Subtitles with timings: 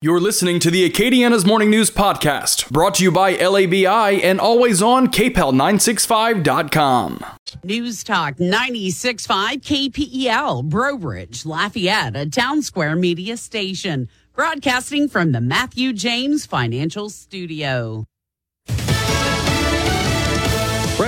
[0.00, 4.80] You're listening to the Acadiana's Morning News Podcast, brought to you by LABI and always
[4.80, 7.24] on KPEL965.com.
[7.64, 15.92] News Talk 96.5 KPEL, Breaux Bridge, Lafayette, a Townsquare Media station, broadcasting from the Matthew
[15.92, 18.04] James Financial Studio.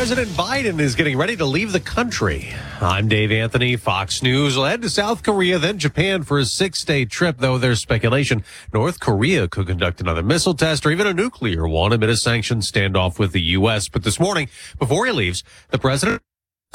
[0.01, 2.55] President Biden is getting ready to leave the country.
[2.81, 4.57] I'm Dave Anthony, Fox News.
[4.57, 8.43] will head to South Korea, then Japan for a six day trip, though there's speculation
[8.73, 12.73] North Korea could conduct another missile test or even a nuclear one amid a sanctions
[12.73, 13.91] standoff with the U.S.
[13.91, 16.23] But this morning, before he leaves, the president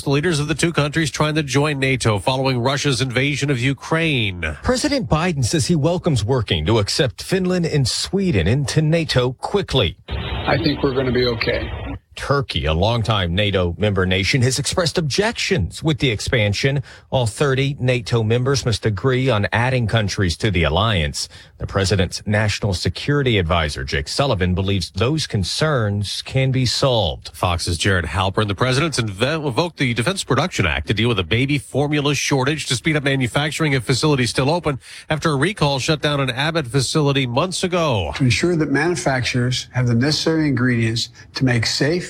[0.03, 4.55] the leaders of the two countries trying to join NATO following Russia's invasion of Ukraine.
[4.61, 9.97] President Biden says he welcomes working to accept Finland and Sweden into NATO quickly.
[10.09, 11.84] I think we're going to be okay.
[12.15, 16.81] Turkey, a longtime NATO member nation, has expressed objections with the expansion.
[17.09, 21.29] All 30 NATO members must agree on adding countries to the alliance.
[21.57, 27.31] The president's national security advisor, Jake Sullivan, believes those concerns can be solved.
[27.33, 31.57] Fox's Jared Halpern, the president's invoked the Defense Production Act to deal with a baby
[31.57, 36.19] formula shortage to speed up manufacturing at facilities still open after a recall shut down
[36.19, 38.11] an Abbott facility months ago.
[38.15, 42.04] To ensure that manufacturers have the necessary ingredients to make safe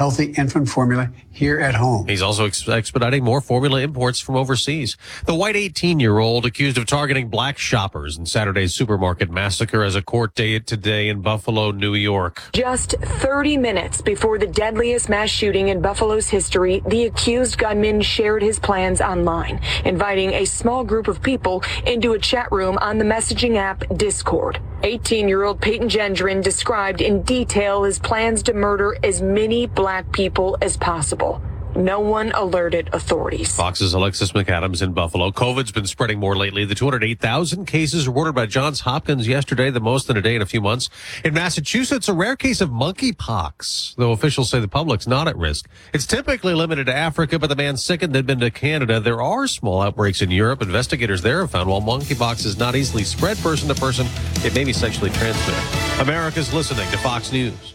[0.00, 2.06] healthy infant formula here at home.
[2.06, 4.96] He's also ex- expediting more formula imports from overseas.
[5.24, 9.96] The white 18 year old accused of targeting black shoppers in Saturday's supermarket massacre as
[9.96, 12.42] a court date today in Buffalo, New York.
[12.52, 18.42] Just 30 minutes before the deadliest mass shooting in Buffalo's history, the accused gunman shared
[18.42, 23.04] his plans online, inviting a small group of people into a chat room on the
[23.04, 24.60] messaging app Discord.
[24.82, 30.10] 18 year old Peyton Gendron described in detail his plans to murder as many black
[30.12, 31.29] people as possible.
[31.76, 33.54] No one alerted authorities.
[33.54, 35.30] Fox's Alexis McAdams in Buffalo.
[35.30, 36.64] COVID's been spreading more lately.
[36.64, 40.46] The 208,000 cases reported by Johns Hopkins yesterday, the most in a day in a
[40.46, 40.90] few months.
[41.24, 45.68] In Massachusetts, a rare case of monkeypox, though officials say the public's not at risk.
[45.94, 49.00] It's typically limited to Africa, but the man sickened had been to Canada.
[49.00, 50.62] There are small outbreaks in Europe.
[50.62, 54.06] Investigators there have found while monkeypox is not easily spread person to person,
[54.44, 56.00] it may be sexually transmitted.
[56.00, 57.74] America's listening to Fox News.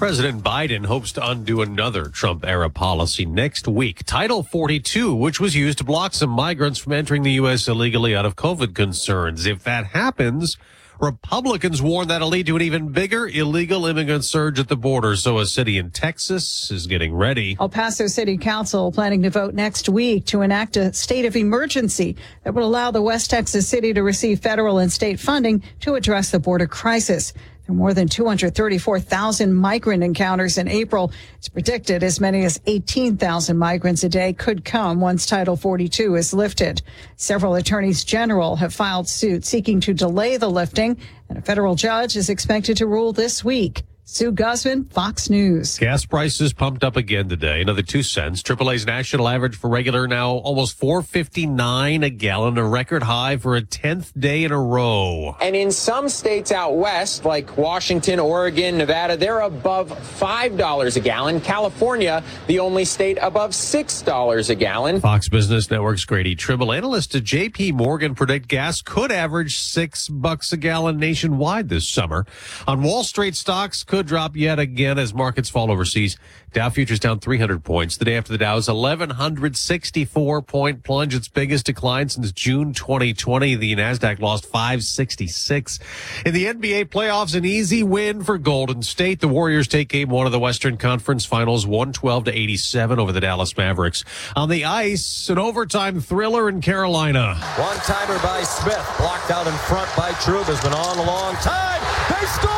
[0.00, 4.02] President Biden hopes to undo another Trump era policy next week.
[4.06, 7.68] Title 42, which was used to block some migrants from entering the U.S.
[7.68, 9.44] illegally out of COVID concerns.
[9.44, 10.56] If that happens,
[11.00, 15.16] Republicans warn that'll lead to an even bigger illegal immigrant surge at the border.
[15.16, 17.56] So a city in Texas is getting ready.
[17.60, 22.16] El Paso City Council planning to vote next week to enact a state of emergency
[22.44, 26.30] that would allow the West Texas city to receive federal and state funding to address
[26.30, 27.32] the border crisis.
[27.76, 31.12] More than 234,000 migrant encounters in April.
[31.36, 36.34] It's predicted as many as 18,000 migrants a day could come once Title 42 is
[36.34, 36.82] lifted.
[37.16, 40.96] Several attorneys general have filed suit seeking to delay the lifting,
[41.28, 43.84] and a federal judge is expected to rule this week.
[44.12, 45.78] Sue Guzman, Fox News.
[45.78, 48.42] Gas prices pumped up again today, another two cents.
[48.42, 53.62] AAA's national average for regular now almost 4.59 a gallon, a record high for a
[53.62, 55.36] tenth day in a row.
[55.40, 61.00] And in some states out west, like Washington, Oregon, Nevada, they're above five dollars a
[61.00, 61.40] gallon.
[61.40, 65.00] California, the only state above six dollars a gallon.
[65.00, 67.70] Fox Business Network's Grady Tribble, analyst at J.P.
[67.72, 72.26] Morgan predict gas could average six bucks a gallon nationwide this summer.
[72.66, 76.16] On Wall Street, stocks could could drop yet again as markets fall overseas.
[76.54, 77.98] Dow futures down 300 points.
[77.98, 83.56] The day after the Dow's 1164 point plunge, its biggest decline since June 2020.
[83.56, 85.80] The Nasdaq lost 566.
[86.24, 89.20] In the NBA playoffs, an easy win for Golden State.
[89.20, 93.20] The Warriors take game one of the Western Conference Finals, 112 to 87 over the
[93.20, 94.02] Dallas Mavericks.
[94.34, 97.34] On the ice, an overtime thriller in Carolina.
[97.58, 100.42] One timer by Smith, blocked out in front by True.
[100.44, 101.82] Has been on a long time.
[102.08, 102.49] They score!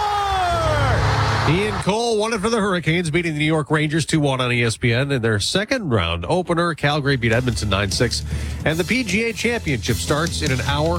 [2.30, 5.40] It for the Hurricanes, beating the New York Rangers 2 1 on ESPN in their
[5.40, 6.72] second round opener.
[6.72, 8.22] Calgary beat Edmonton 9 6.
[8.64, 10.98] And the PGA Championship starts in an hour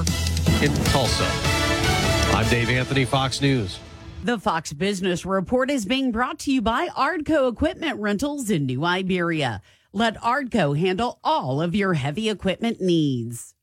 [0.60, 1.26] in Tulsa.
[2.34, 3.78] I'm Dave Anthony, Fox News.
[4.22, 8.84] The Fox Business Report is being brought to you by Ardco Equipment Rentals in New
[8.84, 9.62] Iberia.
[9.94, 13.54] Let Ardco handle all of your heavy equipment needs.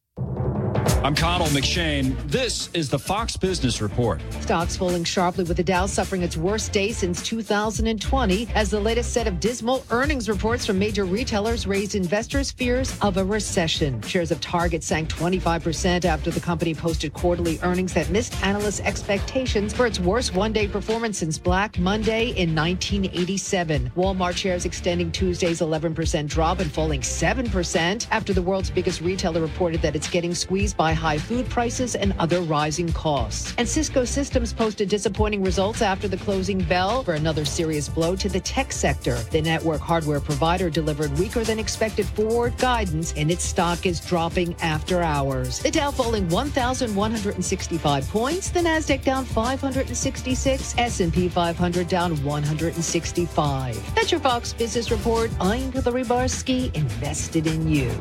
[1.03, 2.15] I'm Connell McShane.
[2.27, 4.21] This is the Fox Business Report.
[4.39, 9.13] Stocks falling sharply with the Dow suffering its worst day since 2020 as the latest
[9.13, 14.01] set of dismal earnings reports from major retailers raised investors' fears of a recession.
[14.01, 19.73] Shares of Target sank 25% after the company posted quarterly earnings that missed analysts' expectations
[19.73, 23.91] for its worst one-day performance since Black Monday in 1987.
[23.95, 29.81] Walmart shares extending Tuesday's 11% drop and falling 7% after the world's biggest retailer reported
[29.81, 33.53] that it's getting squeezed by high food prices and other rising costs.
[33.57, 38.29] And Cisco Systems posted disappointing results after the closing bell for another serious blow to
[38.29, 39.15] the tech sector.
[39.31, 44.55] The network hardware provider delivered weaker than expected forward guidance and its stock is dropping
[44.61, 45.59] after hours.
[45.59, 53.95] The Dow falling 1,165 points, the Nasdaq down 566, S&P 500 down 165.
[53.95, 55.31] That's your Fox Business Report.
[55.39, 57.91] I'm Hillary Barsky, invested in you.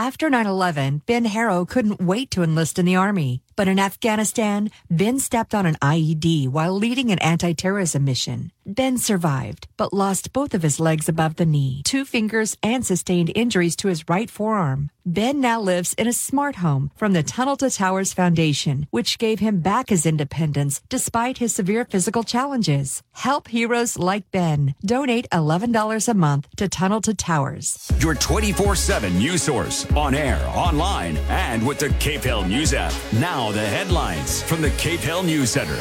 [0.00, 3.42] After 9 11, Ben Harrow couldn't wait to enlist in the Army.
[3.58, 8.52] But in Afghanistan, Ben stepped on an IED while leading an anti terrorism mission.
[8.64, 13.32] Ben survived, but lost both of his legs above the knee, two fingers, and sustained
[13.34, 14.90] injuries to his right forearm.
[15.06, 19.38] Ben now lives in a smart home from the Tunnel to Towers Foundation, which gave
[19.38, 23.02] him back his independence despite his severe physical challenges.
[23.14, 24.74] Help heroes like Ben.
[24.84, 27.90] Donate $11 a month to Tunnel to Towers.
[28.00, 32.92] Your 24 7 news source on air, online, and with the KPEL News app.
[33.14, 35.78] Now, the headlines from the KPEL News Center.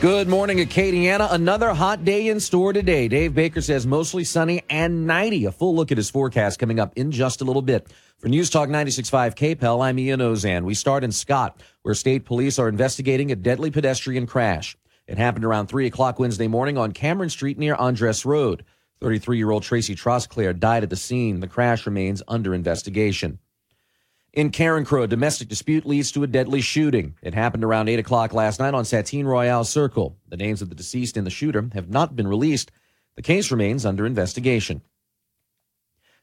[0.00, 1.32] Good morning, Acadiana.
[1.32, 3.08] Another hot day in store today.
[3.08, 5.46] Dave Baker says mostly sunny and 90.
[5.46, 7.88] A full look at his forecast coming up in just a little bit.
[8.18, 10.64] For News Talk 96.5 KPEL, I'm Ian Auzenne.
[10.64, 14.76] We start in Scott, where state police are investigating a deadly pedestrian crash.
[15.08, 18.64] It happened around 3 o'clock Wednesday morning on Cameron Street near Andres Road.
[19.00, 21.40] 33 year old Tracy Trosclair died at the scene.
[21.40, 23.38] The crash remains under investigation.
[24.38, 27.16] In Carencro, a domestic dispute leads to a deadly shooting.
[27.22, 30.16] It happened around 8 o'clock last night on Satine Royale Circle.
[30.28, 32.70] The names of the deceased and the shooter have not been released.
[33.16, 34.82] The case remains under investigation.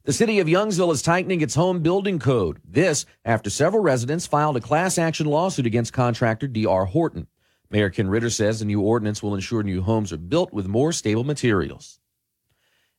[0.06, 2.62] The city of Youngsville is tightening its home building code.
[2.64, 6.86] This after several residents filed a class action lawsuit against contractor D.R.
[6.86, 7.28] Horton.
[7.70, 10.94] Mayor Ken Ritter says the new ordinance will ensure new homes are built with more
[10.94, 12.00] stable materials.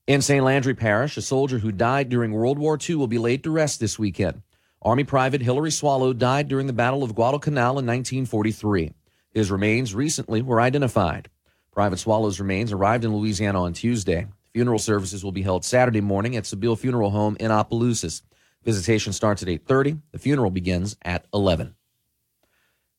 [0.06, 0.44] In St.
[0.44, 3.80] Landry Parish, a soldier who died during World War II will be laid to rest
[3.80, 4.42] this weekend.
[4.86, 8.92] Army Private Hilary Swallow died during the Battle of Guadalcanal in 1943.
[9.34, 11.28] His remains recently were identified.
[11.72, 14.28] Private Swallow's remains arrived in Louisiana on Tuesday.
[14.52, 18.22] Funeral services will be held Saturday morning at Sibille Funeral Home in Opelousas.
[18.62, 20.00] Visitation starts at 8:30.
[20.12, 21.74] The funeral begins at 11.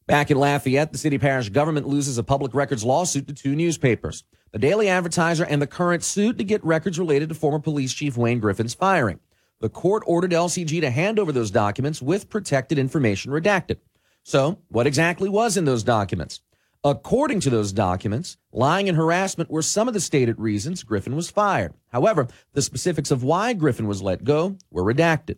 [0.08, 4.26] Back in Lafayette, the city parish government loses a public records lawsuit to two newspapers,
[4.52, 8.18] the Daily Advertiser and the Current suit to get records related to former police chief
[8.18, 9.22] Wayne Griffin's firing.
[9.60, 13.78] The court ordered LCG to hand over those documents with protected information redacted.
[14.24, 16.42] So, what exactly was in those documents?
[16.84, 21.32] According to those documents, lying and harassment were some of the stated reasons Griffin was
[21.32, 21.74] fired.
[21.88, 25.38] However, the specifics of why Griffin was let go were redacted.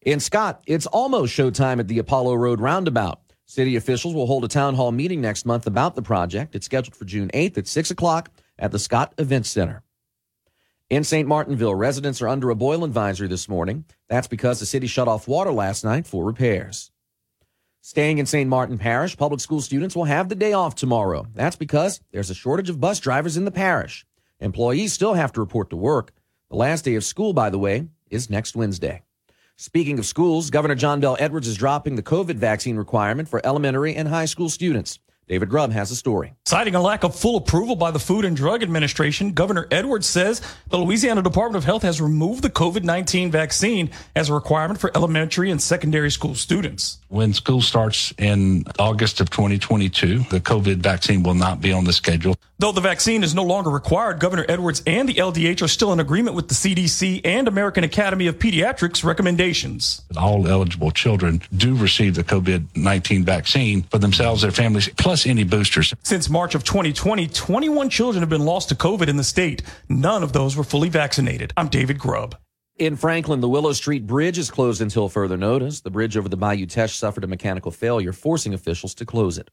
[0.00, 3.20] In Scott, it's almost showtime at the Apollo Road roundabout.
[3.46, 6.54] City officials will hold a town hall meeting next month about the project.
[6.54, 9.82] It's scheduled for June 8th at 6 o'clock at the Scott Event Center.
[10.92, 11.26] In St.
[11.26, 13.86] Martinville, residents are under a boil advisory this morning.
[14.10, 16.90] That's because the city shut off water last night for repairs.
[17.80, 18.46] Staying in St.
[18.46, 21.26] Martin Parish, public school students will have the day off tomorrow.
[21.32, 24.04] That's because there's a shortage of bus drivers in the parish.
[24.38, 26.12] Employees still have to report to work.
[26.50, 29.00] The last day of school, by the way, is next Wednesday.
[29.56, 33.94] Speaking of schools, Governor John Bell Edwards is dropping the COVID vaccine requirement for elementary
[33.94, 34.98] and high school students.
[35.28, 36.34] David Grubb has a story.
[36.44, 40.42] Citing a lack of full approval by the Food and Drug Administration, Governor Edwards says
[40.68, 44.90] the Louisiana Department of Health has removed the COVID 19 vaccine as a requirement for
[44.96, 46.98] elementary and secondary school students.
[47.08, 51.92] When school starts in August of 2022, the COVID vaccine will not be on the
[51.92, 52.36] schedule.
[52.62, 55.98] Though the vaccine is no longer required, Governor Edwards and the LDH are still in
[55.98, 60.02] agreement with the CDC and American Academy of Pediatrics recommendations.
[60.16, 65.42] All eligible children do receive the COVID 19 vaccine for themselves, their families, plus any
[65.42, 65.92] boosters.
[66.04, 69.62] Since March of 2020, 21 children have been lost to COVID in the state.
[69.88, 71.52] None of those were fully vaccinated.
[71.56, 72.36] I'm David Grubb.
[72.78, 75.80] In Franklin, the Willow Street Bridge is closed until further notice.
[75.80, 79.50] The bridge over the Bayou Teche suffered a mechanical failure, forcing officials to close it.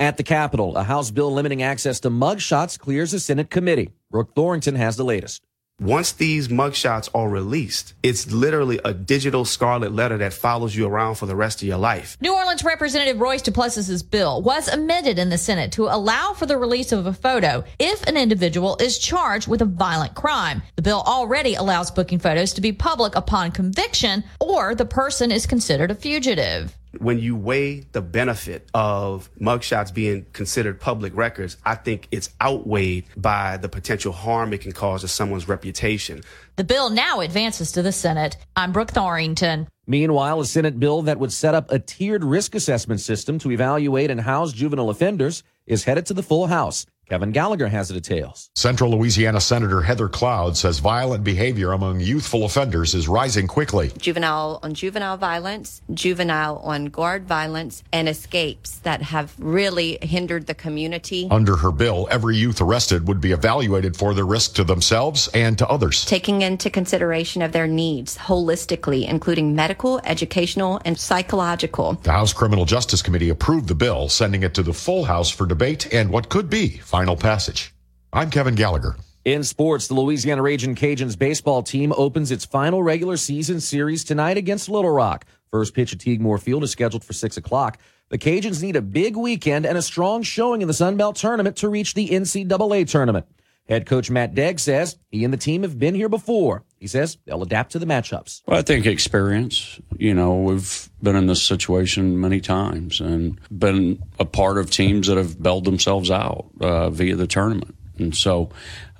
[0.00, 3.92] At the Capitol, a House bill limiting access to mugshots clears a Senate committee.
[4.10, 5.42] Brooke Thorington has the latest.
[5.80, 11.14] Once these mugshots are released, it's literally a digital scarlet letter that follows you around
[11.14, 12.16] for the rest of your life.
[12.20, 16.58] New Orleans Representative Royce Duplessis's bill was amended in the Senate to allow for the
[16.58, 20.60] release of a photo if an individual is charged with a violent crime.
[20.74, 25.46] The bill already allows booking photos to be public upon conviction or the person is
[25.46, 31.74] considered a fugitive when you weigh the benefit of mugshots being considered public records, I
[31.74, 36.22] think it's outweighed by the potential harm it can cause to someone's reputation.
[36.56, 38.36] The bill now advances to the Senate.
[38.56, 39.66] I'm Brooke Thorington.
[39.86, 44.10] Meanwhile, a Senate bill that would set up a tiered risk assessment system to evaluate
[44.10, 46.86] and house juvenile offenders is headed to the full House.
[47.08, 48.48] Kevin Gallagher has the details.
[48.54, 53.92] Central Louisiana Senator Heather Cloud says violent behavior among youthful offenders is rising quickly.
[53.98, 60.54] Juvenile on juvenile violence, juvenile on guard violence, and escapes that have really hindered the
[60.54, 61.28] community.
[61.30, 65.58] Under her bill, every youth arrested would be evaluated for their risk to themselves and
[65.58, 66.06] to others.
[66.06, 71.94] Taking into consideration of their needs holistically, including medical, educational, and psychological.
[72.02, 75.44] The House Criminal Justice Committee approved the bill, sending it to the full House for
[75.44, 77.74] debate and what could be final passage.
[78.12, 78.94] I'm Kevin Gallagher.
[79.24, 84.36] In sports, the Louisiana Raging Cajuns baseball team opens its final regular season series tonight
[84.36, 85.24] against Little Rock.
[85.50, 87.78] First pitch at Tigue Moore Field is scheduled for 6 o'clock.
[88.10, 91.56] The Cajuns need a big weekend and a strong showing in the Sun Belt tournament
[91.56, 93.26] to reach the NCAA tournament.
[93.68, 96.64] Head coach Matt Deggs says he and the team have been here before.
[96.78, 98.42] He says they'll adapt to the matchups.
[98.46, 99.80] Well, I think experience.
[99.96, 105.06] You know, we've been in this situation many times and been a part of teams
[105.06, 108.50] that have bailed themselves out uh, via the tournament, and so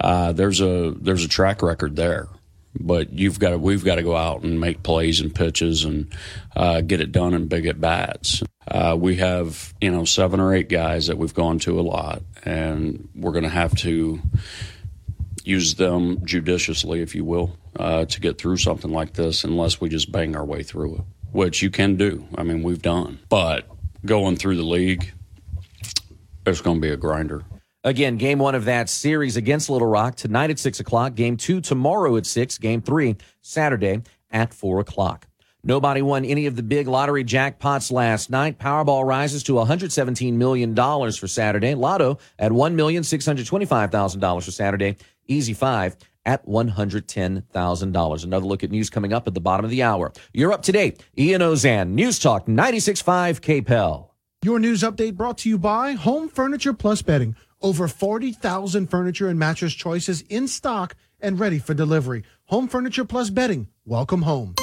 [0.00, 2.28] uh, there's a there's a track record there.
[2.78, 6.12] But you've got to, we've got to go out and make plays and pitches and
[6.56, 8.42] uh, get it done in big at bats.
[8.66, 12.22] Uh, we have you know seven or eight guys that we've gone to a lot,
[12.44, 14.20] and we're going to have to
[15.44, 19.88] use them judiciously, if you will, uh, to get through something like this, unless we
[19.88, 21.02] just bang our way through it,
[21.32, 22.26] which you can do.
[22.34, 23.18] I mean, we've done.
[23.28, 23.68] But
[24.04, 25.12] going through the league,
[26.46, 27.44] it's going to be a grinder.
[27.84, 31.14] Again, game one of that series against Little Rock tonight at 6 o'clock.
[31.14, 32.56] Game two tomorrow at 6.
[32.56, 34.00] Game three Saturday
[34.30, 35.26] at 4 o'clock.
[35.62, 38.58] Nobody won any of the big lottery jackpots last night.
[38.58, 41.74] Powerball rises to $117 million for Saturday.
[41.74, 44.96] Lotto at $1,625,000 for Saturday.
[45.26, 48.24] Easy 5 at $110,000.
[48.24, 50.10] Another look at news coming up at the bottom of the hour.
[50.32, 51.02] You're up to date.
[51.18, 54.08] Ian Auzenne, News Talk 96.5 KPEL.
[54.42, 57.34] Your news update brought to you by Home Furniture Plus Bedding.
[57.64, 62.22] Over 40,000 furniture and mattress choices in stock and ready for delivery.
[62.48, 63.68] Home Furniture Plus Bedding.
[63.86, 64.54] Welcome home.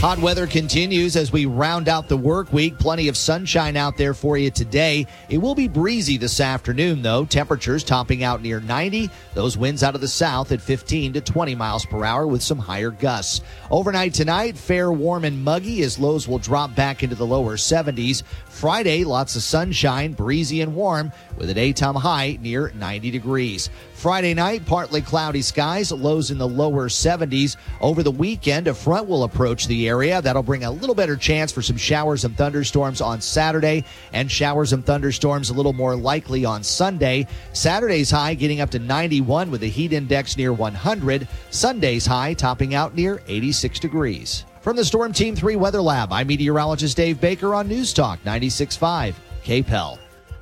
[0.00, 2.78] Hot weather continues as we round out the work week.
[2.78, 5.06] Plenty of sunshine out there for you today.
[5.30, 7.24] It will be breezy this afternoon, though.
[7.24, 9.08] Temperatures topping out near 90.
[9.32, 12.58] Those winds out of the south at 15 to 20 miles per hour with some
[12.58, 13.40] higher gusts.
[13.70, 18.22] Overnight tonight, fair, warm, and muggy as lows will drop back into the lower 70s.
[18.48, 23.70] Friday, lots of sunshine, breezy and warm with a daytime high near 90 degrees.
[24.06, 27.56] Friday night, partly cloudy skies, lows in the lower 70s.
[27.80, 30.22] Over the weekend, a front will approach the area.
[30.22, 33.82] That'll bring a little better chance for some showers and thunderstorms on Saturday,
[34.12, 37.26] and showers and thunderstorms a little more likely on Sunday.
[37.52, 41.26] Saturday's high getting up to 91 with a heat index near 100.
[41.50, 44.44] Sunday's high topping out near 86 degrees.
[44.60, 49.14] From the Storm Team 3 Weather Lab, I'm meteorologist Dave Baker on News Talk 96.5
[49.42, 49.98] KPEL.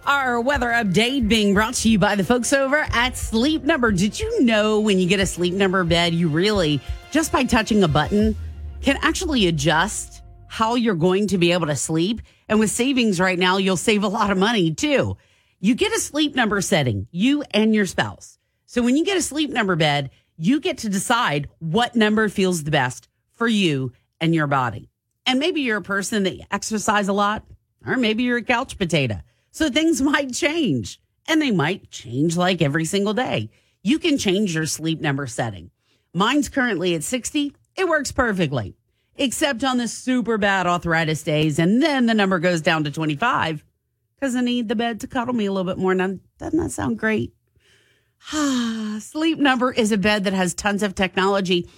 [0.07, 3.91] Our weather update being brought to you by the folks over at Sleep Number.
[3.91, 7.83] Did you know when you get a Sleep Number bed, you really, just by touching
[7.83, 8.37] a button,
[8.83, 12.21] can actually adjust how you're going to be able to sleep?
[12.51, 15.17] And with savings right now, you'll save a lot of money too.
[15.59, 18.39] You get a Sleep Number setting, you and your spouse.
[18.67, 22.63] So when you get a Sleep Number bed, you get to decide what number feels
[22.63, 24.91] the best for you and your body.
[25.25, 27.47] And maybe you're a person that exercise a lot,
[27.87, 29.23] or maybe you're a couch potato.
[29.55, 33.51] So things might change and they might change like every single day.
[33.83, 35.71] You can change your sleep number setting.
[36.13, 37.55] Mine's currently at 60.
[37.77, 38.77] It works perfectly,
[39.17, 41.59] except on the super bad arthritis days.
[41.59, 43.65] And then the number goes down to 25
[44.17, 45.95] because I need the bed to cuddle me a little bit more.
[45.95, 47.33] Now, doesn't that sound great?
[48.99, 51.69] sleep Number is a bed that has tons of technology.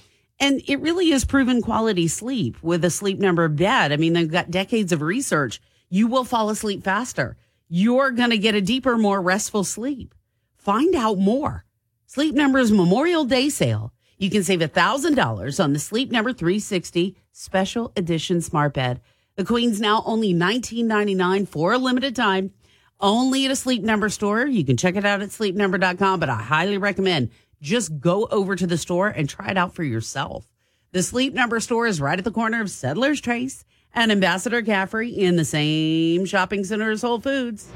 [0.40, 3.92] And it really is proven quality sleep with a sleep number bed.
[3.92, 5.60] I mean, they've got decades of research.
[5.90, 7.36] You will fall asleep faster.
[7.68, 10.14] You're going to get a deeper, more restful sleep.
[10.56, 11.64] Find out more.
[12.06, 13.92] Sleep Number's Memorial Day sale.
[14.18, 19.00] You can save $1,000 on the Sleep Number 360 Special Edition Smart Bed.
[19.34, 22.52] The Queen's now only $19.99 for a limited time
[23.00, 24.46] only at a Sleep Number store.
[24.46, 27.30] You can check it out at sleepnumber.com, but I highly recommend
[27.60, 30.46] just go over to the store and try it out for yourself.
[30.92, 33.64] The Sleep Number store is right at the corner of Settlers Trace
[33.94, 37.68] and Ambassador Caffrey in the same shopping center as Whole Foods.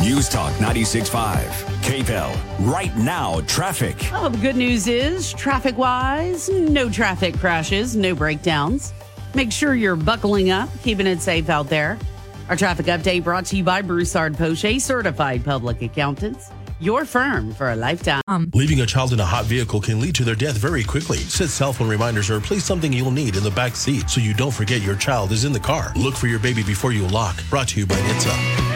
[0.00, 1.46] News Talk 96.5.
[1.82, 2.70] KPEL.
[2.70, 3.96] Right now, traffic.
[4.10, 8.92] Well, the good news is, traffic wise, no traffic crashes, no breakdowns.
[9.34, 11.98] Make sure you're buckling up, keeping it safe out there.
[12.48, 16.50] Our traffic update brought to you by Broussard Poche, certified public accountants.
[16.84, 18.20] Your firm for a lifetime.
[18.28, 21.16] Um, Leaving a child in a hot vehicle can lead to their death very quickly.
[21.16, 24.34] Set cell phone reminders or place something you'll need in the back seat so you
[24.34, 25.94] don't forget your child is in the car.
[25.96, 27.42] Look for your baby before you lock.
[27.48, 28.74] Brought to you by NHTSA.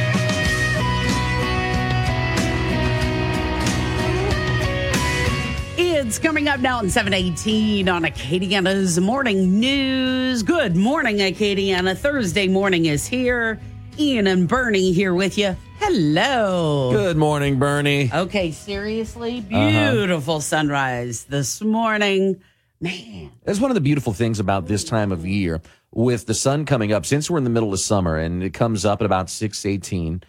[5.77, 10.43] It's coming up now in 718 on Acadiana's Morning News.
[10.43, 11.95] Good morning, Acadiana.
[11.95, 13.61] Thursday morning is here.
[13.99, 15.57] Ian and Bernie here with you.
[15.81, 16.90] Hello.
[16.93, 18.11] Good morning, Bernie.
[18.14, 20.40] Okay, seriously, beautiful uh-huh.
[20.40, 22.40] sunrise this morning.
[22.81, 23.33] Man.
[23.45, 26.93] That's one of the beautiful things about this time of year with the sun coming
[26.93, 27.07] up.
[27.07, 30.23] Since we're in the middle of summer and it comes up at about 618,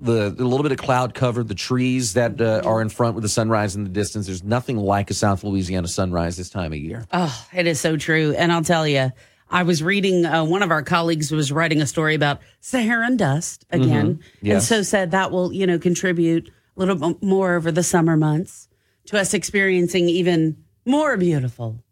[0.00, 3.22] the, the little bit of cloud cover, the trees that uh, are in front with
[3.22, 4.24] the sunrise in the distance.
[4.26, 7.04] There's nothing like a South Louisiana sunrise this time of year.
[7.12, 8.34] Oh, it is so true.
[8.38, 9.10] And I'll tell you,
[9.50, 13.66] I was reading, uh, one of our colleagues was writing a story about Saharan dust
[13.70, 14.14] again.
[14.14, 14.46] Mm-hmm.
[14.46, 14.54] Yes.
[14.54, 18.16] And so said that will, you know, contribute a little bit more over the summer
[18.16, 18.68] months
[19.06, 21.82] to us experiencing even more beautiful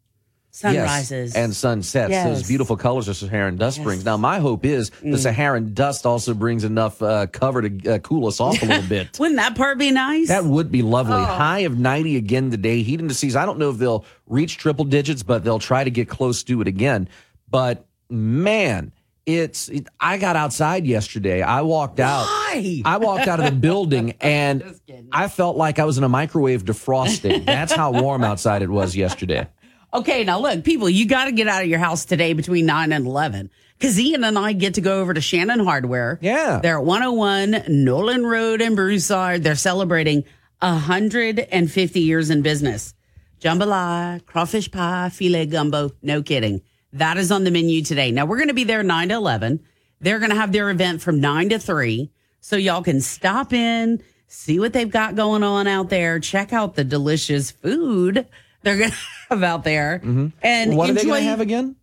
[0.58, 2.10] sunrises yes, and sunsets.
[2.10, 2.26] Yes.
[2.26, 3.84] Those beautiful colors of Saharan dust yes.
[3.84, 4.04] brings.
[4.04, 5.18] Now, my hope is the mm.
[5.18, 9.18] Saharan dust also brings enough uh, cover to uh, cool us off a little bit.
[9.18, 10.28] Wouldn't that part be nice?
[10.28, 11.14] That would be lovely.
[11.14, 11.24] Oh.
[11.24, 12.82] High of 90 again today.
[12.82, 16.08] Heat indices, I don't know if they'll reach triple digits, but they'll try to get
[16.08, 17.08] close to it again.
[17.50, 18.92] But man,
[19.26, 21.42] it's it, I got outside yesterday.
[21.42, 22.24] I walked out.
[22.24, 22.82] Why?
[22.84, 24.78] I walked out of the building and
[25.12, 27.44] I felt like I was in a microwave defrosting.
[27.44, 29.48] That's how warm outside it was yesterday.
[29.90, 32.92] Okay, now look, people, you got to get out of your house today between 9
[32.92, 36.18] and 11 because Ian and I get to go over to Shannon Hardware.
[36.20, 36.60] Yeah.
[36.62, 39.42] They're at 101 Nolan Road in Broussard.
[39.42, 40.24] They're celebrating
[40.60, 42.94] 150 years in business.
[43.40, 45.92] Jambalaya, crawfish pie, filet gumbo.
[46.02, 46.60] No kidding.
[46.92, 48.10] That is on the menu today.
[48.10, 49.60] Now, we're going to be there 9 to 11.
[50.00, 52.10] They're going to have their event from 9 to 3.
[52.40, 56.76] So y'all can stop in, see what they've got going on out there, check out
[56.76, 58.26] the delicious food
[58.62, 58.96] they're going to
[59.30, 59.98] have out there.
[59.98, 60.28] Mm-hmm.
[60.42, 61.76] And what enjoy, are they going to have again?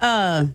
[0.00, 0.46] Uh,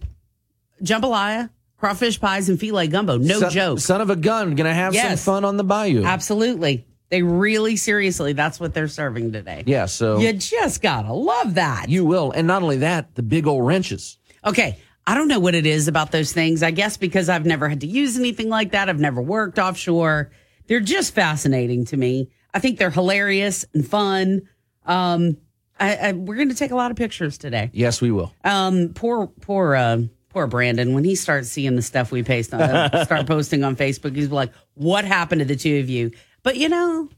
[0.82, 3.17] jambalaya, crawfish pies, and filet gumbo.
[3.17, 3.80] No son, joke.
[3.80, 5.21] Son of a gun, going to have yes.
[5.21, 6.04] some fun on the bayou.
[6.04, 6.86] Absolutely.
[7.10, 9.63] They really seriously, that's what they're serving today.
[9.65, 11.89] Yeah, so you just gotta love that.
[11.89, 14.18] You will, and not only that, the big old wrenches.
[14.44, 16.63] Okay, I don't know what it is about those things.
[16.63, 18.89] I guess because I've never had to use anything like that.
[18.89, 20.32] I've never worked offshore.
[20.68, 22.30] They're just fascinating to me.
[22.54, 24.41] I think they're hilarious and fun.
[24.86, 25.38] Um,
[25.80, 27.70] I, I, we're going to take a lot of pictures today.
[27.74, 28.34] Yes, we will.
[28.44, 30.94] Um, poor, poor, uh, poor Brandon.
[30.94, 34.54] When he starts seeing the stuff we paste on, start posting on Facebook, he's like,
[34.76, 36.12] "What happened to the two of you?"
[36.46, 37.10] But you know,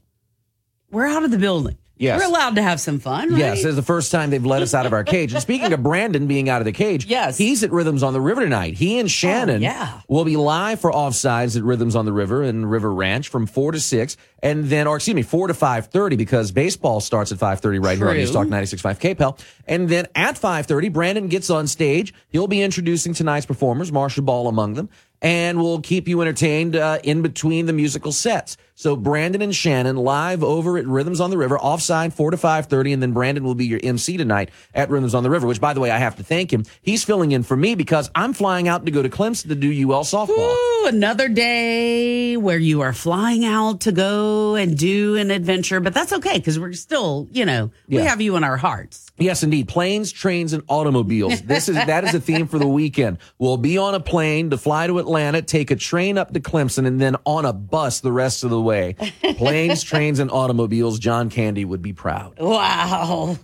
[0.90, 1.76] we're out of the building.
[1.98, 2.18] Yes.
[2.18, 3.38] We're allowed to have some fun, right?
[3.38, 5.34] Yes, it's the first time they've let us out of our cage.
[5.34, 7.36] And speaking of Brandon being out of the cage, yes.
[7.36, 8.74] he's at Rhythms on the River tonight.
[8.74, 10.00] He and Shannon oh, yeah.
[10.08, 13.72] will be live for Offsides at Rhythms on the River and River Ranch from 4
[13.72, 14.16] to 6.
[14.42, 18.06] And then, or excuse me, 4 to 5.30 because baseball starts at 5.30 right True.
[18.06, 19.44] here on News Talk 96.5 KPEL.
[19.66, 22.14] And then at 5.30, Brandon gets on stage.
[22.28, 24.88] He'll be introducing tonight's performers, Marcia Ball among them
[25.20, 28.56] and we'll keep you entertained uh, in between the musical sets.
[28.78, 32.66] So Brandon and Shannon live over at Rhythms on the River, offside four to five
[32.66, 35.48] thirty, and then Brandon will be your MC tonight at Rhythms on the River.
[35.48, 36.62] Which, by the way, I have to thank him.
[36.80, 39.68] He's filling in for me because I'm flying out to go to Clemson to do
[39.90, 40.28] UL softball.
[40.54, 45.92] Ooh, another day where you are flying out to go and do an adventure, but
[45.92, 48.04] that's okay because we're still, you know, we Yeah.
[48.04, 49.07] have you in our hearts.
[49.18, 49.68] Yes, indeed.
[49.68, 51.42] Planes, trains, and automobiles.
[51.42, 53.18] This is that is the theme for the weekend.
[53.38, 56.86] We'll be on a plane to fly to Atlanta, take a train up to Clemson,
[56.86, 58.94] and then on a bus the rest of the way.
[59.36, 60.98] Planes, trains, and automobiles.
[60.98, 62.38] John Candy would be proud.
[62.38, 63.38] Wow.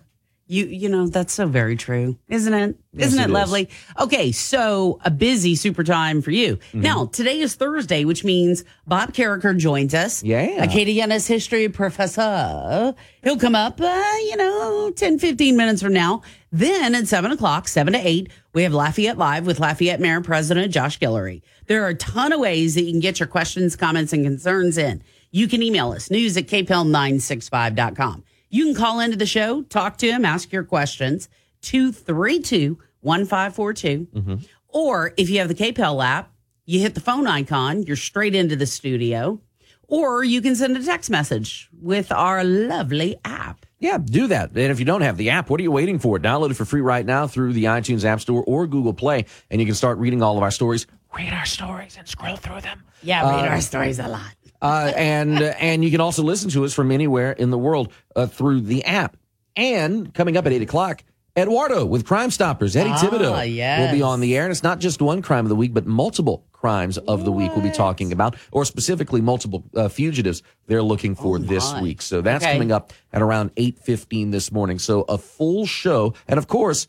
[0.46, 2.76] You you know that's so very true, isn't it?
[2.92, 3.70] Yes, Isn't it, lovely?
[3.98, 6.56] Okay, so a busy super time for you.
[6.56, 6.80] Mm-hmm.
[6.82, 10.22] Now today is Thursday, which means Bob Carriker joins us.
[10.22, 10.66] Yeah.
[10.66, 12.94] Acadiana's history professor.
[13.22, 16.20] He'll come up, uh, you know, 10, 15 minutes from now.
[16.52, 20.24] Then at seven o'clock, seven to eight, we have Lafayette Live with Lafayette Mayor and
[20.24, 21.40] President Josh Guillory.
[21.66, 24.76] There are a ton of ways that you can get your questions, comments, and concerns
[24.76, 25.02] in.
[25.30, 28.24] You can email us news at kpel965.com.
[28.54, 31.28] You can call into the show, talk to him, ask your questions,
[31.62, 34.38] 232 1542.
[34.68, 36.30] Or if you have the KPEL app,
[36.64, 39.40] you hit the phone icon, you're straight into the studio.
[39.88, 43.66] Or you can send a text message with our lovely app.
[43.80, 44.50] Yeah, do that.
[44.50, 46.18] And if you don't have the app, what are you waiting for?
[46.20, 49.60] Download it for free right now through the iTunes App Store or Google Play, and
[49.60, 50.86] you can start reading all of our stories.
[51.14, 52.82] Read our stories and scroll through them.
[53.02, 54.34] Yeah, read Uh, our stories a lot.
[54.64, 57.92] Uh, and uh, and you can also listen to us from anywhere in the world
[58.16, 59.16] uh, through the app.
[59.56, 61.04] And coming up at eight o'clock,
[61.36, 62.74] Eduardo with Crime Stoppers.
[62.74, 63.80] Eddie Ah, Thibodeaux yes.
[63.80, 65.86] will be on the air, and it's not just one crime of the week, but
[65.86, 70.82] multiple crimes of the week we'll be talking about, or specifically multiple uh, fugitives they're
[70.82, 71.82] looking for this my.
[71.82, 72.00] week.
[72.02, 72.54] So that's Okay.
[72.54, 74.78] coming up at around eight fifteen this morning.
[74.78, 76.86] So a full show, and of course,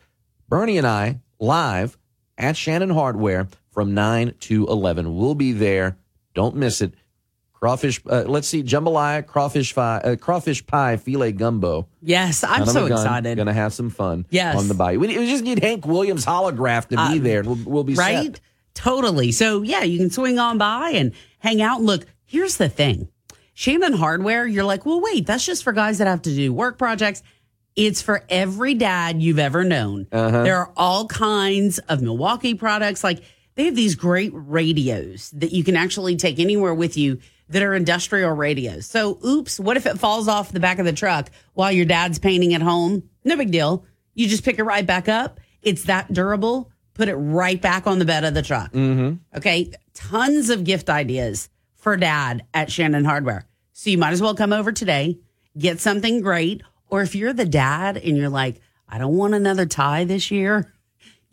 [0.48, 1.96] Bernie and I live
[2.38, 5.16] at Shannon Hardware from nine to eleven.
[5.16, 5.98] We'll be there.
[6.34, 6.94] Don't miss it.
[7.58, 8.00] Crawfish.
[8.08, 11.88] Uh, let's see, jambalaya, crawfish pie, uh, crawfish pie, filet gumbo.
[12.02, 12.98] Yes, I'm so gun.
[12.98, 13.38] excited.
[13.38, 14.26] Gonna have some fun.
[14.30, 14.56] Yes.
[14.56, 14.98] on the bayou.
[15.00, 18.24] We, we just need Hank Williams holograph to be Uh, there, we'll, we'll be right?
[18.36, 18.40] set.
[18.74, 19.32] Totally.
[19.32, 21.80] So yeah, you can swing on by and hang out.
[21.82, 23.08] Look, here's the thing.
[23.54, 26.76] Shannon Hardware, you're like, well, wait, that's just for guys that have to do work
[26.76, 27.22] projects.
[27.74, 30.06] It's for every dad you've ever known.
[30.12, 30.42] Uh-huh.
[30.42, 33.02] There are all kinds of Milwaukee products.
[33.02, 33.22] Like
[33.54, 37.74] they have these great radios that you can actually take anywhere with you that are
[37.74, 38.86] industrial radios.
[38.86, 42.18] So, oops, what if it falls off the back of the truck while your dad's
[42.18, 43.08] painting at home?
[43.24, 43.84] No big deal.
[44.14, 45.40] You just pick it right back up.
[45.62, 46.70] It's that durable.
[46.94, 48.72] Put it right back on the bed of the truck.
[48.72, 49.36] Mm-hmm.
[49.36, 49.72] Okay.
[49.94, 53.44] Tons of gift ideas for dad at Shannon Hardware.
[53.72, 55.18] So you might as well come over today,
[55.56, 56.62] get something great.
[56.88, 60.72] Or if you're the dad and you're like, I don't want another tie this year,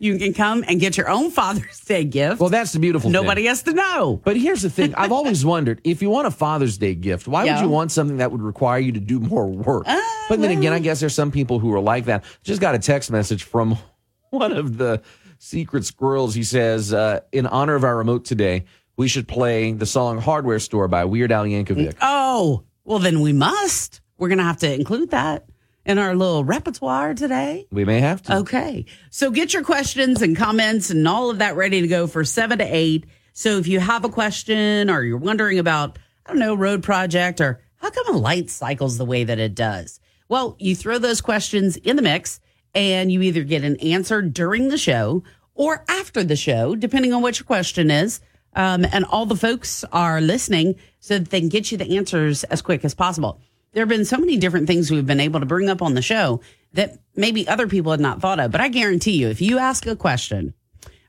[0.04, 2.40] you can come and get your own Father's Day gift.
[2.40, 3.12] Well, that's the beautiful thing.
[3.12, 4.20] Nobody has to know.
[4.24, 7.44] But here's the thing: I've always wondered if you want a Father's Day gift, why
[7.44, 7.56] Yeah.
[7.56, 9.84] would you want something that would require you to do more work?
[10.28, 12.24] but then again, I guess there's some people who are like that.
[12.42, 13.78] Just got a text message from
[14.30, 15.02] one of the
[15.38, 16.34] secret squirrels.
[16.34, 18.64] He says, uh, "In honor of our remote today,
[18.96, 23.32] we should play the song "Hardware Store" by Weird Al Yankovic." Oh, well, then we
[23.32, 24.00] must.
[24.18, 25.44] We're going to have to include that
[25.84, 27.66] in our little repertoire today.
[27.70, 28.36] We may have to.
[28.38, 28.86] Okay.
[29.10, 32.58] So get your questions and comments and all of that ready to go for seven
[32.58, 33.06] to eight.
[33.32, 37.40] So if you have a question or you're wondering about, I don't know, road project
[37.40, 40.00] or how come a light cycles the way that it does?
[40.28, 42.40] Well, you throw those questions in the mix
[42.74, 45.22] and you either get an answer during the show
[45.54, 48.20] or after the show, depending on what your question is.
[48.56, 52.44] Um, and all the folks are listening so that they can get you the answers
[52.44, 53.40] as quick as possible.
[53.74, 56.02] There have been so many different things we've been able to bring up on the
[56.02, 56.40] show
[56.72, 58.50] that maybe other people had not thought of.
[58.52, 60.54] But I guarantee you, if you ask a question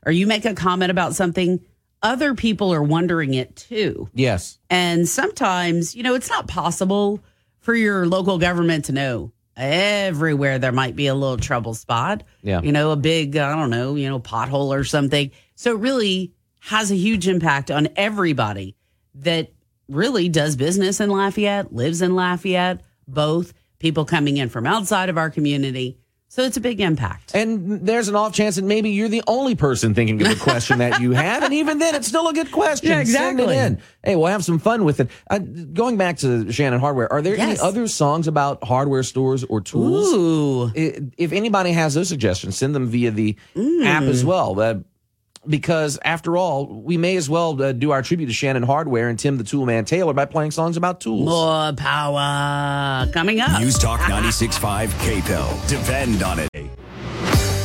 [0.04, 1.60] or you make a comment about something,
[2.02, 4.10] other people are wondering it too.
[4.14, 4.58] Yes.
[4.68, 7.22] And sometimes, you know, it's not possible
[7.60, 12.22] for your local government to know everywhere there might be a little trouble spot.
[12.42, 12.60] Yeah.
[12.62, 15.30] You know, a big, I don't know, you know, pothole or something.
[15.54, 18.76] So it really has a huge impact on everybody
[19.14, 19.52] that
[19.88, 25.18] really does business in Lafayette, lives in Lafayette, both people coming in from outside of
[25.18, 25.98] our community.
[26.28, 27.34] So it's a big impact.
[27.34, 30.78] And there's an off chance that maybe you're the only person thinking of a question
[30.78, 32.88] that you have, and even then, it's still a good question.
[32.90, 33.56] Yeah, Send it exactly.
[33.56, 33.82] in.
[34.02, 35.08] Hey, we'll have some fun with it.
[35.30, 37.58] Uh, going back to Shannon Hardware, are there Yes.
[37.60, 40.12] any other songs about hardware stores or tools?
[40.12, 40.72] Ooh.
[40.74, 43.36] If anybody has those suggestions, send them via the
[43.84, 44.58] app as well.
[44.60, 44.74] Uh,
[45.48, 49.18] because after all, we may as well uh, do our tribute to Shannon Hardware and
[49.18, 51.28] Tim the Toolman Taylor by playing songs about tools.
[51.28, 53.60] More power coming up.
[53.60, 55.68] News Talk 96.5 KPEL.
[55.68, 56.48] Depend on it.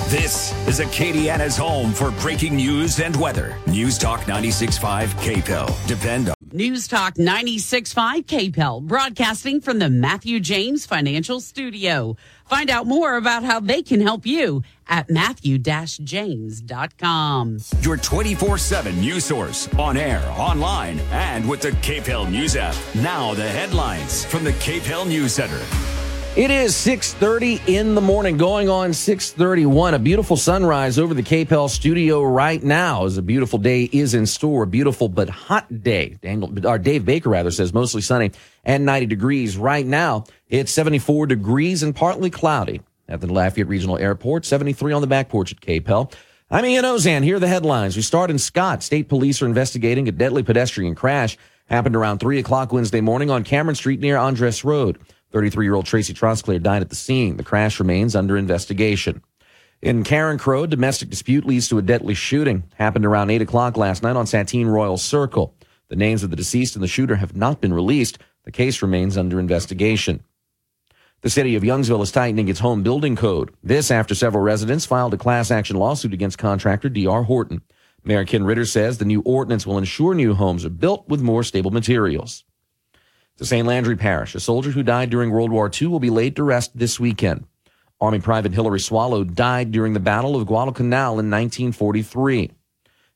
[0.09, 3.57] This is Acadiana's home for breaking news and weather.
[3.65, 5.87] News Talk 96.5 KPEL.
[5.87, 12.15] Depend on News Talk 96.5 KPEL, broadcasting from the Matthew James Financial Studio.
[12.45, 17.57] Find out more about how they can help you at matthew-james.com.
[17.81, 22.75] your 24 7 news source on air, online, and with the KPEL News app.
[22.95, 26.00] Now, the headlines from the KPEL News Center.
[26.33, 29.93] It is 6:30 in the morning, going on 6:31.
[29.93, 33.03] A beautiful sunrise over the KPEL studio right now.
[33.05, 36.15] As a beautiful day is in store, a beautiful but hot day.
[36.21, 38.31] Daniel, or Dave Baker rather says mostly sunny
[38.63, 40.23] and 90 degrees right now.
[40.47, 44.45] It's 74 degrees and partly cloudy at the Lafayette Regional Airport.
[44.45, 46.13] 73 on the back porch at KPEL.
[46.49, 47.25] I'm Ian Auzenne.
[47.25, 47.97] Here are the headlines.
[47.97, 48.83] We start in Scott.
[48.83, 53.43] State police are investigating a deadly pedestrian crash happened around 3 o'clock Wednesday morning on
[53.43, 54.97] Cameron Street near Andres Road.
[55.31, 57.37] 33 year old Tracy Trosclair died at the scene.
[57.37, 59.21] The crash remains under investigation.
[59.81, 62.63] In Carencro, domestic dispute leads to a deadly shooting.
[62.75, 65.55] Happened around 8 o'clock last night on Satine Royal Circle.
[65.87, 68.19] The names of the deceased and the shooter have not been released.
[68.43, 70.23] The case remains under investigation.
[71.21, 73.53] The city of Youngsville is tightening its home building code.
[73.63, 77.23] This after several residents filed a class action lawsuit against contractor D.R.
[77.23, 77.61] Horton.
[78.03, 81.43] Mayor Ken Ritter says the new ordinance will ensure new homes are built with more
[81.43, 82.43] stable materials.
[83.41, 83.65] The St.
[83.65, 86.77] Landry Parish, a soldier who died during World War II will be laid to rest
[86.77, 87.47] this weekend.
[87.99, 92.51] Army Private Hilary Swallow died during the Battle of Guadalcanal in 1943.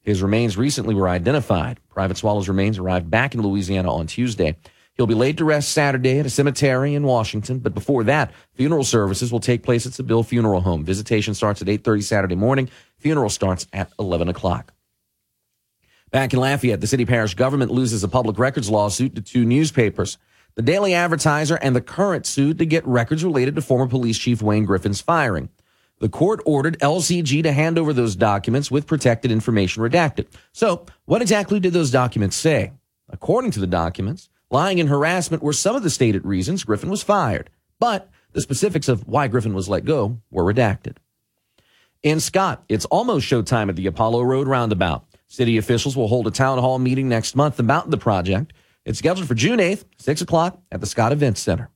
[0.01, 1.79] His remains recently were identified.
[1.89, 4.57] Private Swallow's remains arrived back in Louisiana on Tuesday.
[4.95, 8.83] He'll be laid to rest Saturday at a cemetery in Washington, but before that, funeral
[8.83, 10.83] services will take place at Sibille Funeral Home.
[10.83, 12.67] Visitation starts at 8.30 Saturday morning.
[12.97, 14.73] Funeral starts at 11 o'clock.
[16.15, 20.17] Back in Lafayette, the city parish government loses a public records lawsuit to two newspapers.
[20.53, 24.41] The Daily Advertiser and the Current sued to get records related to former police chief
[24.41, 25.49] Wayne Griffin's firing.
[25.99, 30.27] The court ordered LCG to hand over those documents with protected information redacted.
[30.53, 32.71] So, what exactly did those documents say?
[33.09, 37.03] According to the documents, lying and harassment were some of the stated reasons Griffin was
[37.03, 40.95] fired, but the specifics of why Griffin was let go were redacted.
[42.03, 45.05] In Scott, it's almost showtime at the Apollo Road roundabout.
[45.27, 48.53] City officials will hold a town hall meeting next month about the project.
[48.85, 51.69] It's scheduled for June 8th, 6 o'clock at the Scott Events Center.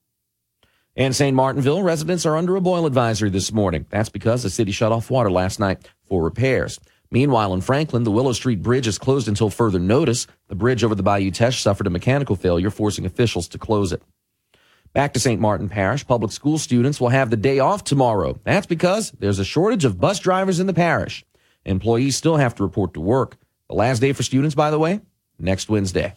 [0.95, 1.35] In St.
[1.35, 3.85] Martinville, residents are under a boil advisory this morning.
[3.89, 6.79] That's because the city shut off water last night for repairs.
[7.11, 10.27] Meanwhile, in Franklin, the Willow Street Bridge is closed until further notice.
[10.47, 14.03] The bridge over the Bayou Teche suffered a mechanical failure, forcing officials to close it.
[14.93, 15.39] Back to St.
[15.39, 18.39] Martin Parish, public school students will have the day off tomorrow.
[18.43, 21.23] That's because there's a shortage of bus drivers in the parish.
[21.65, 23.37] Employees still have to report to work.
[23.67, 25.01] The last day for students, by the way,
[25.37, 26.15] next Wednesday.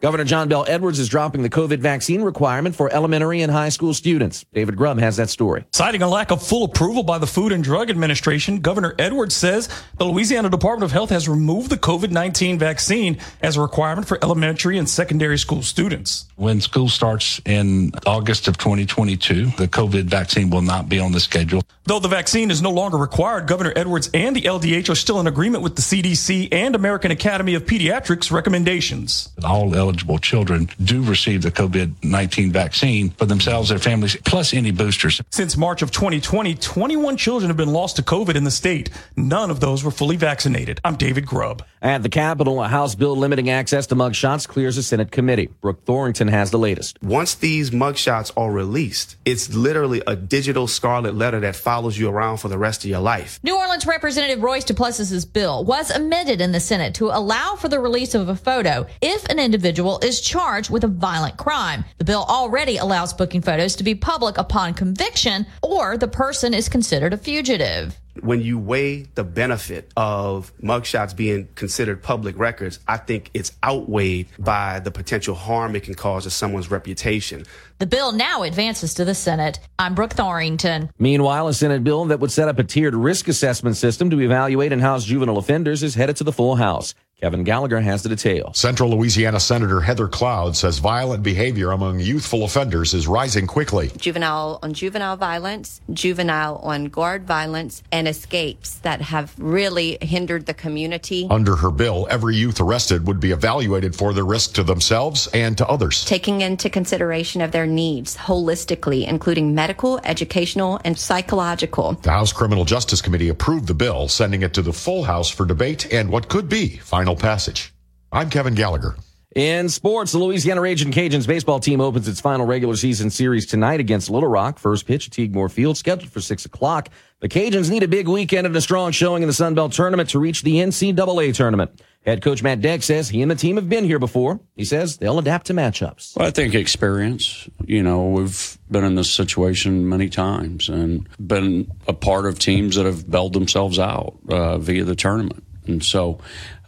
[0.00, 3.92] Governor John Bell Edwards is dropping the COVID vaccine requirement for elementary and high school
[3.92, 4.46] students.
[4.54, 5.64] David Grubb has that story.
[5.72, 9.68] Citing a lack of full approval by the Food and Drug Administration, Governor Edwards says
[9.96, 14.20] the Louisiana Department of Health has removed the COVID 19 vaccine as a requirement for
[14.22, 16.26] elementary and secondary school students.
[16.36, 21.18] When school starts in August of 2022, the COVID vaccine will not be on the
[21.18, 21.64] schedule.
[21.86, 25.26] Though the vaccine is no longer required, Governor Edwards and the LDH are still in
[25.26, 29.30] agreement with the CDC and American Academy of Pediatrics recommendations.
[29.42, 34.70] All eligible children do receive the COVID 19 vaccine for themselves, their families, plus any
[34.70, 35.22] boosters.
[35.30, 38.90] Since March of 2020, 21 children have been lost to COVID in the state.
[39.16, 40.78] None of those were fully vaccinated.
[40.84, 41.64] I'm David Grubb.
[41.80, 45.46] At the Capitol, a House bill limiting access to mugshots clears a Senate committee.
[45.62, 47.02] Brooke Thorington has the latest.
[47.02, 52.38] Once these mugshots are released, it's literally a digital scarlet letter that follows you around
[52.38, 53.40] for the rest of your life.
[53.42, 57.80] New Orleans Representative Royce Duplessis's bill was amended in the Senate to allow for the
[57.80, 61.84] release of a photo if an individual is charged with a violent crime.
[61.98, 66.68] The bill already allows booking photos to be public upon conviction or the person is
[66.68, 72.96] considered a fugitive when you weigh the benefit of mugshots being considered public records, I
[72.96, 77.44] think it's outweighed by the potential harm it can cause to someone's reputation.
[77.78, 79.60] The bill now advances to the Senate.
[79.78, 80.90] I'm Brooke Thorington.
[80.98, 84.72] Meanwhile, a Senate bill that would set up a tiered risk assessment system to evaluate
[84.72, 86.94] and house juvenile offenders is headed to the full House.
[87.20, 88.56] Kevin Gallagher has the details.
[88.58, 93.90] Central Louisiana Senator Heather Cloud says violent behavior among youthful offenders is rising quickly.
[93.96, 100.54] Juvenile on juvenile violence, juvenile on guard violence, and escapes that have really hindered the
[100.54, 101.26] community.
[101.28, 105.58] Under her bill, every youth arrested would be evaluated for their risk to themselves and
[105.58, 106.04] to others.
[106.04, 111.94] Taking into consideration of their needs holistically, including medical, educational, and psychological.
[111.94, 115.44] The House Criminal Justice Committee approved the bill, sending it to the full House for
[115.44, 117.72] debate and what could be final passage.
[118.12, 118.96] I'm Kevin Gallagher.
[119.36, 123.78] In sports, the Louisiana Raging Cajuns baseball team opens its final regular season series tonight
[123.78, 124.58] against Little Rock.
[124.58, 126.88] First pitch at Tigue Moore Field, scheduled for 6 o'clock.
[127.20, 130.08] The Cajuns need a big weekend and a strong showing in the Sun Belt tournament
[130.10, 131.82] to reach the NCAA tournament.
[132.06, 134.40] Head coach Matt Deggs says he and the team have been here before.
[134.56, 136.16] He says they'll adapt to matchups.
[136.16, 137.48] Well, I think experience.
[137.66, 142.76] You know, we've been in this situation many times and been a part of teams
[142.76, 145.44] that have bailed themselves out uh, via the tournament.
[145.68, 146.18] And so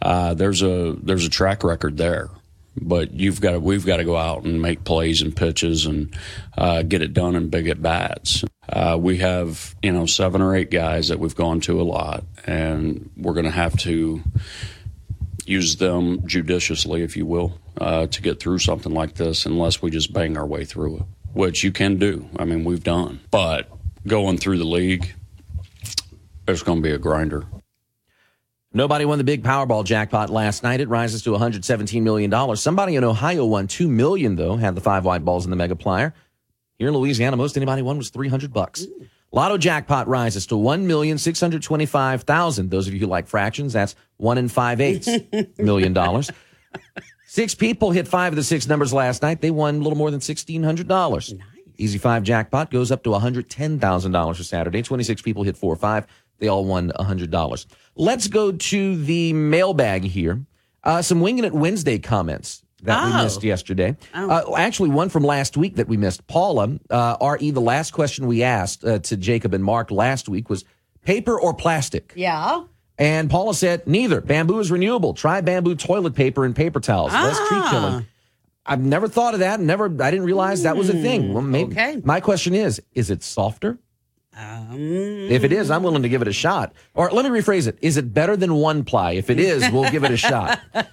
[0.01, 2.29] uh, there's a there's a track record there.
[2.79, 6.15] but you've got to, we've got to go out and make plays and pitches and
[6.57, 8.43] uh, get it done in big at bats.
[8.69, 12.23] Uh, we have you know seven or eight guys that we've gone to a lot,
[12.45, 14.21] and we're going to have to
[15.45, 19.91] use them judiciously, if you will, uh, to get through something like this, unless we
[19.91, 22.29] just bang our way through it, which you can do.
[22.37, 23.69] I mean, we've done, but
[24.07, 25.13] going through the league,
[26.47, 27.45] it's going to be a grinder.
[28.73, 30.79] Nobody won the big Powerball jackpot last night.
[30.79, 32.55] It rises to $117 million.
[32.55, 35.75] Somebody in Ohio won 2 million, though, had the five white balls in the mega
[35.75, 36.13] plier.
[36.77, 38.87] Here in Louisiana, most anybody won was 300 bucks.
[39.33, 42.69] Lotto jackpot rises to 1,625,000.
[42.69, 45.09] Those of you who like fractions, that's one and five eighths
[45.57, 46.29] million dollars.
[47.27, 49.41] Six people hit five of the six numbers last night.
[49.41, 51.39] They won a little more than $1,600.
[51.77, 54.81] Easy five jackpot goes up to $110,000 for Saturday.
[54.81, 56.05] 26 people hit four or five.
[56.39, 57.65] They all won $100.
[57.95, 60.41] Let's go to the mailbag here.
[60.83, 63.23] Uh, some Winging It Wednesday comments that we Oh.
[63.23, 63.95] missed yesterday.
[64.13, 66.25] Uh, actually, one from last week that we missed.
[66.27, 70.49] Paula, uh, R.E., the last question we asked uh, to Jacob and Mark last week
[70.49, 70.65] was
[71.05, 72.13] paper or plastic?
[72.15, 72.63] Yeah.
[72.97, 74.21] And Paula said, neither.
[74.21, 75.13] Bamboo is renewable.
[75.13, 77.11] Try bamboo toilet paper and paper towels.
[77.13, 77.69] Less tree Ah.
[77.71, 78.05] killing.
[78.65, 79.59] I've never thought of that.
[79.59, 81.33] Never, I didn't realize that was a thing.
[81.33, 81.99] Well, maybe, okay.
[82.03, 83.79] My question is, is it softer?
[84.73, 86.73] If it is, I'm willing to give it a shot.
[86.93, 87.77] Or let me rephrase it.
[87.81, 89.13] Is it better than one ply?
[89.13, 90.59] If it is, we'll give it a shot.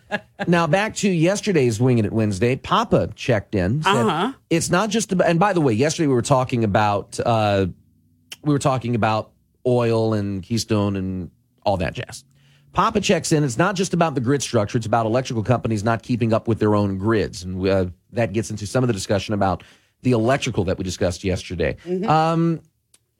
[0.47, 2.55] Now back to yesterday's Winging It Wednesday.
[2.55, 3.83] Papa checked in.
[3.85, 4.33] Uh-huh.
[4.51, 7.67] It's not just about, and by the way, yesterday we were talking about, uh,
[8.45, 9.33] we were talking about
[9.67, 11.33] oil and Keystone and
[11.65, 12.25] all that jazz.
[12.73, 13.43] Papa checks in.
[13.43, 14.79] It's not just about the grid structure.
[14.79, 17.43] It's about electrical companies not keeping up with their own grids.
[17.43, 19.65] And uh, that gets into some of the discussion about
[20.03, 21.77] the electrical that we discussed yesterday.
[22.07, 22.61] Um,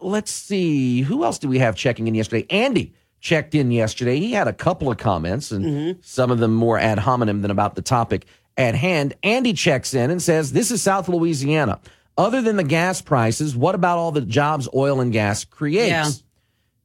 [0.01, 1.03] let's see.
[1.03, 2.47] Who else do we have checking in yesterday?
[2.51, 4.19] Andy checked in yesterday.
[4.19, 6.01] He had a couple of comments, and mm-hmm.
[6.03, 9.15] some of them more ad hominem than about the topic at hand.
[9.23, 11.81] Andy checks in and says, This is South Louisiana.
[12.17, 15.91] Other than the gas prices, what about all the jobs oil and gas creates?
[15.91, 16.11] Yeah.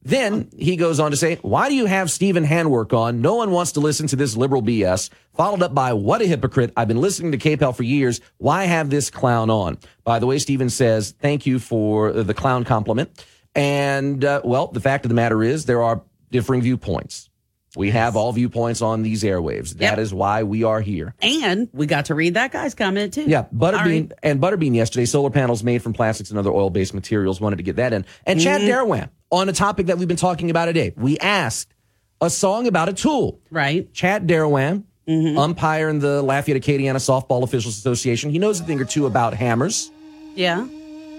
[0.04, 3.22] Then he goes on to say, Why do you have Stephen Handwerk on?
[3.22, 5.08] No one wants to listen to this liberal BS.
[5.34, 6.72] Followed up by, What a hypocrite.
[6.76, 8.20] I've been listening to KPEL for years.
[8.36, 9.78] Why have this clown on?
[10.04, 13.24] By the way, Stephen says, Thank you for the clown compliment.
[13.54, 17.30] And, uh, well, the fact of the matter is, there are differing viewpoints.
[17.76, 19.74] We have all viewpoints on these airwaves.
[19.78, 21.14] That is why we are here.
[21.20, 23.24] And we got to read that guy's comment too.
[23.24, 24.12] Yeah, Butterbean right.
[24.22, 25.06] and Butterbean yesterday.
[25.06, 27.40] Solar panels made from plastics and other oil-based materials.
[27.40, 28.06] Wanted to get that in.
[28.26, 28.60] And Chad.
[28.60, 28.70] Mm-hmm.
[28.70, 30.92] Darwan on a topic that we've been talking about today.
[30.96, 31.74] We asked
[32.20, 33.40] a song about a tool.
[33.50, 33.92] Right.
[33.92, 35.36] Chad Darwan, mm-hmm.
[35.36, 38.30] umpire in the Lafayette Acadiana Softball Officials Association.
[38.30, 39.90] He knows a thing or two about hammers.
[40.34, 40.66] Yeah.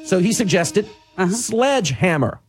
[0.06, 0.86] So he suggested
[1.18, 1.32] uh-huh.
[1.32, 2.39] Sledgehammer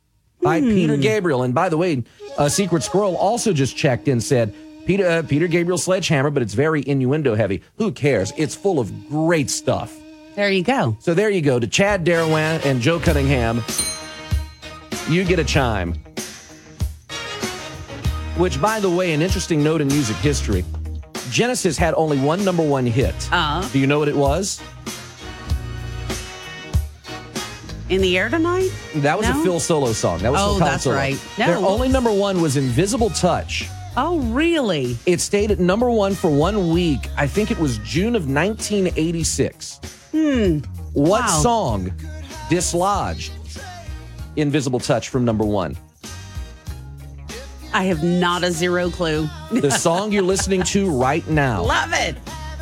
[0.46, 1.42] by Peter Gabriel.
[1.42, 2.04] And by the way,
[2.38, 4.54] uh, Secret Squirrel also just checked in said,
[4.86, 7.62] Peter, uh, Peter Gabriel Sledgehammer, but it's very innuendo heavy.
[7.78, 8.32] Who cares?
[8.36, 9.92] It's full of great stuff.
[10.36, 10.96] There you go.
[11.00, 11.58] So there you go.
[11.58, 13.64] To Chad Darwan and Joe Cunningham,
[15.08, 15.94] you get a chime.
[18.36, 20.64] Which, by the way, an interesting note in music history.
[21.30, 23.14] Genesis had only one number one hit.
[23.32, 24.62] Uh, Do you know what it was?
[27.88, 28.70] In the air tonight?
[28.96, 29.40] That was No?
[29.40, 30.18] a Phil Solo song.
[30.20, 30.96] That was Oh, Phil that's solo.
[30.96, 31.18] right.
[31.38, 31.46] No.
[31.46, 33.68] Their only number one was Invisible Touch.
[33.96, 34.96] Oh, really?
[35.06, 37.08] It stayed at number one for one week.
[37.16, 39.80] I think it was June of 1986.
[40.12, 40.58] Hmm.
[40.92, 41.40] What Wow.
[41.42, 41.92] song
[42.50, 43.32] dislodged
[44.36, 45.76] Invisible Touch from number one?
[47.72, 49.28] I have not a zero clue.
[49.50, 52.16] The song you're listening to right now, Love it.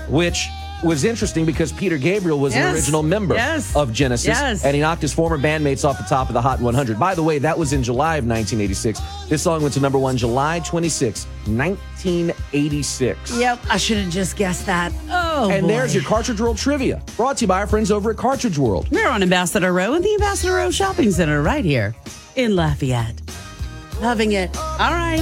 [0.09, 0.49] which
[0.85, 3.75] was interesting because Peter Gabriel was an original member Yes.
[3.75, 4.65] of Genesis, Yes.
[4.65, 6.99] and he knocked his former bandmates off the top of the Hot 100.
[6.99, 9.01] By the way, that was in July of 1986.
[9.29, 13.37] This song went to number one July 26, 1986.
[13.39, 14.93] Yep, I should have just guessed that.
[15.11, 15.69] Oh, and boy.
[15.69, 18.89] there's your Cartridge World trivia, brought to you by our friends over at Cartridge World.
[18.91, 21.95] We're on Ambassador Row in the Ambassador Row Shopping Center right here
[22.37, 23.21] in Lafayette.
[24.01, 24.57] Loving it.
[24.57, 25.21] All right.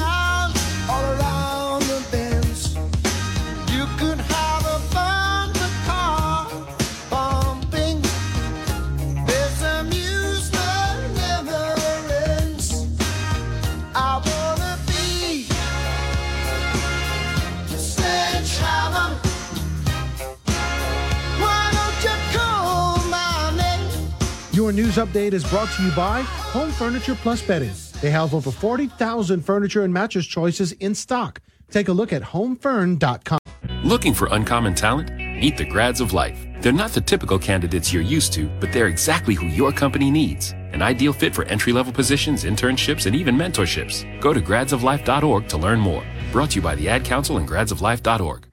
[24.72, 27.74] News update is brought to you by Home Furniture Plus Bedding.
[28.00, 31.42] They have over 40,000 furniture and mattress choices in stock.
[31.70, 33.38] Take a look at homefurn.com.
[33.84, 35.10] Looking for uncommon talent?
[35.14, 36.46] Meet the grads of life.
[36.62, 40.52] They're not the typical candidates you're used to, but they're exactly who your company needs.
[40.52, 44.06] An ideal fit for entry level positions, internships, and even mentorships.
[44.22, 46.04] Go to gradsoflife.org to learn more.
[46.32, 48.46] Brought to you by the Ad Council and gradsoflife.org.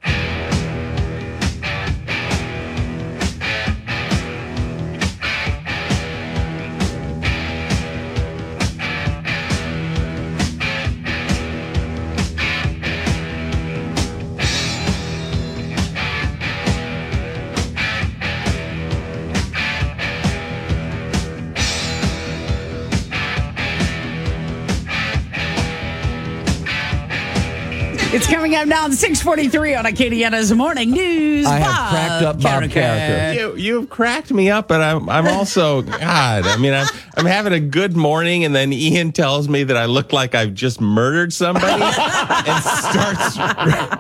[28.60, 31.46] coming up now 643 on Acadiana's Morning News.
[31.46, 33.36] I have cracked up Bob Carriker.
[33.36, 36.46] You, you've cracked me up, but I'm I'm also God.
[36.46, 39.86] I mean, I'm I'm having a good morning, and then Ian tells me that I
[39.86, 43.38] look like I've just murdered somebody, and starts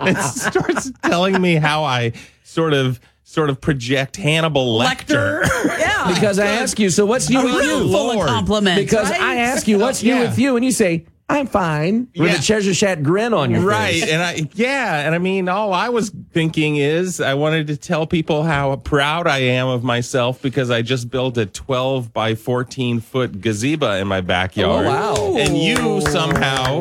[0.01, 5.47] and starts telling me how I sort of sort of project Hannibal Lecter.
[5.79, 6.13] Yeah.
[6.13, 7.91] Because I ask you, so what's new with you?
[7.91, 9.19] full of compliments, Because right?
[9.21, 10.21] I ask you, what's new Yeah.
[10.21, 10.55] with you?
[10.55, 12.07] And you say, I'm fine.
[12.17, 12.37] With Yeah.
[12.37, 14.01] a Cheshire Chat grin on your right face.
[14.03, 14.11] Right.
[14.11, 18.07] And i yeah and i mean all i was thinking is i wanted to tell
[18.07, 22.99] people how proud i am of myself because i just built a 12 by 14
[22.99, 25.37] foot gazebo in my backyard Oh, wow.
[25.37, 26.79] and you somehow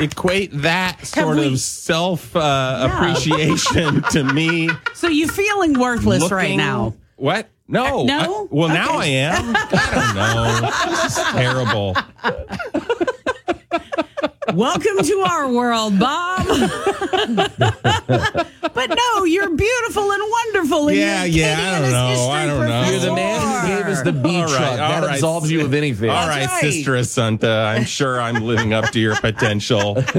[0.00, 6.56] equate that sort we- of self uh, appreciation to me So you feeling worthless right
[6.56, 6.94] now?
[7.16, 8.44] what no Uh, no?
[8.44, 11.96] I- well now i am i don't know this is terrible
[14.54, 16.46] Welcome to our world, Bob.
[18.74, 20.88] but no, you're beautiful and wonderful.
[20.88, 22.28] And Yeah, yeah, I don't know.
[22.30, 22.90] I don't know.
[22.90, 24.60] You're the man who gave us the bee All truck.
[24.60, 25.14] right, that all right.
[25.14, 26.10] absolves you of anything.
[26.10, 26.60] All right, right.
[26.60, 27.66] Sister Assunta.
[27.66, 29.96] I'm sure I'm living up to your potential.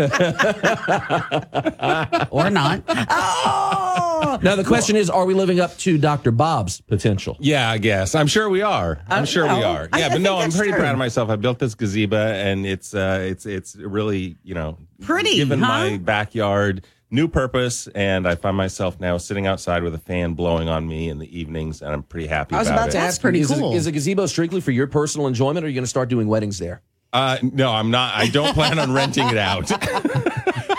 [2.31, 2.81] or not.
[3.13, 6.31] Oh, Now the question is, are we living up to Dr.
[6.31, 7.37] Bob's potential?
[7.39, 8.15] Yeah, I guess.
[8.15, 8.99] I'm sure we are.
[9.07, 9.87] I'm Uh, sure we are.
[9.93, 10.81] I- Yeah, I but think no, I'm that's pretty true.
[10.81, 11.29] proud of myself.
[11.29, 15.67] I built this gazebo and it's uh it's it's really, you know, Pretty, given huh?
[15.67, 20.69] my backyard new purpose and I find myself now sitting outside with a fan blowing
[20.69, 22.91] on me in the evenings and I'm pretty happy I was about, about it.
[22.93, 23.73] to That's ask, pretty is, cool.
[23.73, 26.07] a, is a gazebo strictly for your personal enjoyment, or are you going to start
[26.09, 26.81] doing weddings there?
[27.13, 29.69] Uh no, I'm not I don't plan on renting it out.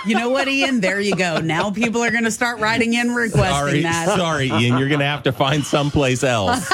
[0.06, 0.80] you know what, Ian?
[0.80, 1.38] There you go.
[1.38, 4.16] Now people are going to start writing in requesting sorry, that.
[4.16, 4.78] sorry, Ian.
[4.78, 6.66] You're gonna have to find someplace else.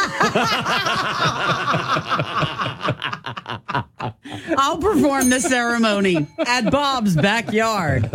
[4.57, 8.09] I'll perform the ceremony at Bob's backyard.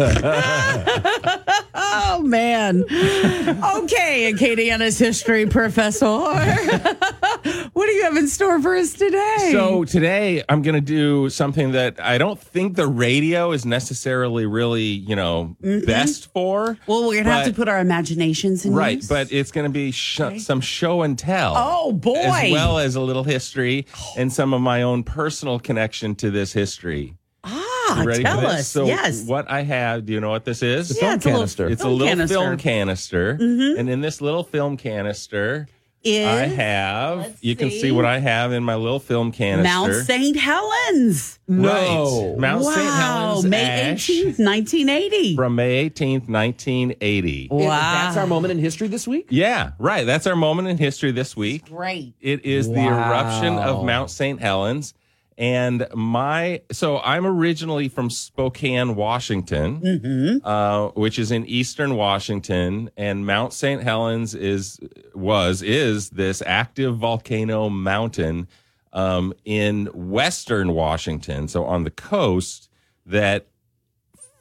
[1.74, 2.84] oh man.
[2.84, 6.06] Okay, Acadiana's history professor.
[7.74, 9.50] what do you have in store for us today?
[9.52, 14.46] So today I'm going to do something that I don't think the radio is necessarily
[14.46, 15.86] really, you know, mm-hmm.
[15.86, 16.78] best for.
[16.88, 19.08] well, we're gonna have to put our imaginations in Right, use.
[19.08, 21.54] but it's going to be sh- some show and tell.
[21.56, 22.16] Oh, boy.
[22.16, 23.86] As well as a little history
[24.18, 27.14] and some of my own personal connection to this history.
[27.44, 28.60] ah, You ready tell for this?
[28.62, 28.68] us.
[28.70, 29.26] So yes.
[29.26, 30.90] what I have, do you know what this is?
[30.90, 31.68] It's a Yeah, film it's a little canister.
[31.70, 32.36] It's a film little canister.
[32.38, 33.38] film canister.
[33.42, 33.80] Mhm.
[33.80, 35.68] And in this little film canister,
[36.06, 39.64] Is I have, you can see what I have in my little film canister.
[39.64, 40.36] Mount St.
[40.38, 41.40] Helens.
[41.48, 42.36] Right.
[42.38, 42.78] Mount St.
[42.78, 45.36] Wow, Helens May ash 18th, 1980.
[45.38, 47.48] from May 18th, 1980.
[47.52, 47.68] Wow.
[47.70, 49.28] That's our moment in history this week?
[49.30, 50.06] Yeah, right.
[50.06, 51.70] That's our moment in history this week.
[51.70, 52.14] Great.
[52.22, 54.40] It is the eruption of Mount St.
[54.42, 54.94] Helens.
[55.38, 60.46] And my, so I'm originally from Spokane, Washington, Mm-hmm.
[60.48, 62.90] uh, which is in eastern Washington.
[62.98, 63.82] And Mount St.
[63.84, 64.80] Helens is,
[65.14, 68.48] was, is this active volcano mountain
[68.92, 71.48] um, in western Washington.
[71.48, 72.70] So on the coast
[73.06, 73.48] that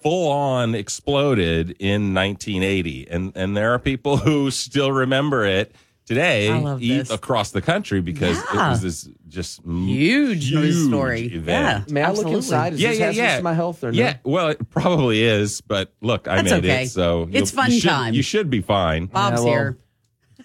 [0.03, 5.73] full on exploded in 1980 and and there are people who still remember it
[6.07, 7.11] today I love e- this.
[7.11, 11.23] across the country because it was this just m- Huge news story.
[11.27, 11.85] event.
[11.89, 11.93] Yeah.
[11.95, 12.33] May I Absolutely.
[12.33, 12.73] look inside?
[12.75, 13.37] Is yeah, this yeah, hazardous yeah.
[13.39, 13.99] to my health or no?
[13.99, 16.83] Yeah, well, it probably is, but look, I That's made okay.
[16.85, 18.15] it, so It's fun you should, time.
[18.15, 19.07] You should be fine.
[19.07, 19.79] Bob's Yeah, well, here.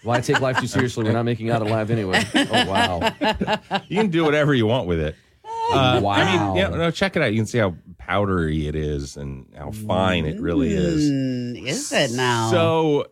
[0.04, 1.02] Why take life too seriously?
[1.04, 2.22] We're not making out alive anyway.
[2.34, 3.12] Oh, wow.
[3.88, 5.16] You can do whatever you want with it.
[5.72, 6.10] Uh, Wow.
[6.12, 7.32] I mean, yeah, no, check it out.
[7.32, 11.10] You can see how powdery it is and how fine it really is.
[11.10, 12.50] Mm, is it now?
[12.50, 13.06] So,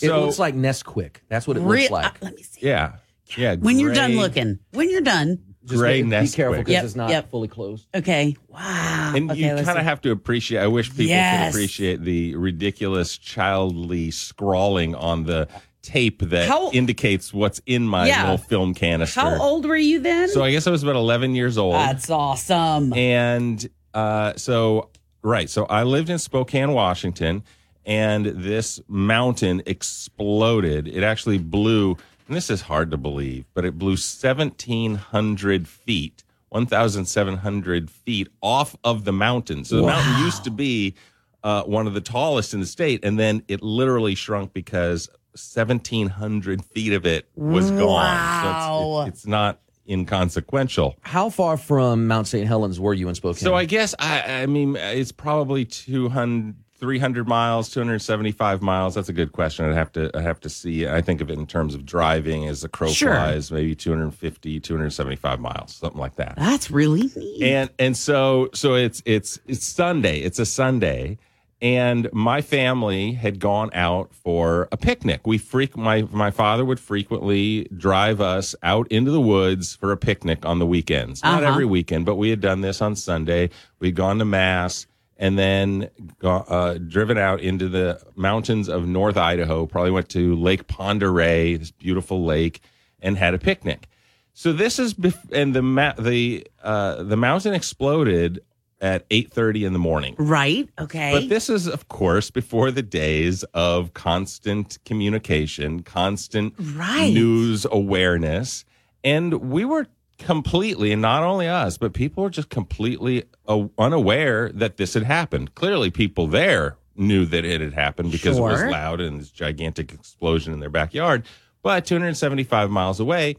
[0.00, 1.16] It looks like Nesquik.
[1.28, 2.06] That's what it Re- looks like.
[2.06, 2.66] uh, let me see.
[2.66, 2.92] yeah,
[3.36, 3.56] yeah.
[3.56, 4.58] When you're done gray- looking.
[4.72, 5.38] When you're done.
[5.64, 6.58] Just gray be, be careful Nesquik.
[6.58, 7.30] because Yep, it's not yep.
[7.30, 7.86] fully closed.
[7.94, 8.34] Okay.
[8.48, 9.12] Wow.
[9.14, 9.88] And okay, you let's kind of see.
[9.88, 10.58] have to appreciate.
[10.58, 11.52] I wish people Yes.
[11.52, 15.46] could appreciate the ridiculous childly scrawling on the
[15.82, 18.22] tape that How- indicates what's in my Yeah.
[18.22, 19.20] little film canister.
[19.20, 20.28] How old were you then?
[20.30, 21.74] So I guess I was about 11 years old.
[21.74, 22.92] That's awesome.
[22.94, 23.64] and
[23.94, 24.90] uh, so
[25.22, 27.44] right, so I lived in Spokane, Washington,
[27.84, 30.88] and this mountain exploded.
[30.88, 31.96] It actually blew.
[32.28, 39.04] And this is hard to believe, but it blew 1,700 feet, 1,700 feet off of
[39.04, 39.64] the mountain.
[39.64, 40.94] So the mountain used to be
[41.42, 46.64] uh, one of the tallest in the state, and then it literally shrunk because 1,700
[46.64, 47.80] feet of it was gone.
[47.80, 49.00] So Wow.
[49.02, 49.58] it's, it, it's not
[49.88, 50.96] inconsequential.
[51.02, 52.46] How far from Mount St.
[52.46, 53.40] Helens were you in Spokane?
[53.42, 56.54] So I guess I, I mean it's probably 200,
[56.86, 58.96] 300 miles, 275 miles.
[58.96, 59.64] That's a good question.
[59.66, 60.88] I'd have to I have to see.
[60.88, 63.14] I think of it in terms of driving as the crow Sure.
[63.14, 66.34] flies, maybe 250, 275 miles, something like that.
[66.36, 67.42] That's really neat.
[67.44, 70.18] And and so so it's it's it's Sunday.
[70.20, 71.18] It's a Sunday.
[71.62, 75.24] and my family had gone out for a picnic.
[75.24, 79.96] We freak my my father would frequently drive us out into the woods for a
[79.96, 81.22] picnic on the weekends.
[81.22, 81.52] Not Uh-huh.
[81.52, 83.50] every weekend, but we had done this on Sunday.
[83.78, 84.88] We'd gone to mass
[85.18, 85.90] and then
[86.22, 89.66] uh, driven out into the mountains of North Idaho.
[89.66, 92.60] Probably went to Lake Oreille, this beautiful lake,
[93.00, 93.88] and had a picnic.
[94.34, 98.40] So this is bef- and the ma- the uh, the mountain exploded
[98.80, 100.14] at eight thirty in the morning.
[100.18, 100.68] Right.
[100.78, 101.12] Okay.
[101.12, 107.12] But this is, of course, before the days of constant communication, constant Right.
[107.12, 108.64] news awareness.
[109.04, 109.86] And we were
[110.22, 115.02] completely, and not only us, but people were just completely uh, unaware that this had
[115.02, 115.54] happened.
[115.54, 119.92] Clearly, people there knew that it had happened because it was loud and this gigantic
[119.92, 121.24] explosion in their backyard.
[121.62, 123.36] But 275 miles away,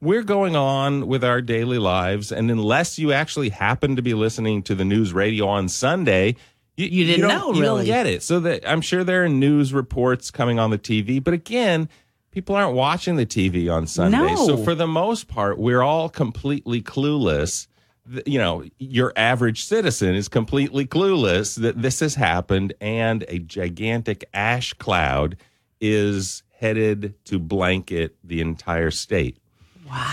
[0.00, 2.30] we're going on with our daily lives.
[2.32, 6.36] And unless you actually happen to be listening to the news radio on Sunday,
[6.76, 8.22] you, You didn't don't- know, you don't get it.
[8.22, 11.88] So that I'm sure there are news reports coming on the TV, but again,
[12.34, 14.18] people aren't watching the TV on Sunday.
[14.18, 14.46] No.
[14.46, 17.68] So for the most part, we're all completely clueless.
[18.26, 24.28] You know, your average citizen is completely clueless that this has happened and a gigantic
[24.34, 25.36] ash cloud
[25.80, 29.38] is headed to blanket the entire state.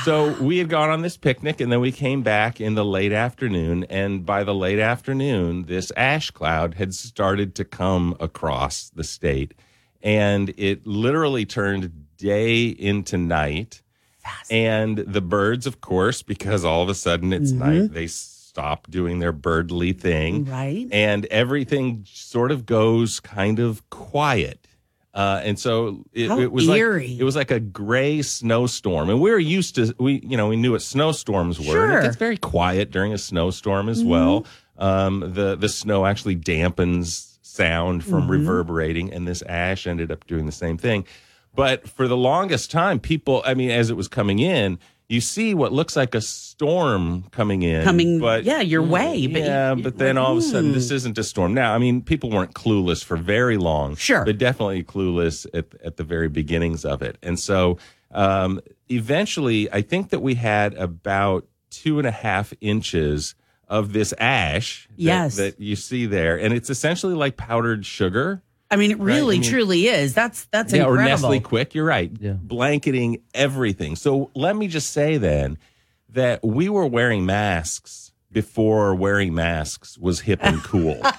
[0.03, 3.13] So we had gone on this picnic and then we came back in the late
[3.13, 3.85] afternoon.
[3.85, 9.55] And by the late afternoon, this ash cloud had started to come across the state.
[10.03, 13.81] And it literally turned day into night.
[14.51, 19.19] And the birds, of course, because all of a sudden it's night, they stop doing
[19.19, 20.45] their birdly thing.
[20.45, 20.87] Right.
[20.91, 24.67] And everything sort of goes kind of quiet.
[25.13, 27.07] Uh, and so it, it was eerie.
[27.09, 30.47] like it was like a gray snowstorm, and we were used to we you know
[30.47, 31.65] we knew what snowstorms were.
[31.65, 31.99] Sure.
[31.99, 34.07] It gets very quiet during a snowstorm as Mhm.
[34.07, 34.45] well.
[34.77, 38.29] Um, the the snow actually dampens sound from Mhm.
[38.29, 41.03] reverberating, and this ash ended up doing the same thing.
[41.53, 44.79] But for the longest time, people, I mean, as it was coming in,
[45.09, 49.27] you see what looks like a storm coming in, Coming, but yeah, your way.
[49.27, 50.73] But yeah, but then all of a sudden, hmm.
[50.73, 51.53] this isn't a storm.
[51.53, 53.97] Now, I mean, people weren't clueless for very long.
[53.97, 54.23] Sure.
[54.23, 57.17] But definitely clueless at, at the very beginnings of it.
[57.21, 57.77] And so
[58.11, 63.35] um, eventually, I think that we had about two and a half inches
[63.67, 65.35] of this ash that, Yes.
[65.35, 66.39] that you see there.
[66.39, 68.43] And it's essentially like powdered sugar.
[68.71, 70.13] I mean, it Right, really, I mean- truly is.
[70.13, 71.29] That's that's yeah, or incredible.
[71.29, 71.73] Nestle Quik.
[71.73, 72.11] You're right.
[72.19, 72.31] Yeah.
[72.33, 73.95] Blanketing everything.
[73.97, 75.57] So let me just say then
[76.09, 80.99] that we were wearing masks before wearing masks was hip and cool.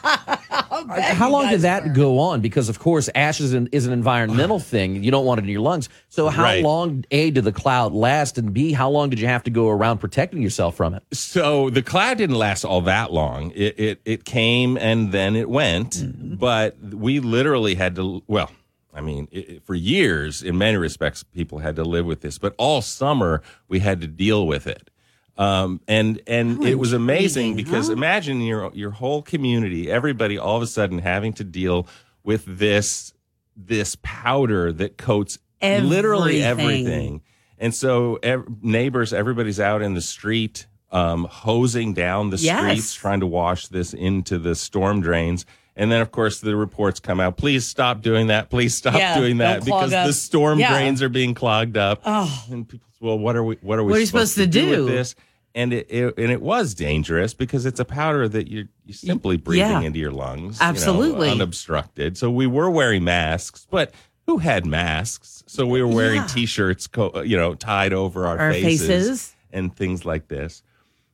[0.44, 2.40] How long did that go on?
[2.40, 5.02] Because of course, ash is an, is an environmental thing.
[5.04, 5.88] You don't want it in your lungs.
[6.08, 6.62] So how Right.
[6.64, 9.68] long a did the cloud last, and b how long did you have to go
[9.68, 11.02] around protecting yourself from it?
[11.12, 13.52] So the cloud didn't last all that long.
[13.54, 16.34] It it, it came and then it went, Mm-hmm.
[16.36, 18.22] but we literally had to.
[18.26, 18.50] Well,
[18.94, 22.38] I mean, it, it- for years, in many respects, people had to live with this.
[22.38, 24.90] But all summer, we had to deal with it.
[25.38, 27.94] Um, and and How it was amazing because huh?
[27.94, 31.86] imagine your your whole community, everybody, all of a sudden having to deal
[32.22, 33.12] with this
[33.56, 36.86] this powder that coats literally Everything.
[36.86, 37.22] everything.
[37.58, 42.58] And so ev- neighbors, everybody's out in the street, um, hosing down the Yes.
[42.60, 45.46] streets, trying to wash this into the storm drains.
[45.76, 47.36] And then, of course, the reports come out.
[47.38, 48.50] Please stop doing that.
[48.50, 50.06] Please stop Yeah, doing that because up.
[50.06, 50.70] the storm Yeah.
[50.72, 52.02] drains are being clogged up.
[52.04, 52.44] Oh.
[52.50, 53.56] And people, say, well, what are we?
[53.62, 54.68] What are we What are you supposed to do?
[54.84, 55.14] with this?
[55.54, 59.36] And it, it and it was dangerous because it's a powder that you're, you're simply
[59.36, 59.80] breathing Yeah.
[59.82, 61.30] into your lungs, you know, Absolutely.
[61.30, 62.16] unobstructed.
[62.18, 63.92] So we were wearing masks, but
[64.26, 65.42] who had masks?
[65.46, 69.36] So we were wearing t-shirts, co- you know, tied over our, Our faces, faces.
[69.52, 70.62] and things like this.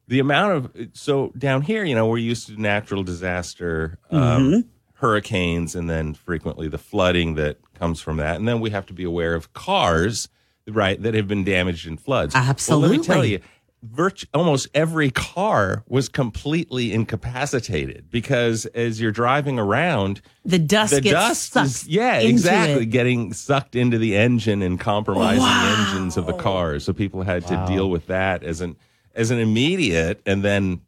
[0.09, 4.21] The amount of so down here, you know, we're used to natural disaster, um,
[4.53, 4.65] Mhm.
[4.95, 8.93] hurricanes, and then frequently the flooding that comes from that, and then we have to
[8.95, 10.29] be aware of cars,
[10.67, 12.35] right, that have been damaged in floods.
[12.35, 13.39] Well, let me tell you,
[13.83, 21.01] virtu- almost every car was completely incapacitated because as you're driving around, The dust the
[21.03, 22.87] gets dust sucked is yeah into exactly it.
[22.87, 26.85] getting sucked into the engine and compromising the engines of the cars.
[26.85, 28.75] So people had to deal with that as an
[29.19, 30.81] as an immediate and then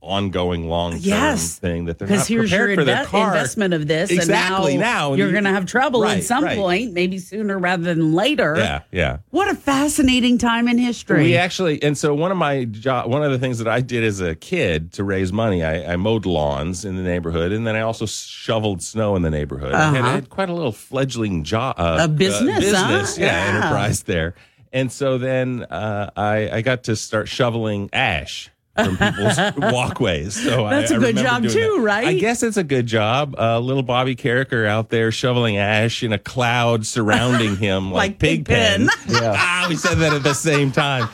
[0.00, 1.58] ongoing long term Yes.
[1.58, 3.26] thing that they're not here's your prepared for their inve- car.
[3.34, 6.18] investment of this, exactly and now now, and you're you- going to have trouble Right,
[6.18, 6.56] at some right.
[6.56, 8.54] point, maybe sooner rather than later.
[8.56, 9.16] Yeah, yeah.
[9.30, 11.24] What a fascinating time in history.
[11.24, 14.04] We actually, and so one of my job, one of the things that I did
[14.04, 17.74] as a kid to raise money, I, I mowed lawns in the neighborhood, and then
[17.74, 19.74] I also shoveled snow in the neighborhood.
[19.74, 20.10] I, had, I Uh-huh.
[20.12, 23.22] had quite a little fledgling job, uh, A business, business, huh?
[23.24, 23.56] yeah, Yeah.
[23.56, 24.36] enterprise there.
[24.72, 28.50] And so then uh, I, I got to start shoveling ash.
[28.76, 29.36] from people's
[29.72, 30.34] walkways.
[30.40, 31.82] So That's a I good remember job too, that.
[31.82, 32.06] right?
[32.06, 33.34] I guess it's a good job.
[33.36, 38.18] Uh, little Bobby Carriker out there shoveling ash in a cloud surrounding him like, Like
[38.20, 38.86] Pigpen.
[38.88, 38.88] Pigpen.
[39.08, 39.34] yeah.
[39.36, 41.08] Ah, we said that at the same time.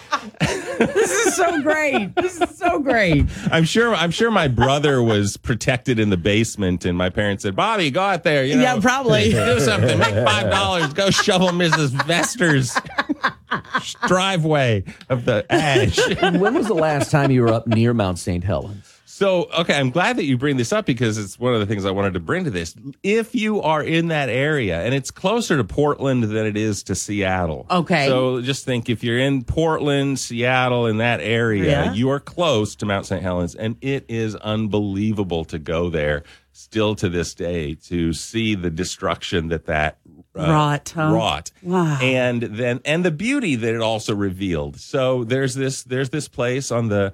[0.78, 2.14] this is so great.
[2.16, 3.24] This is so great.
[3.50, 3.94] I'm sure.
[3.94, 8.00] I'm sure my brother was protected in the basement, and my parents said, "Bobby, go
[8.02, 8.44] out there.
[8.44, 9.30] You know, Yeah, probably.
[9.30, 9.98] do something.
[9.98, 10.92] Make five dollars.
[10.92, 11.90] Go shovel Mrs.
[11.90, 12.76] Vester's
[14.06, 15.98] driveway of the ash."
[16.38, 18.44] when was the last time you were up near Mount St.
[18.44, 18.90] Helens?
[19.06, 21.84] So, okay, I'm glad that you bring this up because it's one of the things
[21.84, 22.74] I wanted to bring to this.
[23.04, 26.96] If you are in that area, and it's closer to Portland than it is to
[26.96, 27.64] Seattle.
[27.70, 28.08] Okay.
[28.08, 31.92] So just think if you're in Portland, Seattle, in that area, Yeah.
[31.92, 33.22] you are close to Mount St.
[33.22, 38.70] Helens, and it is unbelievable to go there still to this day to see the
[38.70, 39.98] destruction that that
[40.36, 41.10] uh, Wrought, huh?
[41.12, 41.98] wrought Wow.
[42.02, 46.70] and then and the beauty that it also revealed so there's this there's this place
[46.72, 47.12] on the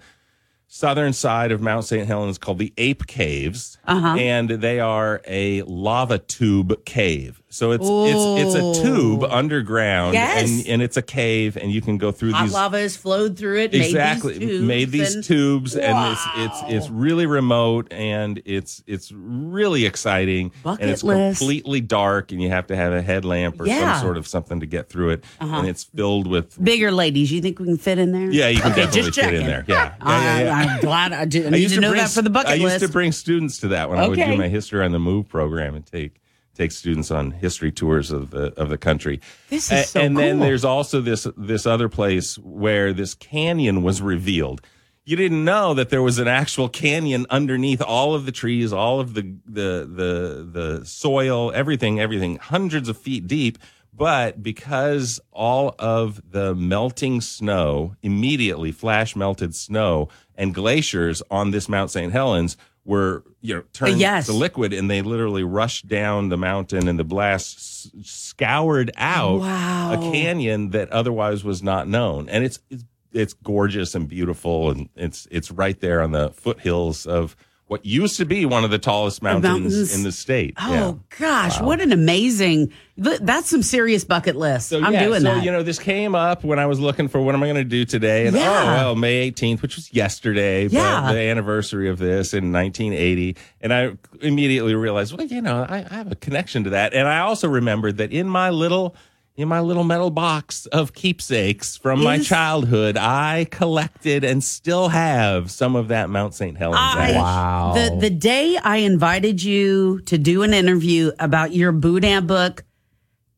[0.72, 2.06] southern side of Mount St.
[2.06, 4.14] Helens called the Ape Caves, Uh-huh.
[4.16, 7.42] and they are a lava tube cave.
[7.52, 10.48] So it's it's it's a tube underground, Yes.
[10.48, 12.52] and and it's a cave, and you can go through Hot these.
[12.54, 13.74] lava has flowed through it.
[13.74, 14.64] Exactly, Made these tubes.
[14.68, 16.12] made these and- tubes, and Wow.
[16.12, 21.40] it's it's it's really remote, and it's it's really exciting, Bucket and it's list.
[21.40, 23.94] completely dark, and you have to have a headlamp or Yeah.
[23.94, 25.56] some sort of something to get through it, Uh-huh.
[25.56, 28.30] and it's filled with Bigger ladies, you think we can fit in there?
[28.30, 29.64] yeah, you can okay, definitely just fit in there.
[29.68, 30.59] Yeah, yeah, yeah, yeah.
[30.60, 32.50] I, am glad I, did, I need used to know bring, that for the bucket
[32.50, 34.98] I used to bring students to that when I would do my history on the
[34.98, 36.20] move program and take
[36.54, 39.20] take students on history tours of the of the country.
[39.48, 44.02] This is so and then there's also this this other place where this canyon was
[44.02, 44.60] revealed.
[45.04, 49.00] You didn't know that there was an actual canyon underneath all of the trees, all
[49.00, 53.58] of the the the the soil, everything, everything, hundreds of feet deep.
[53.92, 60.08] But because all of the melting snow, immediately flash melted snow
[60.40, 62.12] and glaciers on this Mount St.
[62.12, 64.26] Helens were, you know, turned Yes.
[64.26, 69.40] to liquid and they literally rushed down the mountain and the blast s- scoured out
[69.40, 69.92] Wow.
[69.92, 72.28] a canyon that otherwise was not known.
[72.28, 74.70] And it's, it's, it's gorgeous and beautiful.
[74.70, 77.36] And it's, it's right there on the foothills of
[77.70, 79.94] what used to be one of the tallest mountains, mountains.
[79.94, 80.54] in the state.
[80.58, 81.16] Oh Yeah.
[81.20, 82.72] gosh, what an amazing!
[82.96, 84.72] That's some serious bucket list.
[84.72, 85.44] I'm yeah, doing so, that.
[85.44, 87.64] you know, this came up when I was looking for what am I going to
[87.64, 88.26] do today?
[88.26, 88.60] And oh, Yeah.
[88.62, 91.12] oh, well, May 18th, which was yesterday, but Yeah.
[91.12, 93.36] the anniversary of this in 1980.
[93.60, 96.92] And I immediately realized, well, you know, I, I have a connection to that.
[96.92, 98.96] And I also remembered that in my little
[99.36, 105.50] in my little metal box of keepsakes from my childhood, I collected and still have
[105.50, 106.56] some of that Mount St.
[106.58, 106.78] Helens.
[106.80, 107.74] I- ash.
[107.74, 112.64] The the day I invited you to do an interview about your Boudin book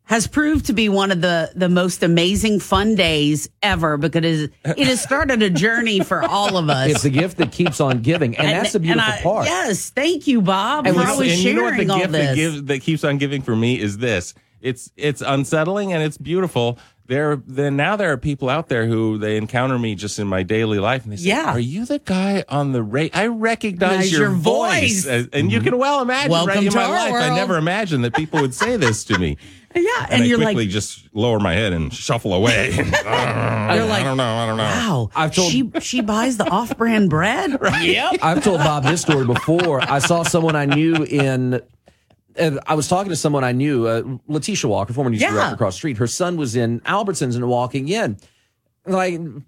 [0.05, 4.87] has proved to be one of the the most amazing fun days ever because it
[4.87, 6.91] has started a journey for all of us.
[6.91, 9.47] It's a gift that keeps on giving, and, that's the beautiful I- part.
[9.47, 11.93] Yes, thank you, Bob, And, for you know- always and you know what sharing the
[11.95, 12.27] all gift this.
[12.29, 14.35] that, gives, that keeps on giving for me is this.
[14.63, 16.79] It's it's unsettling and it's beautiful.
[17.07, 20.45] There then now there are people out there who they encounter me just in my
[20.45, 21.51] daily life and they say, Yeah.
[21.51, 23.19] "Are you the guy on the radio?
[23.19, 25.07] I recognize Recognize your, your voice." voice.
[25.07, 25.69] And- And you mm-hmm.
[25.71, 28.55] can well imagine right Welcome in my our life I never imagined that people would
[28.55, 29.37] say this to me.
[29.75, 32.71] yeah, And, and, I you're quickly like, just lower my head and shuffle away.
[32.77, 34.63] You're I don't know, I don't know.
[34.65, 37.59] wow, I've told- she she buys the off brand bread.
[37.83, 38.19] Yep.
[38.23, 39.81] I've told Bob this story before.
[39.83, 41.61] I saw someone I knew in.
[42.39, 45.31] Uh, I was talking to someone I knew, uh, Letitia Walker, former news Yeah.
[45.33, 45.99] director across the street.
[45.99, 48.17] Her son was in Albertsons and walking in,
[48.87, 49.45] like, and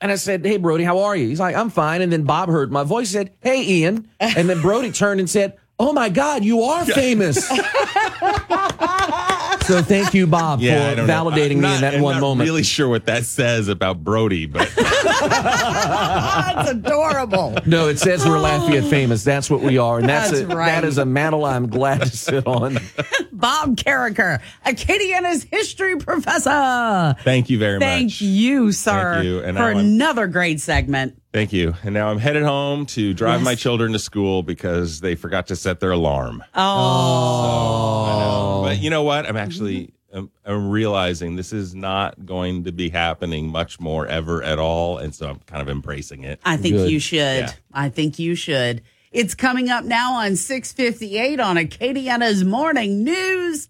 [0.00, 2.70] I said, "Hey, Brody, how are you?" He's like, "I'm fine." And then Bob heard
[2.72, 6.62] my voice, said, "Hey, Ian," and then Brody turned and said, "Oh my God, you
[6.62, 7.48] are famous."
[9.66, 12.20] so thank you, Bob, Yeah, for validating I'm me not- in that I'm one not
[12.20, 12.48] moment.
[12.48, 17.56] Really sure what that says about Brody, but That's adorable.
[17.66, 18.88] No, it says we're Lafayette oh.
[18.90, 19.24] famous.
[19.24, 20.66] That's what we are, and that's, That's a, right.
[20.66, 22.74] that is a mantle I'm glad to sit on.
[23.32, 27.14] Bob Carriker, Acadiana's history professor.
[27.22, 28.18] thank you very Thank much.
[28.18, 29.38] Thank you, sir, Thank you.
[29.40, 31.20] And for now I'm- another great segment.
[31.34, 31.74] Thank you.
[31.82, 33.44] And now I'm headed home to drive Yes.
[33.44, 36.44] my children to school because they forgot to set their alarm.
[36.54, 38.62] Oh, I know.
[38.62, 39.26] But you know what?
[39.26, 40.18] I'm actually mm-hmm.
[40.18, 44.98] I'm, I'm realizing this is not going to be happening much more ever at all,
[44.98, 46.38] and so I'm kind of embracing it.
[46.44, 46.90] I think Good.
[46.92, 47.18] you should.
[47.18, 47.52] Yeah.
[47.72, 48.82] I think you should.
[49.10, 53.68] It's coming up now on 658 on Acadiana's Morning News.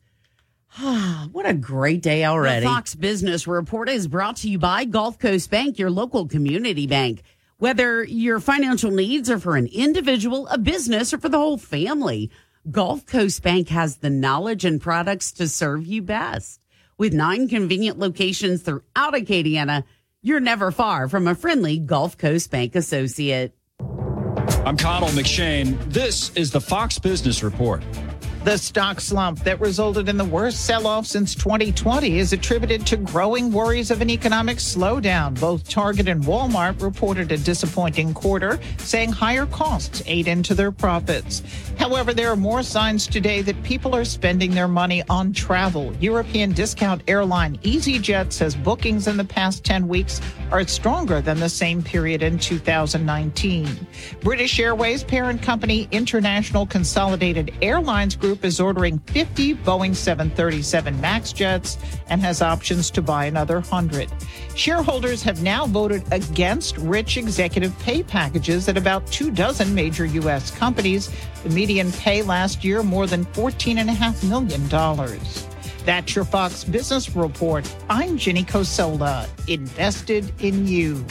[0.79, 2.67] Ah, what a great day already.
[2.67, 6.87] The Fox Business Report is brought to you by Gulf Coast Bank, your local community
[6.87, 7.23] bank.
[7.65, 12.31] Whether your financial needs are for an individual, a business, or for the whole family,
[12.71, 16.63] Gulf Coast Bank has the knowledge and products to serve you best.
[16.99, 19.85] With nine convenient locations throughout Acadiana,
[20.21, 23.57] you're never far from a friendly Gulf Coast Bank associate.
[24.67, 25.83] I'm Connell McShane.
[25.91, 27.83] This is the Fox Business Report.
[28.45, 32.99] The stock slump that resulted in the worst sell off since 2020 is attributed to
[32.99, 35.41] growing worries of an economic slowdown.
[35.41, 41.43] Both Target and Walmart reported a disappointing quarter, saying higher costs ate into their profits.
[41.79, 45.95] However, there are more signs today that people are spending their money on travel.
[45.99, 50.21] European discount airline EasyJet says bookings in the past 10 weeks
[50.53, 53.87] are stronger than the same period in 2019.
[54.21, 61.77] British Airways parent company International Consolidated Airlines Group is ordering 50 Boeing 737 MAX jets
[62.09, 64.11] and has options to buy another 100.
[64.57, 70.51] Shareholders have now voted against rich executive pay packages at about two dozen major U.S.
[70.51, 71.11] companies.
[71.43, 75.21] The median pay last year more than $14.5 million.
[75.85, 77.71] That's your Fox Business Report.
[77.91, 81.05] I'm Jenny Cosola, invested in you.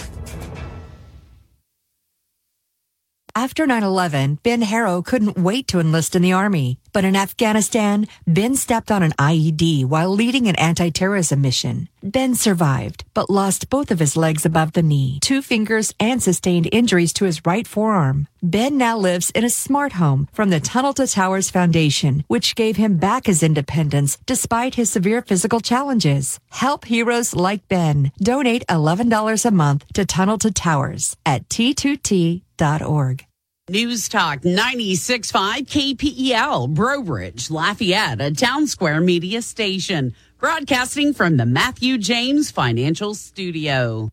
[3.36, 6.78] After 9 11, Ben Harrow couldn't wait to enlist in the Army.
[6.92, 11.90] But in Afghanistan, Ben stepped on an IED while leading an anti terrorism mission.
[12.04, 16.68] Ben survived, but lost both of his legs above the knee, two fingers, and sustained
[16.74, 18.28] injuries to his right forearm.
[18.42, 22.76] Ben now lives in a smart home from the Tunnel to Towers Foundation, which gave
[22.76, 26.42] him back his independence despite his severe physical challenges.
[26.52, 28.12] Help heroes like Ben.
[28.18, 33.26] Donate $11 a month to Tunnel to Towers at t2t.org.
[33.70, 41.98] News Talk 96.5 KPEL, Breaux Bridge, Lafayette, a Townsquare Media station, broadcasting from the Matthew
[41.98, 44.13] James Financial Studio.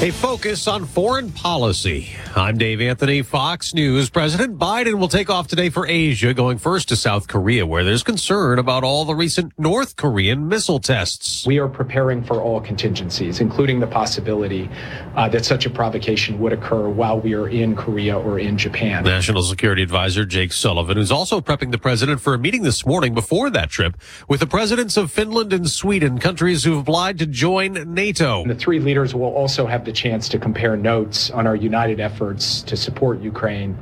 [0.00, 2.10] A focus on foreign policy.
[2.36, 4.10] I'm Dave Anthony, Fox News.
[4.10, 8.04] President Biden will take off today for Asia, going first to South Korea, where there's
[8.04, 11.44] concern about all the recent North Korean missile tests.
[11.44, 14.70] We are preparing for all contingencies, including the possibility
[15.16, 19.02] uh, that such a provocation would occur while we are in Korea or in Japan.
[19.02, 23.14] National Security Advisor Jake Sullivan, who's also prepping the president for a meeting this morning
[23.14, 23.96] before that trip
[24.28, 28.44] with the presidents of Finland and Sweden, countries who've applied to join NATO.
[28.46, 32.60] The three leaders will also have the chance to compare notes on our united efforts
[32.60, 33.74] to support Ukraine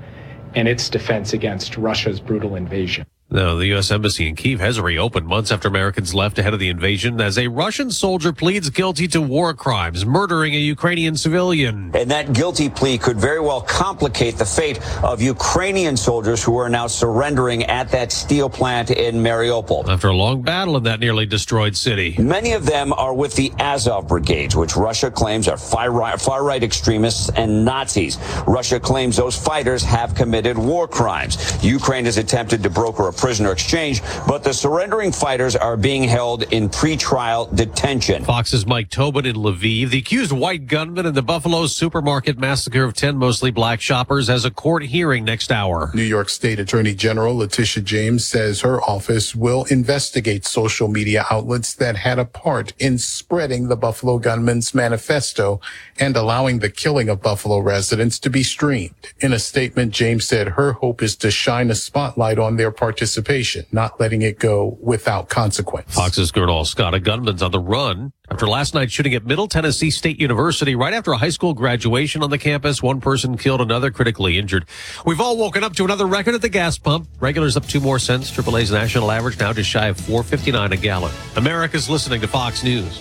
[0.55, 3.05] and its defense against Russia's brutal invasion.
[3.29, 3.91] Now, the U.S.
[3.91, 7.49] Embassy in Kiev has reopened months after Americans left ahead of the invasion as a
[7.49, 11.91] Russian soldier pleads guilty to war crimes, murdering a Ukrainian civilian.
[11.97, 16.69] And that guilty plea could very well complicate the fate of Ukrainian soldiers who are
[16.69, 19.89] now surrendering at that steel plant in Mariupol.
[19.89, 22.15] After a long battle in that nearly destroyed city.
[22.21, 26.45] Many of them are with the Azov brigades, which Russia claims are far right, far
[26.45, 28.19] right extremists and Nazis.
[28.47, 31.37] Russia claims those fighters have committed war crimes.
[31.65, 36.43] Ukraine has attempted to broker a prisoner exchange, but the surrendering fighters are being held
[36.53, 38.25] in pretrial detention.
[38.25, 39.91] Fox's Mike Tobin in Lviv.
[39.91, 44.45] The accused white gunman in the Buffalo supermarket massacre of 10 mostly black shoppers has
[44.45, 45.91] a court hearing next hour.
[45.95, 51.75] New York State Attorney General Letitia James says her office will investigate social media outlets
[51.75, 55.61] that had a part in spreading the Buffalo gunman's manifesto
[55.99, 58.95] and allowing the killing of Buffalo residents to be streamed.
[59.21, 63.67] In a statement, James said her hope is to shine a spotlight on their participation
[63.73, 65.95] not letting it go without consequence.
[65.95, 69.91] Fox's Gernal Scott, a gunman's on the run after last night's shooting at Middle Tennessee
[69.91, 72.83] State University right after a high school graduation on the campus.
[72.83, 74.67] One person killed, another critically injured.
[75.05, 77.09] We've all woken up to another record at the gas pump.
[77.21, 78.31] Regulars up two more cents.
[78.31, 81.13] AAA's national average now just shy of 4.59 a gallon.
[81.37, 83.01] America's listening to Fox News.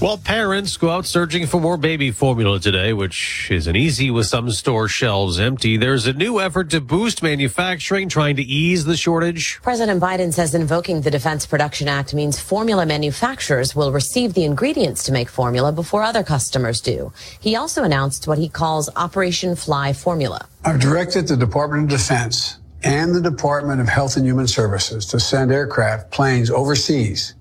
[0.00, 4.50] Well, parents go out searching for more baby formula today, which isn't easy with some
[4.50, 5.76] store shelves empty.
[5.76, 9.60] There's a new effort to boost manufacturing, trying to ease the shortage.
[9.62, 15.04] President Biden says invoking the Defense Production Act means formula manufacturers will receive the ingredients
[15.04, 17.12] to make formula before other customers do.
[17.38, 20.48] He also announced what he calls Operation Fly Formula.
[20.64, 25.20] I've directed the Department of Defense and the Department of Health and Human Services to
[25.20, 27.34] send aircraft, planes overseas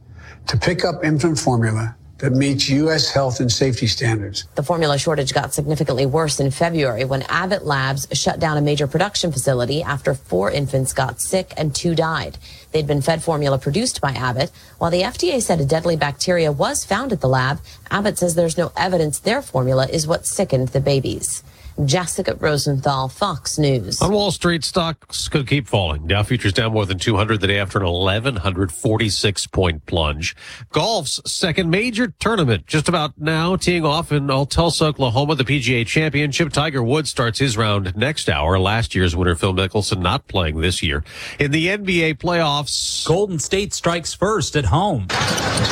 [0.48, 3.10] to pick up infant formula that meets U.S.
[3.10, 4.46] health and safety standards.
[4.56, 8.88] The formula shortage got significantly worse in February when Abbott Labs shut down a major
[8.88, 12.38] production facility after four infants got sick and two died.
[12.72, 14.52] They'd been fed formula produced by Abbott.
[14.78, 18.58] While the FDA said a deadly bacteria was found at the lab, Abbott says there's
[18.58, 21.42] no evidence their formula is what sickened the babies.
[21.86, 24.02] Jessica Rosenthal, Fox News.
[24.02, 26.08] On Wall Street, stocks could keep falling.
[26.08, 30.36] Dow futures down more than 200 the day after an 1,146 point plunge.
[30.72, 36.52] Golf's second major tournament just about now teeing off in Tulsa, Oklahoma, the PGA Championship.
[36.52, 38.60] Tiger Woods starts his round next hour.
[38.60, 41.04] Last year's winner, Phil Mickelson, not playing this year.
[41.40, 45.08] In the NBA playoffs, Golden State strikes first at home.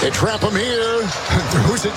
[0.01, 1.01] They trap him here,
[1.51, 1.93] throws it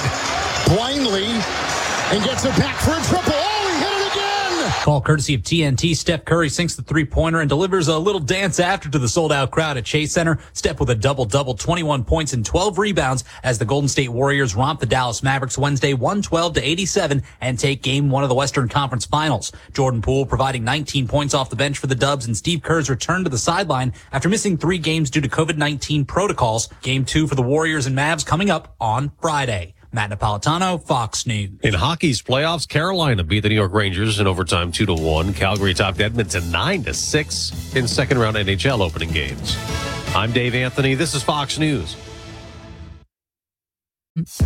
[0.67, 3.33] blindly, and gets it back for a triple.
[3.35, 4.70] Oh, he hit it again!
[4.81, 5.95] Call courtesy of TNT.
[5.95, 9.31] Steph Curry sinks the three pointer and delivers a little dance after to the sold
[9.31, 10.39] out crowd at Chase Center.
[10.55, 14.57] Steph with a double double, 21 points and 12 rebounds as the Golden State Warriors
[14.57, 18.71] romp the Dallas Mavericks Wednesday 112 to 87 and take game one of the Western
[18.71, 19.53] Conference Finals.
[19.75, 23.23] Jordan Poole providing 19 points off the bench for the Dubs and Steve Kerr's return
[23.25, 26.71] to the sideline after missing three games due to COVID-19 protocols.
[26.81, 29.75] Game two for the Warriors and Mavs coming up on Friday.
[29.93, 31.51] Matt Napolitano, Fox News.
[31.63, 35.35] In hockey's playoffs, Carolina beat the New York Rangers in overtime two to one.
[35.35, 39.57] Calgary topped Edmonton nine to six in second round NHL opening games.
[40.15, 40.95] I'm Dave Anthony.
[40.95, 41.97] This is Fox News.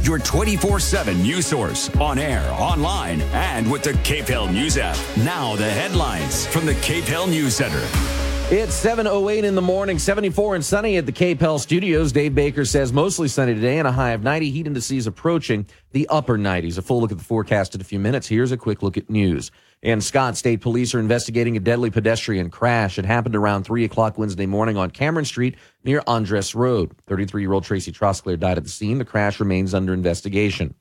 [0.02, 4.96] Your 24 7 news source on air, online, and with the KPEL News app.
[5.18, 8.23] Now, the headlines from the KPEL News Center.
[8.50, 12.12] It's 7.08 in the morning, 74 and sunny at the KPEL studios.
[12.12, 14.50] Dave Baker says mostly sunny today and a high of 90.
[14.50, 16.76] Heat indices approaching the upper 90s.
[16.76, 18.26] A full look at the forecast in a few minutes.
[18.26, 19.50] Here's a quick look at news.
[19.80, 22.98] In Scott, state police are investigating a deadly pedestrian crash.
[22.98, 26.92] It happened around 3 o'clock Wednesday morning on Cameron Street near Andres Road.
[27.06, 28.98] 33 year old Tracy Trosclair died at the scene.
[28.98, 30.74] The crash remains under investigation.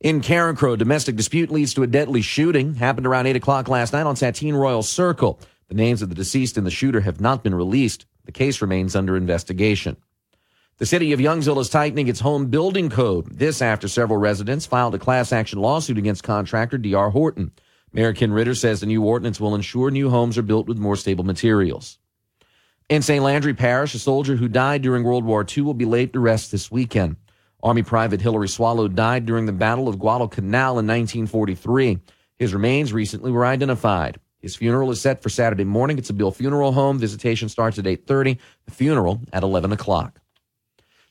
[0.00, 2.74] In Carencro, domestic dispute leads to a deadly shooting.
[2.74, 5.38] Happened around 8 o'clock last night on Satine Royal Circle.
[5.68, 8.06] The names of the deceased and the shooter have not been released.
[8.24, 9.96] The case remains under investigation.
[10.78, 13.38] The city of Youngsville is tightening its home building code.
[13.38, 17.10] This after several residents filed a class action lawsuit against contractor D.R.
[17.10, 17.50] Horton.
[17.92, 20.96] Mayor Ken Ritter says the new ordinance will ensure new homes are built with more
[20.96, 21.98] stable materials.
[22.88, 23.24] In St.
[23.24, 26.52] Landry Parish, a soldier who died during World War II will be laid to rest
[26.52, 27.16] this weekend.
[27.62, 31.98] Army Private Hilary Swallow died during the Battle of Guadalcanal in 1943.
[32.38, 34.20] His remains recently were identified.
[34.40, 35.98] His funeral is set for Saturday morning.
[35.98, 36.98] It's Sibille Funeral Home.
[36.98, 38.38] Visitation starts at 8.30.
[38.66, 40.20] The funeral at 11 o'clock.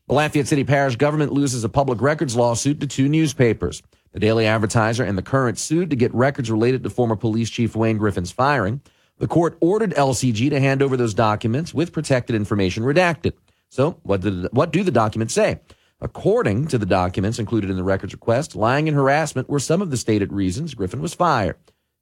[0.08, 3.82] The Lafayette City Parish government loses a public records lawsuit to two newspapers.
[4.12, 7.76] The Daily Advertiser and the Current sued to get records related to former police chief
[7.76, 8.82] Wayne Griffin's firing.
[9.18, 13.34] The court ordered LCG to hand over those documents with protected information redacted.
[13.70, 15.60] So, what, did, what do the documents say?
[16.00, 19.90] According to the documents included in the records request, lying and harassment were some of
[19.90, 21.58] the stated reasons Griffin was fired.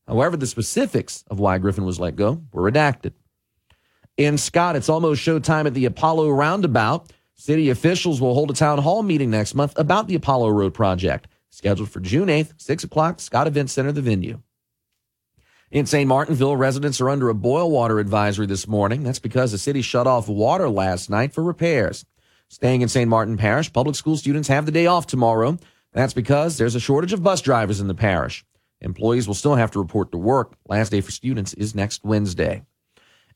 [0.08, 3.14] However, the specifics of why Griffin was let go were redacted.
[4.18, 7.12] In Scott, it's almost showtime at the Apollo Roundabout.
[7.36, 11.28] City officials will hold a town hall meeting next month about the Apollo Road project,
[11.50, 14.42] scheduled for June 8th, 6 o'clock, Scott Event Center, the venue.
[15.72, 16.08] In St.
[16.08, 19.02] Martinville, residents are under a boil water advisory this morning.
[19.02, 22.06] That's because the city shut off water last night for repairs.
[22.48, 23.10] Staying in St.
[23.10, 25.58] Martin Parish, public school students have the day off tomorrow.
[25.92, 28.46] That's because there's a shortage of bus drivers in the parish.
[28.84, 30.56] Employees will still have to report to work.
[30.68, 32.64] Last day for students is next Wednesday.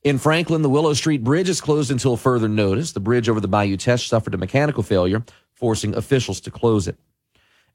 [0.04, 2.92] In Franklin, the Willow Street Bridge is closed until further notice.
[2.92, 5.24] The bridge over the Bayou Teche suffered a mechanical failure,
[5.54, 6.98] forcing officials to close it.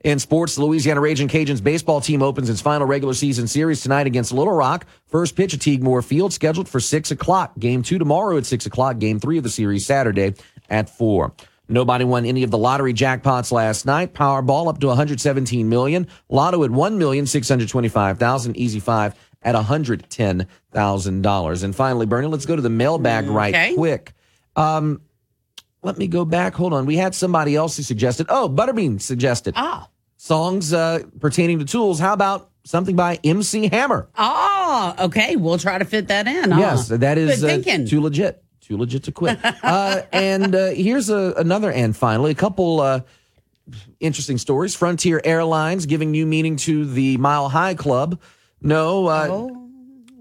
[0.04, 4.08] In sports, the Louisiana Raging Cajuns baseball team opens its final regular season series tonight
[4.08, 4.86] against Little Rock.
[5.06, 7.56] First pitch at Tigue Moore Field scheduled for 6 o'clock.
[7.58, 8.98] Game two tomorrow at 6 o'clock.
[8.98, 10.34] Game three of the series Saturday
[10.68, 11.32] at 4.
[11.72, 14.12] Nobody won any of the lottery jackpots last night.
[14.12, 16.06] Powerball up to 117 million.
[16.28, 18.56] Lotto at 1,625,000.
[18.56, 21.64] Easy 5 at $110,000.
[21.64, 23.74] And finally, Bernie, let's go to the mailbag right Okay.
[23.74, 24.12] quick.
[24.54, 25.00] Um,
[25.82, 26.54] let me go back.
[26.54, 26.86] Hold on.
[26.86, 28.26] We had somebody else who suggested.
[28.28, 29.54] Oh, Butterbean suggested.
[29.56, 29.88] Ah.
[30.16, 31.98] Songs uh, pertaining to tools.
[31.98, 34.08] How about something by MC Hammer?
[34.16, 35.34] Ah, okay.
[35.36, 36.50] We'll try to fit that in.
[36.50, 37.58] Yes, that is uh,
[37.88, 38.44] too legit.
[38.72, 39.38] Too legit to quit.
[39.62, 43.00] uh, and uh, here's a, another and finally a couple uh,
[44.00, 44.74] interesting stories.
[44.74, 48.18] Frontier Airlines giving new meaning to the Mile High Club.
[48.62, 49.50] No, uh,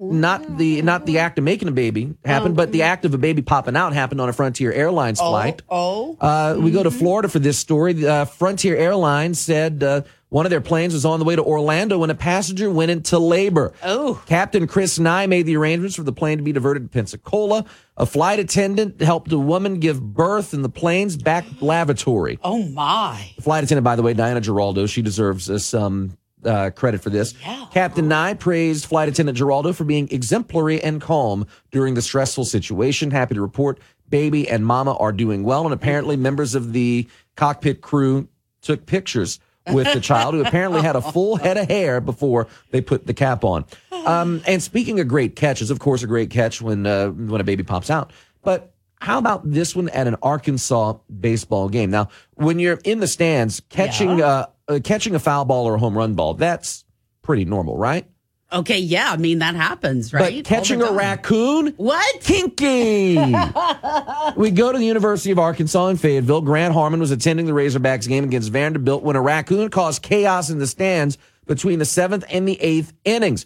[0.02, 3.18] not the not the act of making a baby happened, but the act of a
[3.18, 5.62] baby popping out happened on a Frontier Airlines flight.
[5.70, 8.06] Oh, Uh, we go to Florida for this story.
[8.06, 10.02] Uh, Frontier Airlines said uh,
[10.32, 13.20] one of their planes was on the way to Orlando when a passenger went into
[13.20, 13.74] labor.
[13.84, 14.24] Oh.
[14.28, 17.66] Captain Chris Nye made the arrangements for the plane to be diverted to Pensacola.
[17.98, 22.40] A flight attendant helped a woman give birth in the plane's back lavatory.
[22.46, 23.34] Oh my!
[23.36, 27.10] The flight attendant, by the way, Diana Giraldo, she deserves uh, some uh, credit for
[27.10, 27.34] this.
[27.74, 33.12] Captain Nye praised flight attendant Giraldo for being exemplary and calm during the stressful situation.
[33.12, 33.80] Happy to report
[34.10, 37.06] baby and mama are doing well, and apparently members of the
[37.36, 38.30] cockpit crew
[38.62, 42.82] took pictures with the child, who apparently had a full head of hair before they
[42.82, 43.66] put the cap on.
[44.06, 47.44] Um, and speaking of great catches, of course, a great catch when uh, when a
[47.44, 51.90] baby pops out, but how about this one at an Arkansas baseball game?
[51.90, 55.80] Now, when you're in the stands catching uh, uh, catching a foul ball or a
[55.80, 56.86] home run ball, that's
[57.22, 58.08] pretty normal, right?
[58.54, 59.12] Okay, yeah.
[59.12, 60.44] I mean that happens, right?
[60.44, 62.22] But catching a raccoon, what?
[62.22, 63.16] Kinky.
[64.36, 66.42] we go to the University of Arkansas in Fayetteville.
[66.42, 70.60] Grant Harmon was attending the Razorbacks game against Vanderbilt when a raccoon caused chaos in
[70.60, 73.46] the stands between the seventh and the eighth innings.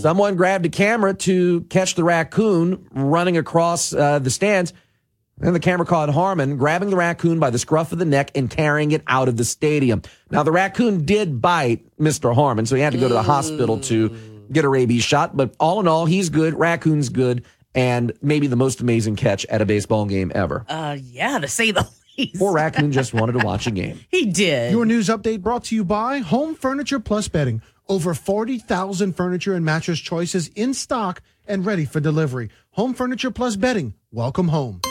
[0.00, 4.72] Someone grabbed a camera to catch the raccoon running across uh, the stands.
[5.38, 8.48] Then the camera caught Harmon grabbing the raccoon by the scruff of the neck and
[8.48, 10.02] carrying it out of the stadium.
[10.30, 12.34] Now, the raccoon did bite Mr.
[12.34, 14.08] Harmon, so he had to go to the hospital to
[14.52, 15.36] get a rabies shot.
[15.36, 16.54] But all in all, he's good.
[16.54, 17.44] Raccoon's good.
[17.74, 20.64] And maybe the most amazing catch at a baseball game ever.
[20.68, 21.88] Uh, yeah, to say the
[22.18, 22.38] least.
[22.38, 23.98] Poor raccoon just wanted to watch a game.
[24.10, 24.72] He did.
[24.72, 27.62] Your news update brought to you by Home Furniture Plus Bedding.
[27.88, 32.50] Over 40,000 furniture and mattress choices in stock and ready for delivery.
[32.72, 33.94] Home Furniture Plus Bedding.
[34.12, 34.82] Welcome home.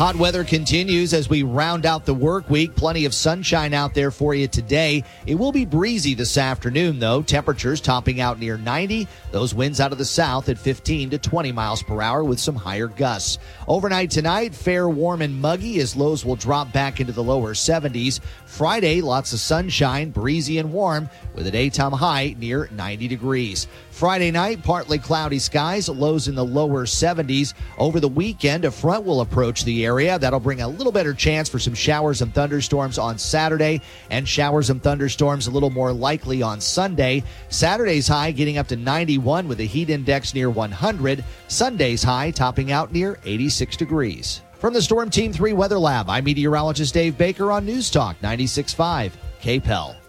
[0.00, 2.74] Hot weather continues as we round out the work week.
[2.74, 5.04] Plenty of sunshine out there for you today.
[5.26, 7.20] It will be breezy this afternoon, though.
[7.20, 9.06] Temperatures topping out near 90.
[9.30, 12.56] Those winds out of the south at 15 to 20 miles per hour with some
[12.56, 13.36] higher gusts.
[13.68, 18.20] Overnight tonight, fair, warm, and muggy as lows will drop back into the lower 70s.
[18.46, 23.66] Friday, lots of sunshine, breezy and warm with a daytime high near 90 degrees.
[24.00, 27.52] Friday night, partly cloudy skies, lows in the lower 70s.
[27.76, 30.18] Over the weekend, a front will approach the area.
[30.18, 34.70] That'll bring a little better chance for some showers and thunderstorms on Saturday, and showers
[34.70, 37.22] and thunderstorms a little more likely on Sunday.
[37.50, 41.22] Saturday's high getting up to 91 with a heat index near 100.
[41.48, 44.40] Sunday's high topping out near 86 degrees.
[44.54, 49.12] From the Storm Team 3 Weather Lab, I'm meteorologist Dave Baker on News Talk 96.5
[49.42, 49.99] KPEL.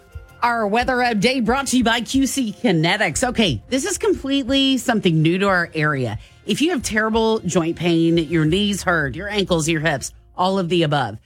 [0.42, 3.22] Our weather update brought to you by QC Kinetics.
[3.22, 6.18] Okay, this is completely something new to our area.
[6.46, 10.68] If you have terrible joint pain, your knees hurt, your ankles, your hips, all of
[10.68, 11.18] the above,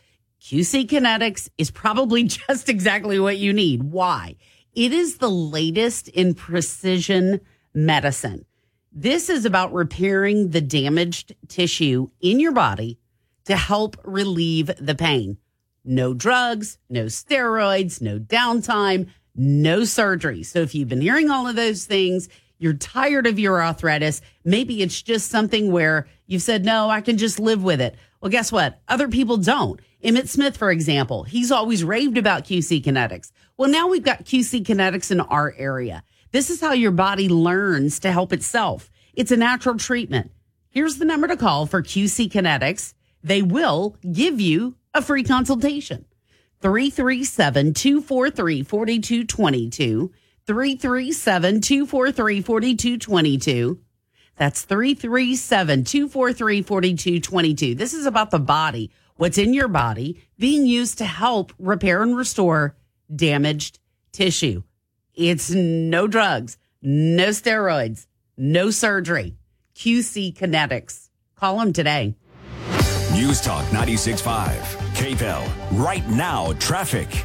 [0.43, 3.85] QC Kinetics is probably just exactly what you need.
[3.85, 4.37] Why?
[4.75, 7.41] It is the latest in precision
[7.73, 8.45] medicine.
[8.93, 12.99] This is about repairing the damaged tissue in your body
[13.47, 15.39] to help relieve the pain.
[15.87, 20.43] No drugs, no steroids, no downtime, no surgery.
[20.43, 22.29] So if you've been hearing all of those things,
[22.59, 27.19] you're tired of your arthritis, maybe it's just something where you've said, no, I can
[27.19, 27.95] just live with it.
[28.21, 28.81] Well, guess what?
[28.89, 29.81] Other people don't.
[30.03, 33.31] Emmitt Smith, for example, he's always raved about QC Kinetics.
[33.57, 36.03] Well, now we've got QC Kinetics in our area.
[36.33, 38.91] This is how your body learns to help itself.
[39.15, 40.33] It's a natural treatment.
[40.71, 42.95] Here's the number to call for QC Kinetics.
[43.23, 46.05] They will give you a free consultation.
[46.63, 50.13] 337 243 4222.
[50.47, 53.81] 337 243 4222.
[54.37, 57.75] That's 337 243 4222.
[57.75, 62.17] This is about the body, what's in your body being used to help repair and
[62.17, 62.77] restore
[63.15, 63.79] damaged
[64.13, 64.63] tissue.
[65.15, 69.37] It's no drugs, no steroids, no surgery.
[69.75, 71.11] QC Kinetics.
[71.37, 72.15] Call them today.
[73.13, 74.86] News Talk 96.5.
[74.97, 75.47] KPEL.
[75.73, 77.25] Right now, traffic.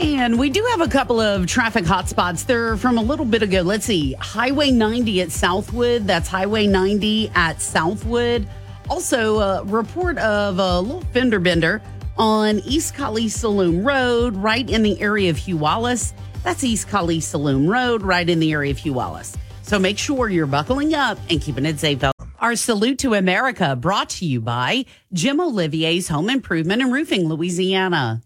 [0.00, 2.46] And we do have a couple of traffic hotspots.
[2.46, 3.62] They're from a little bit ago.
[3.62, 4.12] Let's see.
[4.12, 6.06] Highway 90 at Southwood.
[6.06, 8.48] That's Highway 90 at Southwood.
[8.88, 11.82] Also, a report of a little fender bender
[12.16, 16.14] on East Kaliste Saloom Road, right in the area of Hugh Wallace.
[16.44, 19.36] That's East Kaliste Saloom Road, right in the area of Hugh Wallace.
[19.62, 22.17] So make sure you're buckling up and keeping it safe out.
[22.40, 28.22] Our salute to America brought to you by Jim Olivier's Home Improvement and Roofing, Louisiana.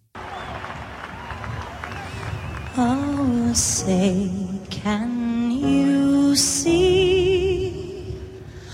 [2.77, 4.31] Oh, say,
[4.69, 8.15] can you see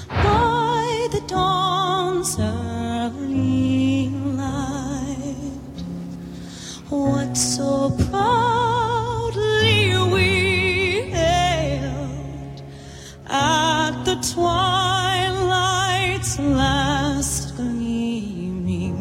[0.08, 5.36] by the dawn's early light
[6.88, 12.62] what so proudly we hailed
[13.28, 15.17] at the twilight?
[16.38, 18.96] last gleaming,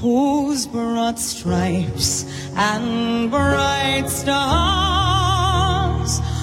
[0.00, 2.24] whose broad stripes
[2.54, 5.08] and bright stars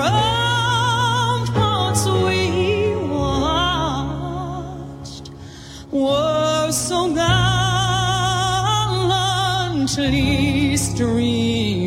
[9.86, 11.85] gallantly streaming.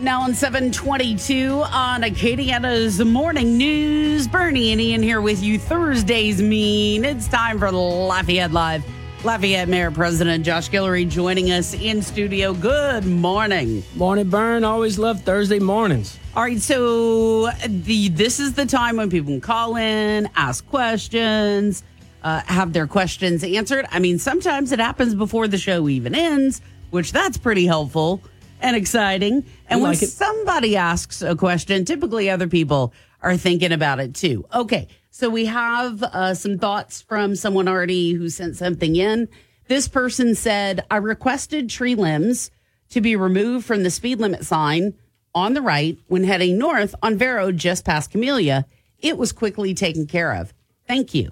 [0.00, 4.26] Up now on 722 on Acadiana's Morning News.
[4.26, 5.58] Bernie and Ian here with you.
[5.58, 7.04] Thursday's mean.
[7.04, 8.82] It's time for Lafayette Live.
[9.24, 12.54] Lafayette Mayor President Josh Guillory joining us in studio.
[12.54, 13.82] Good morning.
[13.94, 14.64] Morning, Burn.
[14.64, 16.18] Always love Thursday mornings.
[16.34, 21.82] All right, so the this is the time when people can call in, ask questions,
[22.22, 23.86] uh, have their questions answered.
[23.90, 28.22] I mean, sometimes it happens before the show even ends, which that's pretty helpful
[28.60, 29.44] and exciting.
[29.68, 29.96] And when it.
[29.96, 32.92] somebody asks a question, typically other people
[33.22, 34.46] are thinking about it too.
[34.54, 39.28] Okay, so we have uh, some thoughts from someone already who sent something in.
[39.68, 42.50] This person said, I requested tree limbs
[42.90, 44.94] to be removed from the speed limit sign
[45.34, 48.66] on the right when heading north on Verot just past Camellia.
[48.98, 50.52] It was quickly taken care of.
[50.86, 51.30] Thank you.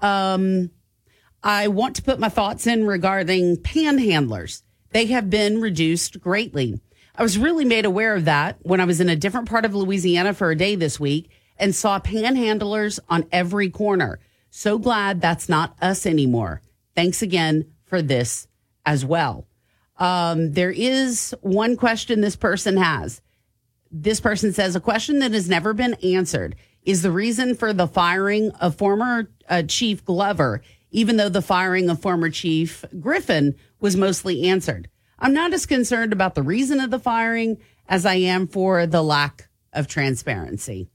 [0.00, 0.70] Um,
[1.42, 4.62] I want to put my thoughts in regarding panhandlers.
[4.90, 6.80] They have been reduced greatly.
[7.14, 9.74] I was really made aware of that when I was in a different part of
[9.74, 14.20] Louisiana for a day this week and saw panhandlers on every corner.
[14.50, 16.62] So glad that's not us anymore.
[16.94, 18.46] Thanks again for this
[18.86, 19.46] as well.
[19.98, 23.20] Um, there is one question this person has.
[23.90, 27.88] This person says a question that has never been answered is the reason for the
[27.88, 33.96] firing of former uh, Chief Glover, even though the firing of former Chief Griffin was
[33.96, 34.88] mostly answered.
[35.18, 37.58] I'm not as concerned about the reason of the firing
[37.88, 40.88] as I am for the lack of transparency.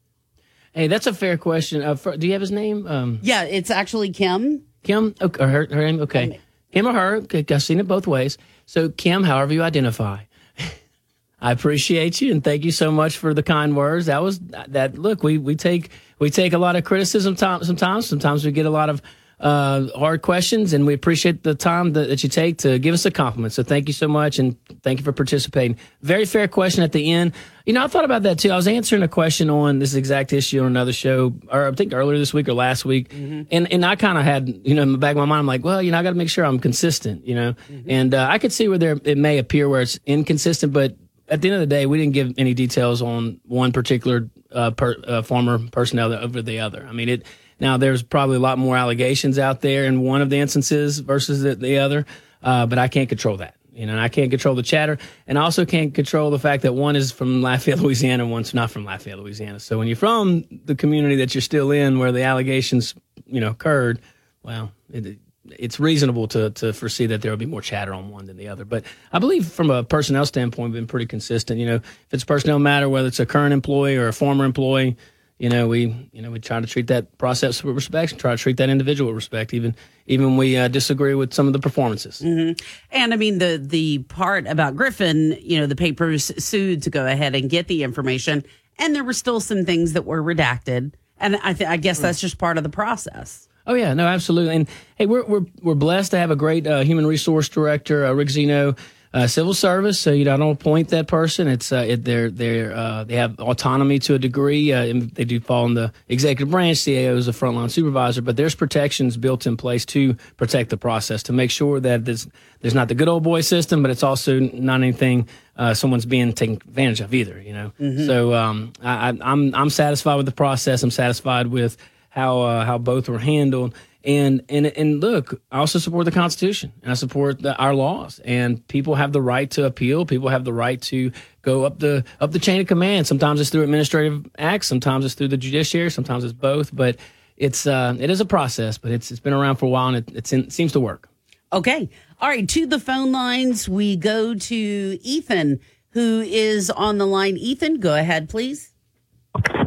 [0.74, 1.82] Hey, that's a fair question.
[1.82, 2.88] Uh, for, do you have his name?
[2.88, 4.64] Um, Yeah, it's actually Kim.
[4.84, 5.14] Kim?
[5.22, 6.02] Okay, or her, her name?
[6.02, 6.40] Okay.
[6.70, 7.22] Him or her?
[7.50, 8.38] I've seen it both ways.
[8.66, 10.24] So, Kim, however you identify.
[11.42, 14.08] I appreciate you and thank you so much for the kind words.
[14.08, 14.98] That was that.
[14.98, 18.08] Look, we we take we take a lot of criticism time, sometimes.
[18.08, 19.02] Sometimes we get a lot of
[19.44, 23.06] uh, hard questions, and we appreciate the time that, that you take to give us
[23.06, 23.52] a compliment.
[23.52, 25.78] So thank you so much, and thank you for participating.
[26.02, 27.34] Very fair question at the end.
[27.66, 28.52] You know, I thought about that too.
[28.52, 31.94] I was answering a question on this exact issue on another show, or I think
[31.94, 34.94] earlier this week or last week, and and I kind of had you know in
[34.94, 36.46] the back of my mind, I'm like, well, you know, I got to make sure
[36.46, 37.56] I'm consistent, you know,
[37.86, 40.96] and uh, I could see where there it may appear where it's inconsistent, but
[41.28, 44.72] at the end of the day, we didn't give any details on one particular uh,
[44.72, 46.86] per, uh, former personnel over the other.
[46.88, 47.26] I mean, it
[47.60, 51.42] now there's probably a lot more allegations out there in one of the instances versus
[51.42, 52.06] the, the other,
[52.42, 53.56] uh, but I can't control that.
[53.74, 56.74] You know, I can't control the chatter, and I also can't control the fact that
[56.74, 59.60] one is from Lafayette, Louisiana, and one's not from Lafayette, Louisiana.
[59.60, 62.94] So when you're from the community that you're still in, where the allegations,
[63.26, 64.00] you know, occurred,
[64.44, 65.18] well, it,
[65.50, 68.48] it's reasonable to to foresee that there will be more chatter on one than the
[68.48, 68.64] other.
[68.64, 71.60] But I believe from a personnel standpoint, we've been pretty consistent.
[71.60, 74.46] You know, if it's a personnel matter, whether it's a current employee or a former
[74.46, 74.98] employee,
[75.44, 78.32] you know, we you know we try to treat that process with respect and try
[78.32, 79.76] to treat that individual with respect, even
[80.08, 82.20] even we uh, disagree with some of the performances.
[82.20, 82.52] hmm
[82.92, 87.06] And I mean the the part about Griffin, you know, the papers sued to go
[87.06, 88.46] ahead and get the information,
[88.80, 92.22] and there were still some things that were redacted, and I th- I guess that's
[92.22, 93.50] just part of the process.
[93.68, 94.56] Oh yeah, no, absolutely.
[94.56, 98.14] And hey, we're we're we're blessed to have a great uh, human resource director, uh,
[98.14, 98.76] Rick Zeno,
[99.14, 100.00] uh, civil service.
[100.00, 101.48] So you know, I don't appoint that person.
[101.48, 104.74] It's uh, it, they're they're uh, they have autonomy to a degree.
[104.74, 106.78] Uh, and they do fall in the executive branch.
[106.78, 111.24] CAO is a frontline supervisor, but there's protections built in place to protect the process
[111.24, 112.28] to make sure that there's
[112.62, 115.28] there's not the good old boy system, but it's also not anything
[115.58, 117.40] uh, someone's being taken advantage of either.
[117.42, 118.06] You know, Mhm.
[118.08, 120.82] so um, I, I, I'm I'm satisfied with the process.
[120.82, 121.78] I'm satisfied with
[122.10, 123.76] how uh, how both were handled.
[124.06, 128.20] And and and look, I also support the Constitution and I support the, our laws.
[128.26, 130.06] And people have the right to appeal.
[130.06, 131.12] People have the right to
[131.42, 133.08] go up the up the chain of command.
[133.08, 134.68] Sometimes it's through administrative acts.
[134.68, 135.90] Sometimes it's through the judiciary.
[135.90, 136.76] Sometimes it's both.
[136.76, 136.98] But
[137.38, 138.78] it's uh, it is a process.
[138.78, 140.82] But it's it's been around for a while and it, it's in, it seems to
[140.82, 141.08] work.
[141.54, 141.90] Okay.
[142.20, 142.48] All right.
[142.50, 144.56] To the phone lines, we go to
[145.02, 145.62] Ethan,
[145.92, 147.38] who is on the line.
[147.38, 148.74] Ethan, go ahead, please.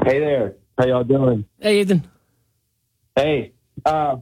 [0.05, 0.57] Hey there.
[0.79, 1.47] How y'all doing?
[1.59, 2.07] Hey, Ethan.
[3.17, 3.53] Hey.
[3.85, 4.17] Uh,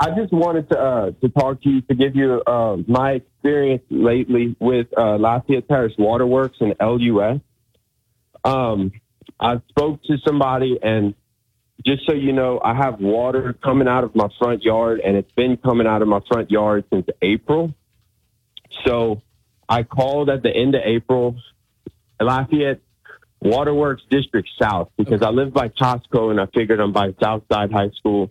[0.00, 3.82] I just wanted to uh, to talk to you to give you uh, my experience
[3.90, 7.40] lately with uh, Lafayette Parish Waterworks and LUS.
[8.44, 8.92] Um,
[9.40, 11.14] I spoke to somebody, and
[11.84, 15.32] just so you know, I have water coming out of my front yard, and it's
[15.32, 17.74] been coming out of my front yard since April.
[18.84, 19.22] So
[19.68, 21.36] I called at the end of April,
[22.20, 22.80] Lafayette
[23.40, 27.90] Waterworks District South, because I live by Costco, and I figured I'm by Southside High
[27.90, 28.30] School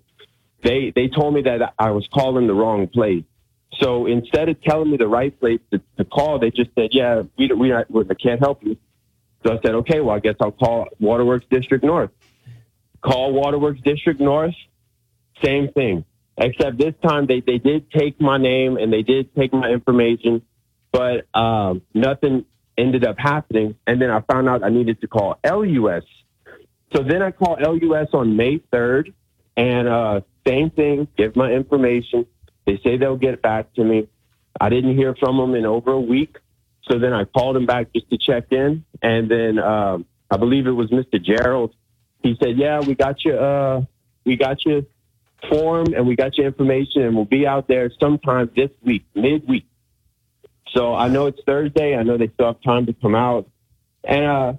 [0.68, 3.24] they they told me that I was calling the wrong place.
[3.80, 7.24] So instead of telling me the right place to, to call, they just said, "Yeah,
[7.38, 8.78] we we, not, we can't help you."
[9.46, 12.12] So I said, "Okay, well, I guess I'll call Waterworks District North."
[13.02, 14.56] Call Waterworks District North,
[15.42, 16.04] same thing.
[16.38, 20.42] Except this time they they did take my name and they did take my information,
[20.92, 22.46] but um, nothing
[22.78, 23.76] ended up happening.
[23.88, 26.04] And then I found out I needed to call LUS.
[26.94, 29.14] So then I called LUS on May third,
[29.56, 32.26] and uh, same thing, give my information.
[32.66, 34.08] They say they'll get back to me.
[34.60, 36.38] I didn't hear from them in over a week.
[36.90, 38.86] So then I called them back just to check in.
[39.02, 41.22] And then um, I believe it was Mr.
[41.22, 41.76] Gerald.
[42.24, 43.40] He said, yeah, we got your,
[43.78, 43.82] uh,
[44.26, 44.82] we got your
[45.50, 49.66] form and we got your information and we'll be out there sometime this week, midweek.
[50.74, 51.96] So I know it's Thursday.
[51.96, 53.50] I know they still have time to come out.
[54.04, 54.54] And, uh,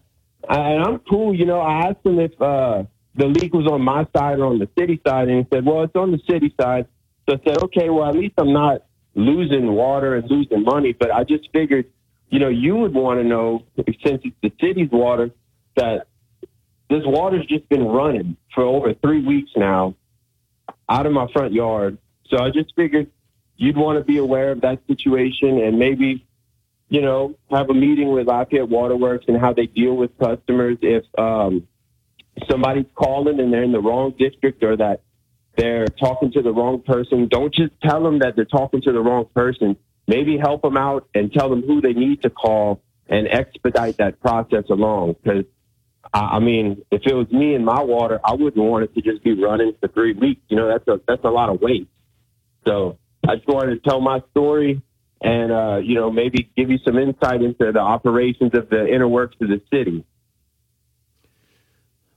[0.49, 1.35] I- and I'm cool.
[1.35, 2.85] You know, I asked him if, uh,
[3.19, 5.83] the leak was on my side or on the city side, and he said, "Well,
[5.83, 6.87] it's on the city side."
[7.29, 8.85] So I said, "Okay, well, at least I'm not
[9.15, 11.87] losing water and losing money." But I just figured,
[12.31, 15.33] you know, you would want to know since it's the city's water
[15.75, 16.07] that
[16.89, 19.95] this water's just been running for over three weeks now
[20.89, 21.99] out of my front yard.
[22.31, 23.11] So I just figured
[23.57, 26.25] you'd want to be aware of that situation and maybe,
[26.89, 31.05] you know, have a meeting with Lafayette Waterworks and how they deal with customers if.
[31.19, 31.67] um
[32.51, 35.03] somebody's calling and they're in the wrong district or that
[35.57, 39.01] they're talking to the wrong person, don't just tell them that they're talking to the
[39.01, 39.77] wrong person.
[40.07, 44.21] Maybe help them out and tell them who they need to call and expedite that
[44.21, 45.17] process along.
[45.23, 45.45] Because,
[46.15, 49.23] I mean, if it was me and my water, I wouldn't want it to just
[49.23, 50.43] be running for three weeks.
[50.49, 51.89] You know, that's a, that's a lot of weight.
[52.67, 54.81] So I just wanted to tell my story
[55.21, 59.09] and, uh, you know, maybe give you some insight into the operations of the inner
[59.09, 60.05] works of the city.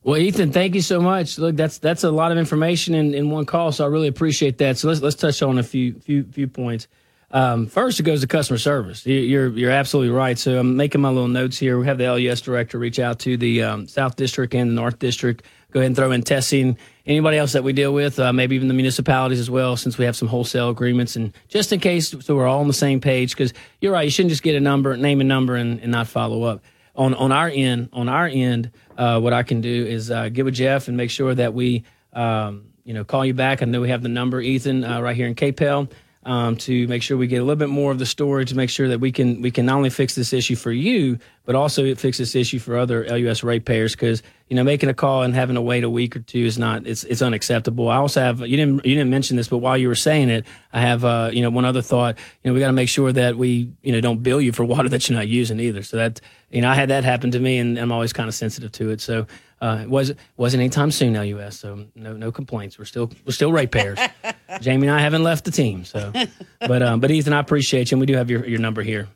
[0.03, 1.38] Well, Ethan, thank you so much.
[1.38, 4.57] Look, that's that's a lot of information in, in one call, so I really appreciate
[4.57, 4.78] that.
[4.80, 6.88] So let's let's touch on a few few few points.
[7.30, 9.06] Um, first, it goes to customer service.
[9.06, 10.38] You- You're you're absolutely right.
[10.40, 11.78] So I'm making my little notes here.
[11.80, 14.98] We have the LUS director reach out to the um, South District and the North
[14.98, 15.45] District.
[15.72, 16.78] Go ahead and throw in testing.
[17.06, 20.06] Anybody else that we deal with, uh, maybe even the municipalities as well, since we
[20.06, 23.32] have some wholesale agreements, and just in case, so we're all on the same page.
[23.32, 26.07] Because you're right, you shouldn't just get a number, name a number, and, and not
[26.07, 26.61] follow up
[26.95, 30.45] on on our end, on our end, uh, what I can do is uh, get
[30.45, 33.61] with Jeff and make sure that we, um, you know, call you back.
[33.61, 35.91] I know we have the number, Ethan, uh, right here in KPEL,
[36.23, 38.69] um, to make sure we get a little bit more of the story to make
[38.69, 41.95] sure that we can we can not only fix this issue for you, but also
[41.95, 43.93] fix this issue for other LUS ratepayers.
[43.93, 46.60] Because you know, making a call and having to wait a week or two is
[46.60, 47.89] not it's it's unacceptable.
[47.89, 50.45] I also have you didn't you didn't mention this, but while you were saying it,
[50.72, 52.18] I have uh, you know one other thought.
[52.43, 54.64] You know, we got to make sure that we you know don't bill you for
[54.64, 55.81] water that you're not using either.
[55.81, 56.22] So that
[56.52, 58.91] you know, I had that happen to me, and I'm always kind of sensitive to
[58.91, 59.02] it.
[59.02, 59.26] So
[59.61, 61.59] uh, it was wasn't anytime soon, LUS.
[61.59, 62.79] So no no complaints.
[62.79, 63.99] We're still we're still ratepayers.
[64.59, 65.85] Jamie and I haven't left the team.
[65.85, 66.11] So,
[66.59, 69.07] but um, but Ethan, I appreciate you, and we do have your your number here.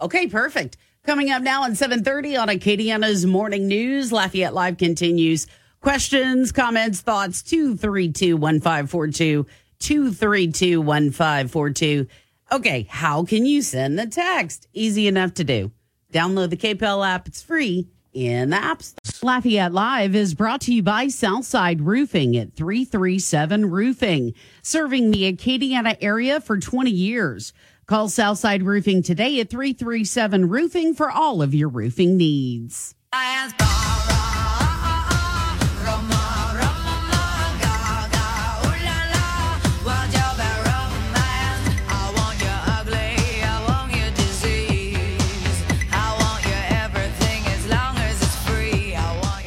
[0.00, 0.78] Okay, perfect.
[1.04, 5.46] Coming up now at 7:30 on Acadiana's Morning News, Lafayette Live continues
[5.82, 9.46] Questions, comments, thoughts, 232 1542.
[9.80, 12.06] 232 1542.
[12.52, 14.66] Okay, how can you send the text?
[14.72, 15.70] Easy enough to do.
[16.12, 18.92] Download the KPEL app, it's free in the
[19.22, 25.96] Lafayette Live is brought to you by Southside Roofing at 337 Roofing, serving the Acadiana
[26.00, 27.52] area for 20 years.
[27.86, 32.94] Call Southside Roofing today at 337 Roofing for all of your roofing needs.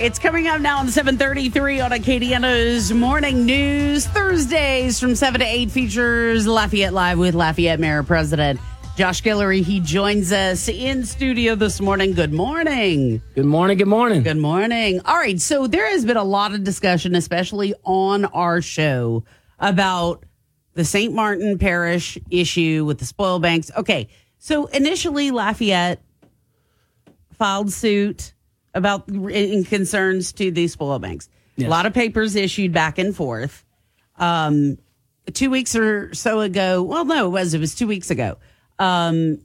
[0.04, 4.06] It's coming up now on 733 on Acadiana's Morning News.
[4.06, 8.60] Thursdays from 7 to 8 features Lafayette Live with Lafayette Mayor President
[8.98, 9.64] Josh Guillory.
[9.64, 12.12] He joins us in studio this morning.
[12.12, 13.22] Good morning.
[13.34, 13.78] Good morning.
[13.78, 14.24] Good morning.
[14.24, 15.00] Good morning.
[15.06, 15.40] All right.
[15.40, 19.24] So there has been a lot of discussion, especially on our show,
[19.58, 20.26] about
[20.74, 21.14] the St.
[21.14, 23.72] Martin Parish issue with the spoil banks.
[23.78, 24.10] Okay.
[24.38, 26.04] So initially, Lafayette
[27.32, 28.34] filed suit
[28.74, 31.30] about in concerns to these spoil banks.
[31.56, 31.68] Yes.
[31.68, 33.64] A lot of papers issued back and forth.
[34.18, 34.78] Um,
[35.34, 38.38] two weeks or so ago, well, no, it was it was two weeks ago.
[38.80, 39.40] Um,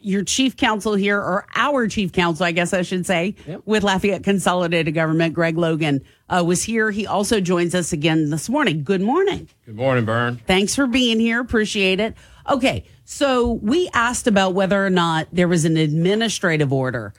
[0.00, 3.34] your chief counsel here, or our chief counsel, I guess I should say,
[3.64, 6.92] with Lafayette Consolidated Government, Greg Logan, uh, was here.
[6.92, 8.84] He also joins us again this morning.
[8.84, 9.48] Good morning.
[9.66, 10.36] Good morning, Bern.
[10.46, 11.40] Thanks for being here.
[11.40, 12.14] Appreciate it.
[12.48, 17.12] Okay, so we asked about whether or not there was an administrative order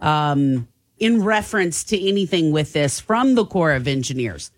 [0.00, 0.66] um,
[0.98, 4.50] in reference to anything with this from the Corps of Engineers.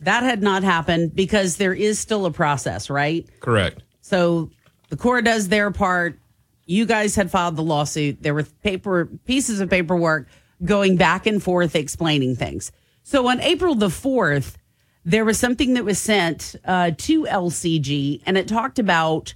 [0.00, 3.28] That had not happened because there is still a process, right?
[3.40, 3.82] Correct.
[4.00, 4.50] So
[4.88, 6.18] the Corps does their part.
[6.66, 8.22] You guys had filed the lawsuit.
[8.22, 10.28] There were paper pieces of paperwork
[10.64, 12.72] going back and forth explaining things.
[13.02, 14.56] So on April the 4th,
[15.04, 19.34] there was something that was sent uh, to LCG and it talked about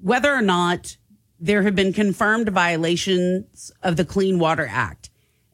[0.00, 0.96] whether or not
[1.38, 4.99] there have been confirmed violations of the Clean Water Act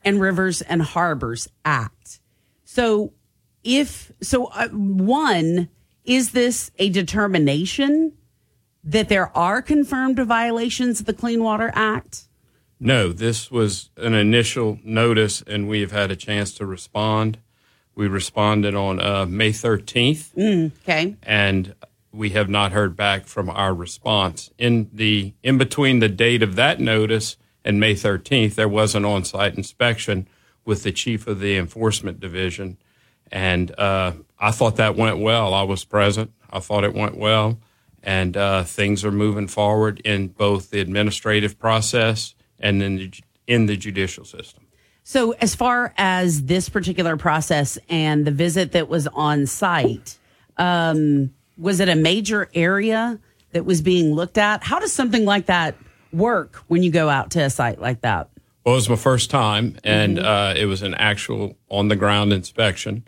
[0.06, 2.20] and Rivers and Harbors Act.
[2.64, 3.12] So,
[3.64, 5.68] if so, uh, one,
[6.04, 8.12] is this a determination
[8.84, 12.28] that there are confirmed violations of the Clean Water Act?
[12.78, 17.38] No, this was an initial notice, and we have had a chance to respond.
[17.96, 21.16] We responded on uh, May 13th, Mm, okay.
[21.24, 21.74] and
[22.12, 24.50] we have not heard back from our response.
[24.58, 27.36] In the in between the date of that notice
[27.66, 30.28] and May 13th, there was an on-site inspection
[30.64, 32.78] with the chief of the enforcement division,
[33.30, 35.52] and uh, I thought that went well.
[35.52, 36.30] I was present.
[36.48, 37.58] I thought it went well,
[38.04, 43.12] and uh, things are moving forward in both the administrative process and in the,
[43.48, 44.64] in the judicial system.
[45.02, 50.18] So, as far as this particular process and the visit that was on site,
[50.56, 53.18] um, was it a major area
[53.52, 54.62] that was being looked at?
[54.64, 55.76] How does something like that
[56.12, 58.28] work when you go out to a site like that?
[58.64, 62.32] Well, it was my first time, and uh, it was an actual on the ground
[62.32, 63.06] inspection.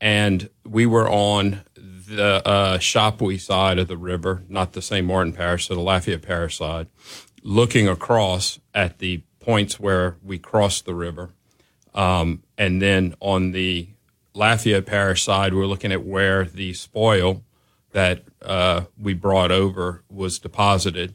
[0.00, 5.06] And we were on the uh, Chapuis side of the river, not the St.
[5.06, 6.88] Martin Parish, so the Lafayette Parish side,
[7.42, 11.30] looking across at the points where we crossed the river.
[11.94, 13.88] Um, and then on the
[14.34, 17.42] Lafayette Parish side, we're looking at where the spoil
[17.92, 21.14] that uh, we brought over was deposited.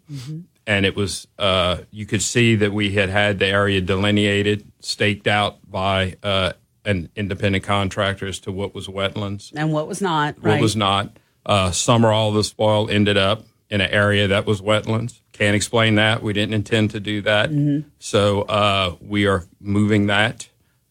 [0.68, 5.26] And it was, uh, you could see that we had had the area delineated, staked
[5.26, 6.52] out by uh,
[6.84, 10.61] an independent contractor as to what was wetlands, And what was not, what right?
[10.61, 11.18] was not.
[11.45, 15.22] Uh, some or all of the spoil ended up in an area that was wetlands.
[15.31, 16.22] Can't explain that.
[16.22, 17.49] We didn't intend to do that.
[17.99, 20.49] So uh, we are moving that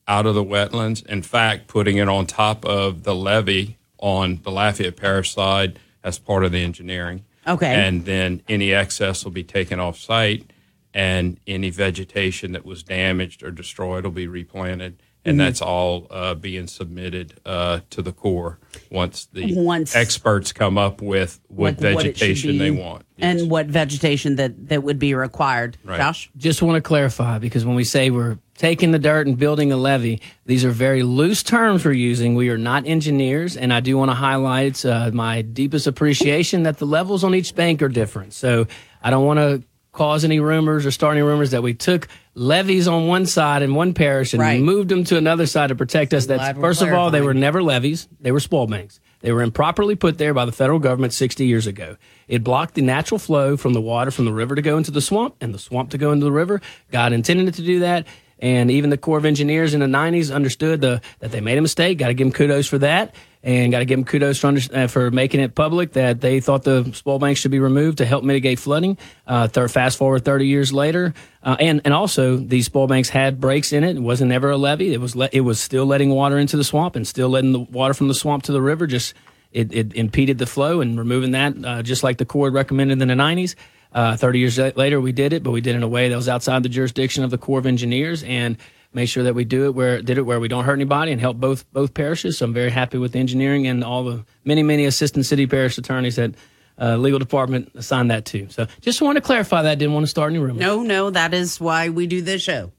[0.08, 1.04] out of the wetlands.
[1.04, 6.18] In fact, putting it on top of the levee on the Lafayette Parish side as
[6.18, 7.24] part of the engineering.
[7.46, 7.74] Okay.
[7.74, 10.50] And then any excess will be taken off site,
[10.94, 15.02] and any vegetation that was damaged or destroyed will be replanted.
[15.24, 15.38] And Mhm.
[15.38, 18.60] that's all uh, being submitted uh, to the Corps
[18.92, 23.04] once the Once- experts come up with what Like what vegetation they be want.
[23.18, 25.78] and what vegetation that, that would be required.
[25.84, 26.30] Josh?
[26.36, 29.76] Just want to clarify because when we say we're taking the dirt and building a
[29.76, 32.34] levee, these are very loose terms we're using.
[32.34, 36.78] We are not engineers, and I do want to highlight uh, my deepest appreciation that
[36.78, 38.32] the levels on each bank are different.
[38.32, 38.66] So
[39.02, 39.62] I don't want to
[39.92, 43.74] cause any rumors or start any rumors that we took levees on one side in
[43.74, 44.60] one parish and Right.
[44.60, 46.26] moved them to another side to protect us.
[46.26, 49.00] That's first of all, they were never levees; they were spoil banks.
[49.20, 51.96] They were improperly put there by the federal government 60 years ago.
[52.28, 55.00] It blocked the natural flow from the water from the river to go into the
[55.00, 56.60] swamp and the swamp to go into the river.
[56.92, 58.06] God intended it to do that.
[58.38, 61.62] And even the Corps of Engineers in the 90s understood the, that they made a
[61.62, 61.98] mistake.
[61.98, 63.14] Got to give them kudos for that.
[63.42, 66.64] And got to give them kudos for, uh, for making it public that they thought
[66.64, 68.98] the spoil banks should be removed to help mitigate flooding.
[69.26, 71.14] Uh, third, fast forward 30 years later.
[71.44, 73.96] Uh, and, and also, these spoil banks had breaks in it.
[73.96, 74.92] It wasn't ever a levee.
[74.92, 77.60] It was, le- it was still letting water into the swamp and still letting the
[77.60, 78.88] water from the swamp to the river.
[78.88, 79.14] Just
[79.52, 83.08] it, it impeded the flow and removing that, uh, just like the Corps recommended in
[83.08, 83.54] the 90s.
[83.92, 86.16] Uh, 30 years later, we did it, but we did it in a way that
[86.16, 88.58] was outside the jurisdiction of the Corps of Engineers and
[88.92, 91.20] made sure that we do it where did it where we don't hurt anybody and
[91.20, 92.38] help both both parishes.
[92.38, 95.78] So I'm very happy with the engineering and all the many many assistant city parish
[95.78, 96.34] attorneys that
[96.80, 98.48] uh, legal department assigned that to.
[98.50, 99.78] So just want to clarify that.
[99.78, 100.60] Didn't want to start any rumors.
[100.60, 102.72] No, no, that is why we do this show.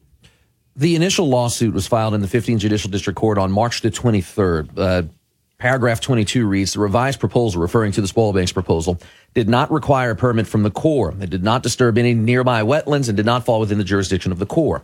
[0.76, 4.78] The initial lawsuit was filed in the 15th Judicial District Court on March the 23rd.
[4.78, 5.04] Uh,
[5.58, 9.00] paragraph 22 reads The revised proposal, referring to the spoil banks proposal,
[9.34, 11.16] did not require a permit from the Corps.
[11.20, 14.40] It did not disturb any nearby wetlands and did not fall within the jurisdiction of
[14.40, 14.84] the Corps.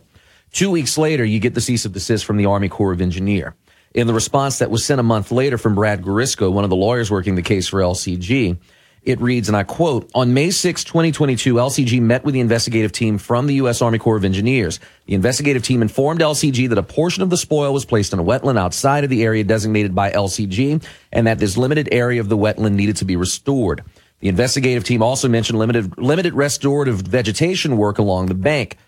[0.52, 3.54] Two weeks later, you get the cease of desist from the Army Corps of Engineer.
[3.94, 6.76] In the response that was sent a month later from Brad Garisco, one of the
[6.76, 8.58] lawyers working the case for LCG,
[9.04, 13.18] it reads, and I quote, on May 6, 2022, LCG met with the investigative team
[13.18, 13.82] from the U.S.
[13.82, 14.80] Army Corps of Engineers.
[15.06, 18.24] The investigative team informed LCG that a portion of the spoil was placed in a
[18.24, 20.82] wetland outside of the area designated by LCG
[21.12, 23.84] and that this limited area of the wetland needed to be restored.
[24.20, 28.78] The investigative team also mentioned limited, limited restorative vegetation work along the bank.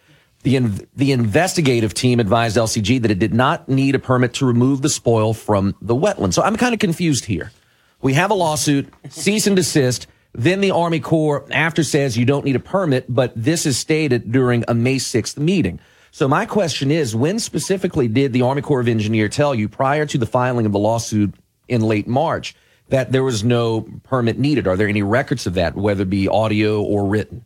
[0.44, 4.46] The, in, the investigative team advised LCG that it did not need a permit to
[4.46, 6.32] remove the spoil from the wetland.
[6.32, 7.52] So I'm kind of confused here.
[8.02, 10.06] We have a lawsuit, cease and desist.
[10.32, 14.30] Then the Army Corps after says you don't need a permit, but this is stated
[14.30, 15.80] during a May 6th meeting.
[16.10, 20.06] So my question is, when specifically did the Army Corps of Engineer tell you prior
[20.06, 21.34] to the filing of the lawsuit
[21.68, 22.54] in late March
[22.88, 24.66] that there was no permit needed?
[24.66, 27.44] Are there any records of that, whether it be audio or written?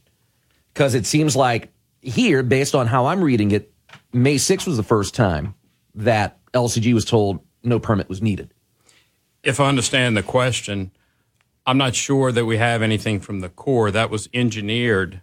[0.72, 3.72] Because it seems like here, based on how I'm reading it,
[4.12, 5.54] May 6th was the first time
[5.94, 8.52] that LCG was told no permit was needed.
[9.42, 10.90] If I understand the question,
[11.64, 15.22] I'm not sure that we have anything from the Corps that was engineered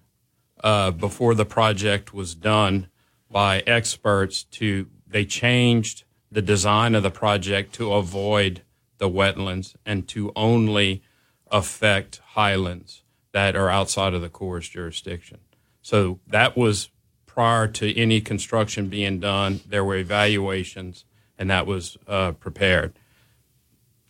[0.64, 2.88] uh, before the project was done
[3.30, 4.44] by experts.
[4.44, 8.64] To they changed the design of the project to avoid
[8.98, 11.03] the wetlands and to only
[11.52, 15.39] affect highlands that are outside of the Corps' jurisdiction.
[15.81, 16.89] So that was
[17.27, 19.61] prior to any construction being done.
[19.68, 21.06] There were evaluations,
[21.38, 22.94] and that was uh, prepared.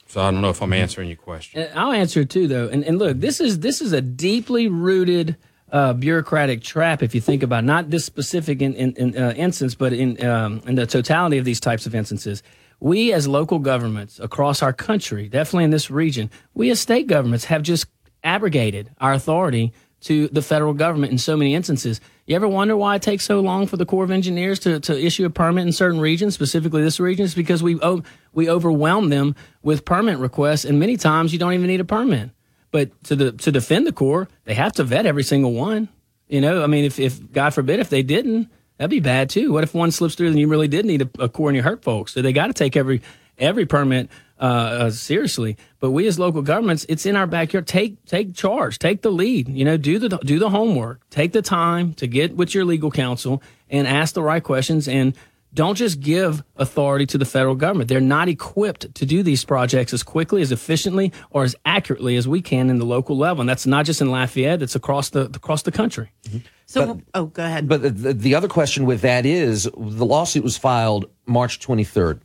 [0.07, 1.61] So I don't know if I'm answering your question.
[1.61, 2.67] And I'll answer it too, though.
[2.67, 5.35] And, and look, this is this is a deeply rooted
[5.71, 7.03] uh, bureaucratic trap.
[7.03, 7.67] If you think about it.
[7.67, 11.45] not this specific in, in, in uh, instance, but in um, in the totality of
[11.45, 12.41] these types of instances,
[12.79, 17.45] we as local governments across our country, definitely in this region, we as state governments
[17.45, 17.87] have just
[18.23, 21.99] abrogated our authority to the federal government in so many instances.
[22.27, 24.99] You ever wonder why it takes so long for the Corps of Engineers to, to
[24.99, 27.25] issue a permit in certain regions, specifically this region?
[27.25, 28.03] It's because we oh,
[28.37, 32.29] we overwhelm them with permit requests, and many times you don't even need a permit.
[32.69, 35.89] But to the to defend the Corps, they have to vet every single one.
[36.27, 39.51] You know, I mean, if, if God forbid if they didn't, that'd be bad too.
[39.51, 41.63] What if one slips through and you really did need a, a Corps and you
[41.63, 42.13] hurt folks?
[42.13, 43.01] So they got to take every
[43.39, 44.07] every permit
[44.39, 45.57] uh, uh, seriously.
[45.79, 47.65] But we as local governments, it's in our backyard.
[47.65, 49.49] Take take charge, take the lead.
[49.49, 52.91] You know, do the do the homework, take the time to get with your legal
[52.91, 55.15] counsel and ask the right questions and.
[55.53, 57.87] Don't just give authority to the federal government.
[57.87, 62.27] They're not equipped to do these projects as quickly, as efficiently, or as accurately as
[62.27, 63.41] we can in the local level.
[63.41, 66.11] And that's not just in Lafayette; it's across the across the country.
[66.23, 66.39] Mm-hmm.
[66.65, 67.67] So, oh, go ahead.
[67.67, 72.19] But the, the other question with that is the lawsuit was filed March 23rd.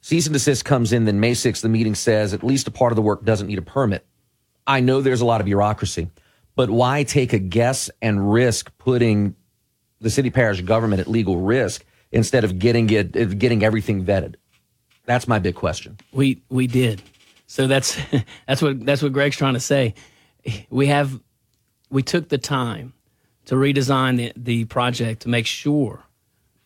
[0.00, 2.92] Cease and desist comes in, then May 6th, the meeting says at least a part
[2.92, 4.06] of the work doesn't need a permit.
[4.66, 6.08] I know there's a lot of bureaucracy,
[6.54, 9.34] but why take a guess and risk putting
[10.00, 14.36] the city parish government at legal risk instead of getting it, getting everything vetted?
[15.04, 15.98] That's my big question.
[16.12, 17.02] We we did.
[17.46, 17.98] So that's
[18.46, 19.94] that's what that's what Greg's trying to say.
[20.70, 21.20] We have
[21.90, 22.94] we took the time
[23.46, 26.04] to redesign the, the project to make sure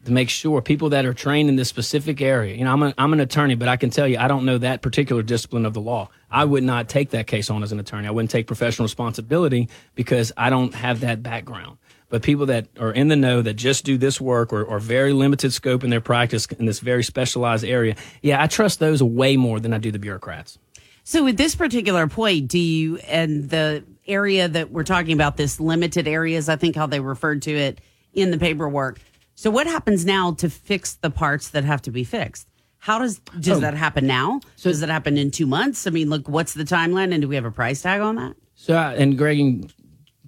[0.07, 2.55] to make sure people that are trained in this specific area.
[2.55, 4.59] You know, I'm, a, I'm an attorney, but I can tell you I don't know
[4.59, 6.09] that particular discipline of the law.
[6.31, 8.07] I would not take that case on as an attorney.
[8.07, 11.79] I wouldn't take professional responsibility because I don't have that background.
[12.09, 15.13] But people that are in the know that just do this work or, or very
[15.13, 19.37] limited scope in their practice in this very specialized area, yeah, I trust those way
[19.37, 20.59] more than I do the bureaucrats.
[21.03, 25.59] So at this particular point, do you and the area that we're talking about, this
[25.59, 27.81] limited areas, I think how they referred to it
[28.13, 29.01] in the paperwork.
[29.35, 32.47] So what happens now to fix the parts that have to be fixed?
[32.79, 33.61] How does does Oh.
[33.61, 34.41] that happen now?
[34.55, 35.87] So does that happen in two months?
[35.89, 38.35] I mean, look, what's the timeline, and do we have a price tag on that?
[38.55, 39.71] So, I- and Greg, can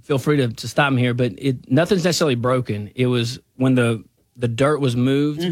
[0.09, 2.90] feel free to, to stop me here, but it nothing's necessarily broken.
[2.94, 4.02] It was when the
[4.36, 5.44] the dirt was moved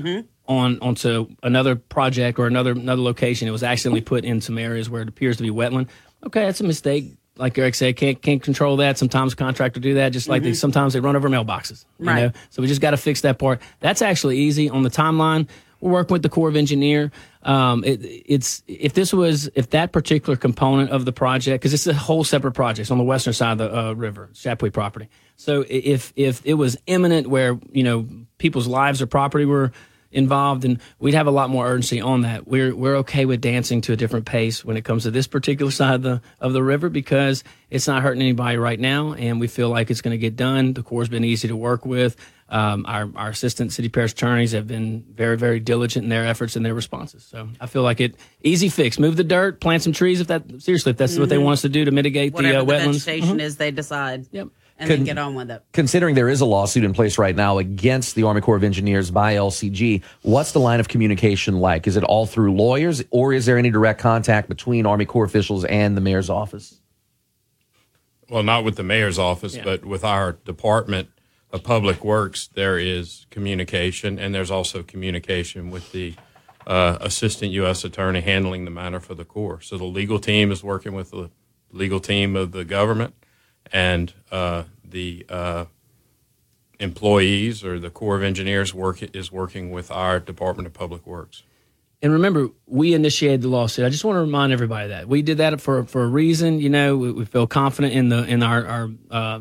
[0.49, 3.47] on onto another project or another another location.
[3.47, 5.89] It was accidentally put in some areas where it appears to be wetland.
[6.25, 7.13] Okay, that's a mistake.
[7.37, 8.97] Like Eric said, can't can't control that.
[8.97, 10.57] Sometimes contractor do that, just like they Mhm.
[10.57, 11.85] sometimes they run over mailboxes.
[12.01, 12.23] You Right.
[12.23, 12.33] know?
[12.49, 13.61] So we just got to fix that part.
[13.81, 15.49] That's actually easy on the timeline.
[15.87, 17.13] Working with the Corps of Engineer.
[17.43, 21.87] Um, it, it's if this was if that particular component of the project because it's
[21.87, 25.09] a whole separate project it's on the western side of the uh, river, Chapuis property.
[25.37, 28.09] So if if it was imminent where you know
[28.39, 29.73] people's lives or property were
[30.17, 32.49] involved, and we'd have a lot more urgency on that.
[32.49, 35.71] We're we're okay with dancing to a different pace when it comes to this particular
[35.73, 39.47] side of the of the river because it's not hurting anybody right now, and we
[39.47, 40.73] feel like it's going to get done.
[40.73, 42.17] The Corps has been easy to work with.
[42.49, 46.55] Um, our our assistant city parish attorneys have been very very diligent in their efforts
[46.55, 47.25] and their responses.
[47.25, 49.01] So I feel like it easy fix.
[49.01, 50.21] Move the dirt, plant some trees.
[50.21, 51.43] If that seriously, if that's what they Mhm.
[51.43, 53.05] want us to do to mitigate Whatever the uh, the wetlands.
[53.05, 53.43] vegetation Mhm.
[53.43, 54.27] is, they decide.
[54.31, 54.49] Yep.
[54.79, 55.63] And then get on with it.
[55.73, 59.11] Considering there is a lawsuit in place right now against the Army Corps of Engineers
[59.11, 61.87] by LCG, what's the line of communication like?
[61.89, 65.65] Is it all through lawyers, or is there any direct contact between Army Corps officials
[65.65, 66.79] and the mayor's office?
[68.29, 71.09] Well, not with the mayor's office, but with our Department
[71.53, 76.15] of Public Works, there is communication, and there's also communication with the
[76.67, 77.85] uh, Assistant U.S.
[77.85, 79.61] Attorney handling the matter for the Corps.
[79.61, 81.31] So the legal team is working with the
[81.71, 83.15] legal team of the government,
[83.73, 85.65] and uh, the uh,
[86.81, 91.43] employees or the Corps of Engineers work is working with our Department of Public Works.
[92.03, 93.85] And remember, we initiated the lawsuit.
[93.87, 96.61] I just want to remind everybody that we did that for for a reason.
[96.61, 99.41] You know, we, we feel confident in the in our our uh,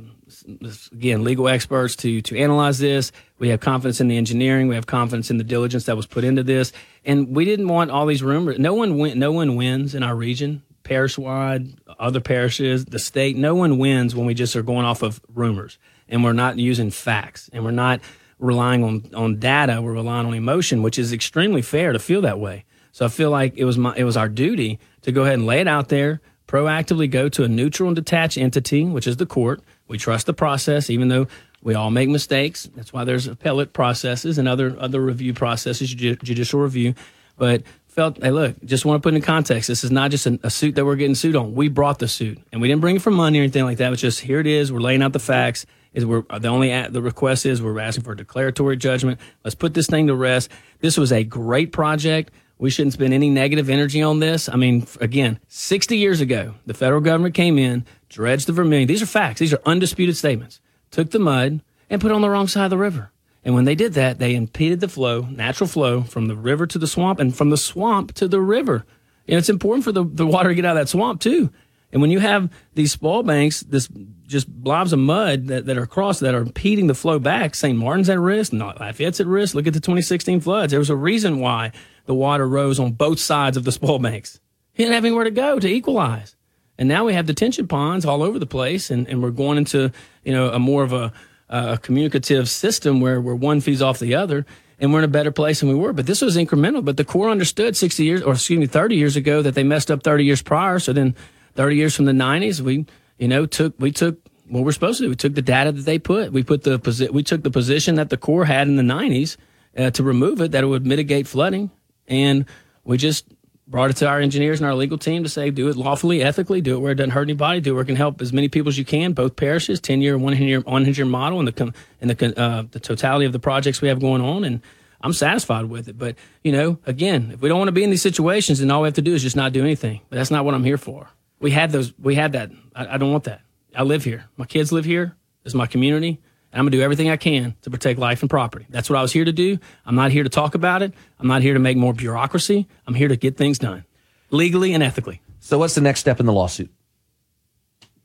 [0.92, 3.12] again legal experts to to analyze this.
[3.40, 4.68] We have confidence in the engineering.
[4.68, 6.72] We have confidence in the diligence that was put into this.
[7.04, 8.60] And we didn't want all these rumors.
[8.60, 13.38] No one win, No one wins in our region, parish wide, other parishes, the state.
[13.38, 16.92] No one wins when we just are going off of rumors and we're not using
[16.92, 18.00] facts and we're not
[18.40, 19.82] relying on, on data.
[19.82, 22.66] We're relying on emotion, which is extremely fair to feel that way.
[22.92, 25.46] So I feel like it was my, it was our duty to go ahead and
[25.46, 29.26] lay it out there, proactively go to a neutral and detached entity, which is the
[29.26, 29.62] court.
[29.88, 31.28] We trust the process, even though
[31.62, 32.70] we all make mistakes.
[32.76, 36.96] That's why there's appellate processes and other other review processes, ju- judicial review.
[37.38, 39.68] But felt, hey, look, just want to put in context.
[39.68, 41.56] This is not just a, a suit that we're getting sued on.
[41.56, 43.92] We brought the suit, and we didn't bring it for money or anything like that.
[43.94, 44.72] It's just here it is.
[44.72, 45.66] We're laying out the facts.
[45.94, 49.20] Is we're the only a- the request is we're asking for a declaratory judgment.
[49.46, 50.52] Let's put this thing to rest.
[50.80, 52.34] This was a great project.
[52.58, 54.48] We shouldn't spend any negative energy on this.
[54.50, 58.88] I mean, again, 60 years ago, the federal government came in, dredged the Vermilion.
[58.88, 59.40] These are facts.
[59.40, 60.60] These are undisputed statements.
[60.92, 63.12] Took the mud and put it on the wrong side of the river.
[63.44, 66.80] And when they did that, they impeded the flow, natural flow from the river to
[66.80, 68.86] the swamp and from the swamp to the river.
[69.28, 71.52] And it's important for the, the water to get out of that swamp too.
[71.92, 73.88] And when you have these spoil banks, this
[74.28, 77.78] just blobs of mud that, that are across that are impeding the flow back, St.
[77.78, 79.56] Martin's at risk, not Lafayette's at risk.
[79.56, 80.72] Look at the 2016 floods.
[80.72, 81.72] There was a reason why
[82.06, 84.40] the water rose on both sides of the spoil banks.
[84.74, 86.35] He didn't have anywhere to go to equalize.
[86.78, 89.92] And now we have detention ponds all over the place, and, and we're going into
[90.24, 91.14] you know a more of a,
[91.50, 94.46] a communicative system where, where one feeds off the other,
[94.80, 95.94] and we're in a better place than we were.
[95.94, 96.84] But this was incremental.
[96.84, 99.90] But the Corps understood 60 years, or excuse me, 30 years ago that they messed
[99.90, 100.80] up 30 years prior.
[100.80, 101.16] So then
[101.56, 102.86] 30 years from the 90s, we
[103.18, 105.10] you know took we took what we're supposed to do.
[105.10, 106.32] We took the data that they put.
[106.32, 109.38] We put the posi- we took the position that the Corps had in the 90s
[109.78, 111.72] uh, to remove it that it would mitigate flooding,
[112.08, 112.46] and
[112.84, 113.26] we just
[113.68, 116.62] brought it to our engineers and our legal team to say do it lawfully, ethically,
[116.62, 118.48] do it where it doesn't hurt anybody, do it where it can help as many
[118.48, 121.74] people as you can, both parishes, ten year, one year, one year model, and the
[122.02, 124.62] and the uh, the totality of the projects we have going on, and
[125.02, 125.98] I'm satisfied with it.
[125.98, 128.82] But you know, again, if we don't want to be in these situations, then all
[128.82, 130.02] we have to do is just not do anything.
[130.10, 131.10] But that's not what I'm here for.
[131.40, 131.94] We had those.
[132.00, 132.52] We had that.
[132.76, 133.42] I, I don't want that.
[133.76, 134.26] I live here.
[134.38, 135.16] My kids live here.
[135.44, 136.22] It's my community.
[136.56, 138.66] And I'm going to do everything I can to protect life and property.
[138.70, 139.60] That's what I was here to do.
[139.86, 140.94] I'm not here to talk about it.
[141.20, 142.66] I'm not here to make more bureaucracy.
[142.88, 143.84] I'm here to get things done
[144.30, 145.22] legally and ethically.
[145.42, 146.72] So, what's the next step in the lawsuit?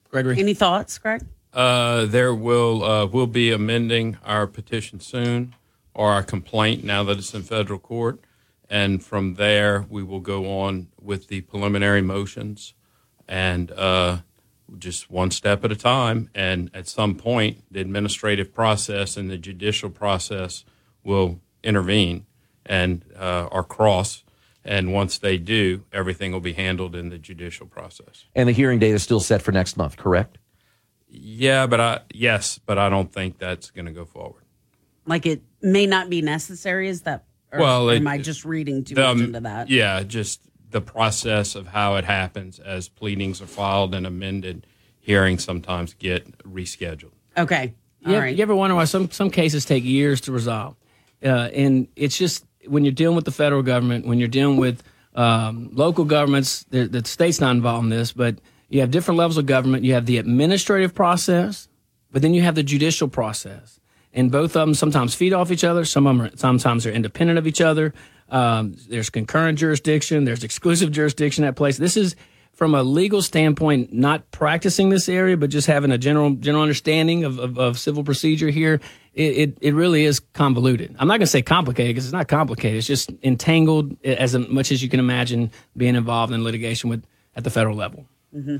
[0.08, 0.36] Gregory.
[0.36, 1.24] Any thoughts, Greg?
[1.52, 5.54] Uh, there will uh, will be amending our petition soon
[5.94, 8.18] or our complaint now that it's in federal court,
[8.68, 12.74] and from there we will go on with the preliminary motions,
[13.28, 14.18] and uh,
[14.78, 16.30] just one step at a time.
[16.34, 20.64] And at some point, the administrative process and the judicial process
[21.04, 22.26] will intervene
[22.66, 24.24] and uh, are cross.
[24.64, 28.26] And once they do, everything will be handled in the judicial process.
[28.34, 30.38] And the hearing date is still set for next month, correct?
[31.08, 34.44] Yeah, but I yes, but I don't think that's going to go forward.
[35.06, 36.88] Like it may not be necessary.
[36.88, 37.24] Is that?
[37.52, 39.68] Or Well, am I just reading too The, much into that?
[39.68, 40.40] Yeah, just
[40.70, 44.66] the process of how it happens as pleadings are filed and amended.
[44.98, 47.12] Hearings sometimes get rescheduled.
[47.36, 47.74] Okay.
[48.00, 50.76] You, ever, you ever wonder why some, some cases take years to resolve?
[51.22, 54.82] Uh, and it's just when you're dealing with the federal government, when you're dealing with
[55.14, 58.38] um, local governments, the, the state's not involved in this, but
[58.68, 59.84] you have different levels of government.
[59.84, 61.68] You have the administrative process,
[62.10, 63.80] but then you have the judicial process.
[64.12, 65.84] And both of them sometimes feed off each other.
[65.84, 67.92] Some of them are, sometimes are independent of each other.
[68.30, 70.24] Um, there's concurrent jurisdiction.
[70.24, 71.78] There's exclusive jurisdiction at place.
[71.78, 72.16] This is
[72.52, 77.24] from a legal standpoint, not practicing this area, but just having a general general understanding
[77.24, 78.80] of, of, of civil procedure here.
[79.14, 80.94] It, it, it really is convoluted.
[80.98, 82.78] I'm not going to say complicated because it's not complicated.
[82.78, 87.04] It's just entangled as much as you can imagine being involved in litigation with
[87.34, 88.06] at the federal level.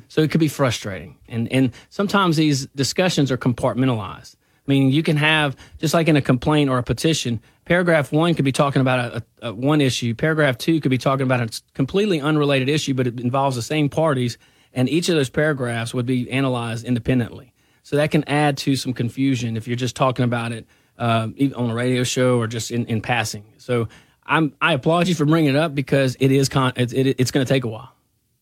[0.08, 1.16] So it could be frustrating.
[1.28, 4.34] And, and sometimes these discussions are compartmentalized.
[4.34, 7.40] I mean, you can have, just like in a complaint or a petition,
[7.70, 10.12] paragraph one could be talking about a, a, one issue.
[10.12, 13.88] Paragraph two could be talking about a completely unrelated issue, but it involves the same
[13.88, 14.38] parties.
[14.72, 17.54] And each of those paragraphs would be analyzed independently.
[17.84, 20.66] So that can add to some confusion if you're just talking about it
[20.98, 23.44] uh, on a radio show or just in, in passing.
[23.58, 23.86] So
[24.26, 27.30] I'm, I applaud you for bringing it up because it is con- it, it, it's
[27.30, 27.94] going to take a while.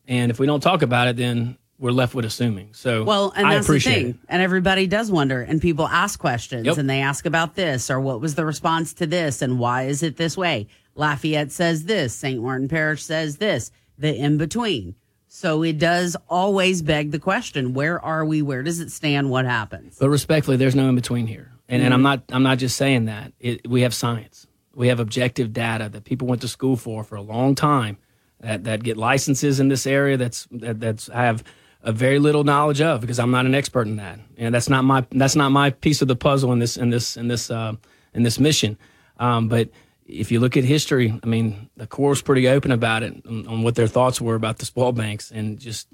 [0.06, 2.70] And if we don't talk about it, then we're left with assuming.
[2.72, 4.06] So Well, and I that's the thing.
[4.08, 4.16] it.
[4.28, 6.78] And everybody does wonder, and people ask questions, Yep.
[6.78, 10.02] and they ask about this, or what was the response to this, and why is
[10.02, 10.66] it this way?
[10.96, 12.42] Lafayette says this, St.
[12.42, 14.94] Martin Parish says this, the in between.
[15.28, 18.40] So it does always beg the question: Where are we?
[18.42, 19.30] Where does it stand?
[19.30, 19.96] What happens?
[20.00, 22.04] But respectfully, there's no in between here, and and I'm Mhm.
[22.04, 23.32] not I'm not just saying that.
[23.38, 27.14] It, we have science, we have objective data that people went to school for for
[27.16, 27.98] a long time,
[28.40, 30.16] that that get licenses in this area.
[30.16, 31.44] That's that that's I have
[31.82, 34.84] a very little knowledge of because I'm not an expert in that, and that's not
[34.84, 37.74] my that's not my piece of the puzzle in this in this in this uh,
[38.14, 38.76] in this mission.
[39.18, 39.70] Um, but
[40.06, 43.46] if you look at history, I mean, the Corps was pretty open about it on,
[43.46, 45.88] on what their thoughts were about the spoil banks, and just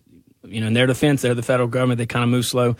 [0.44, 1.98] you know, in their defense, they're the federal government.
[1.98, 2.76] They kind of move slow.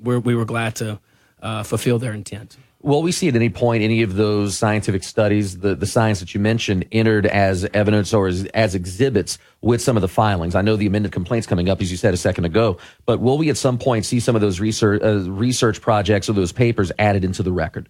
[0.00, 1.00] We're, we were glad to
[1.42, 2.56] uh, fulfill their intent.
[2.80, 6.32] Will we see at any point any of those scientific studies, the, the science that
[6.32, 10.54] you mentioned, entered as evidence or as, as exhibits with some of the filings?
[10.54, 13.36] I know the amended complaints coming up, as you said a second ago, but will
[13.36, 16.92] we at some point see some of those research uh, research projects or those papers
[17.00, 17.88] added into the record?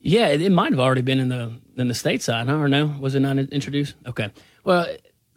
[0.00, 2.56] Yeah, it, it might have already been in the in the state side, huh?
[2.56, 2.96] or no?
[2.98, 3.94] Was it not introduced?
[4.04, 4.30] Okay.
[4.64, 4.86] Well,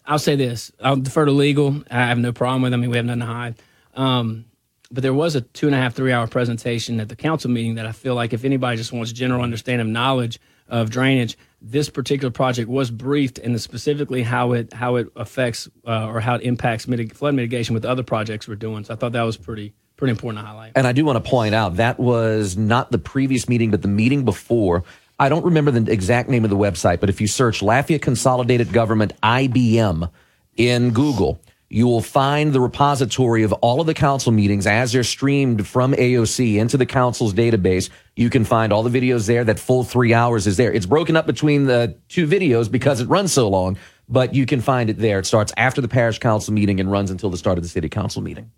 [0.07, 1.83] I'll say this: I'll defer to legal.
[1.91, 2.73] I have no problem with.
[2.73, 2.77] it.
[2.77, 3.55] I mean, we have nothing to hide.
[3.93, 4.45] Um,
[4.91, 7.75] but there was a two and a half, three hour presentation at the council meeting
[7.75, 11.89] that I feel like if anybody just wants general understanding of knowledge of drainage, this
[11.89, 16.41] particular project was briefed and specifically how it how it affects uh, or how it
[16.41, 18.83] impacts mitig- flood mitigation with other projects we're doing.
[18.83, 20.71] So I thought that was pretty pretty important to highlight.
[20.75, 23.87] And I do want to point out that was not the previous meeting, but the
[23.87, 24.83] meeting before.
[25.19, 28.73] I don't remember the exact name of the website, but if you search Lafayette Consolidated
[28.73, 30.09] Government IBM
[30.57, 31.39] in Google,
[31.71, 35.93] you will find the repository of all of the council meetings as they're streamed from
[35.93, 37.89] AOC into the council's database.
[38.17, 39.45] You can find all the videos there.
[39.45, 40.73] That full three hours is there.
[40.73, 43.77] It's broken up between the two videos because it runs so long,
[44.09, 45.19] but you can find it there.
[45.19, 47.87] It starts after the parish council meeting and runs until the start of the city
[47.87, 48.51] council meeting.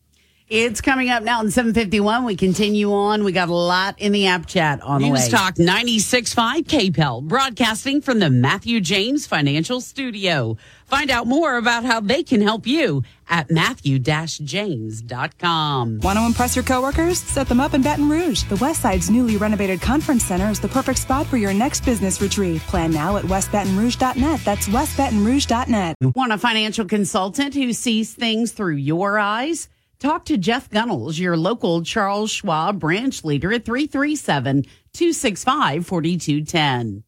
[0.49, 2.25] It's coming up now in 751.
[2.25, 3.23] We continue on.
[3.23, 5.13] We got a lot in the app chat on the way.
[5.13, 10.57] News Talk 96.5 KPEL, broadcasting from the Matthew James Financial Studio.
[10.93, 15.99] Find out more about how they can help you at matthew-james.com.
[16.03, 17.17] Want to impress your coworkers?
[17.17, 18.43] Set them up in Baton Rouge.
[18.43, 22.21] The West Side's newly renovated conference center is the perfect spot for your next business
[22.21, 22.61] retreat.
[22.61, 24.41] Plan now at westbatonrouge.net.
[24.45, 25.95] That's westbatonrouge.net.
[26.13, 29.69] Want a financial consultant who sees things through your eyes?
[29.97, 37.03] Talk to Jeff Gunnels, your local Charles Schwab branch leader at 337 265 4210.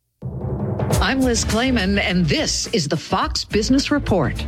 [1.01, 4.43] I'm Liz Claman, and this is the Fox Business Report.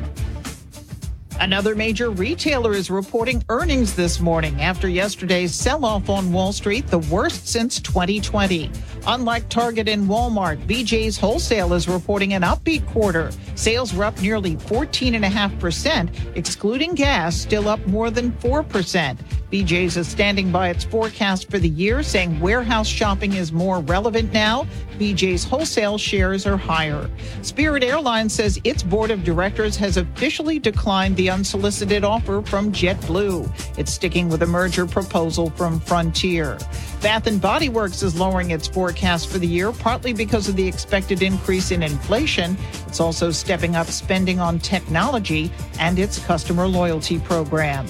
[1.40, 6.88] Another major retailer is reporting earnings this morning after yesterday's sell off on Wall Street,
[6.88, 8.72] the worst since 2020.
[9.06, 13.30] Unlike Target and Walmart, BJ's Wholesale is reporting an upbeat quarter.
[13.56, 19.18] Sales were up nearly 14.5%, excluding gas, still up more than 4%.
[19.52, 24.34] BJ's is standing by its forecast for the year, saying warehouse shopping is more relevant
[24.34, 24.68] now.
[25.00, 27.10] BJ's wholesale shares are higher.
[27.44, 33.78] Spirit Airlines says its board of directors has officially declined the unsolicited offer from JetBlue.
[33.78, 36.58] It's sticking with a merger proposal from Frontier.
[37.02, 40.68] Bath and Body Works is lowering its forecast for the year, partly because of the
[40.68, 42.58] expected increase in inflation.
[42.88, 47.86] It's also stepping up spending on technology and its customer loyalty program.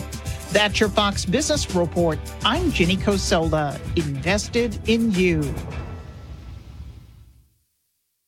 [0.51, 2.19] That's your Fox Business Report.
[2.45, 5.53] I'm Ginny Coselda, invested in you.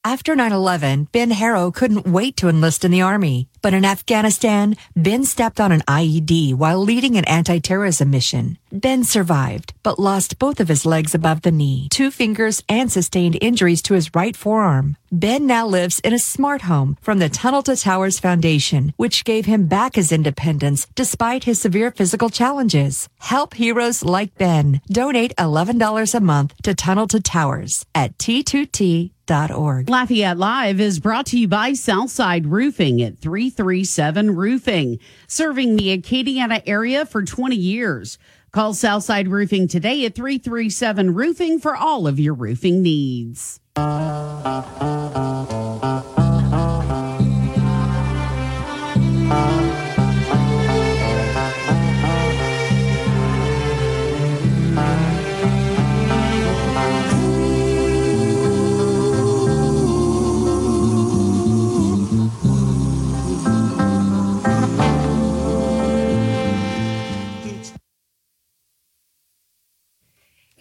[0.05, 3.49] After 9 11, Ben Harrow couldn't wait to enlist in the Army.
[3.61, 8.57] But in Afghanistan, Ben stepped on an IED while leading an anti-terrorism mission.
[8.71, 13.37] Ben survived, but lost both of his legs above the knee, two fingers, and sustained
[13.41, 14.95] injuries to his right forearm.
[15.11, 19.45] Ben now lives in a smart home from the Tunnel to Towers Foundation, which gave
[19.45, 23.09] him back his independence despite his severe physical challenges.
[23.17, 24.81] Help heroes like Ben.
[24.87, 29.89] Donate $11 a month to Tunnel to Towers at T2T.org.
[29.89, 33.19] Lafayette Live is brought to you by Southside Roofing at
[33.49, 38.17] 337 Roofing, serving the Acadiana area for 20 years.
[38.51, 43.59] Call Southside Roofing today at 337 Roofing for all of your roofing needs.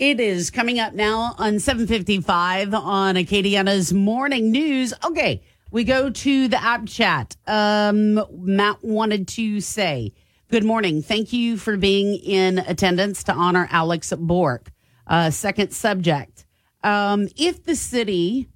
[0.09, 4.95] It is coming up now on 755 on Acadiana's morning news.
[5.05, 7.37] Okay, we go to the app chat.
[7.47, 10.15] Um, Matt wanted to say,
[10.49, 11.03] Good morning.
[11.03, 14.73] Thank you for being in attendance to honor Alex Bork.
[15.07, 16.47] Uh, second subject.
[16.83, 18.49] Um, if the city,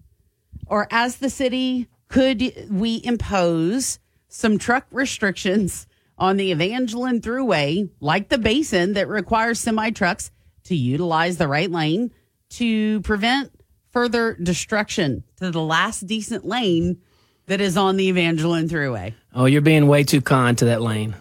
[0.67, 8.31] or as the city, could we impose some truck restrictions on the Evangeline Thruway, like
[8.31, 10.31] the basin that requires semi trucks
[10.73, 12.11] to utilize the right lane
[12.49, 13.53] to prevent
[13.93, 16.99] further destruction to the last decent lane
[17.47, 19.13] that is on the Evangeline Thruway.
[19.35, 21.15] Oh, you're being way too kind to that lane.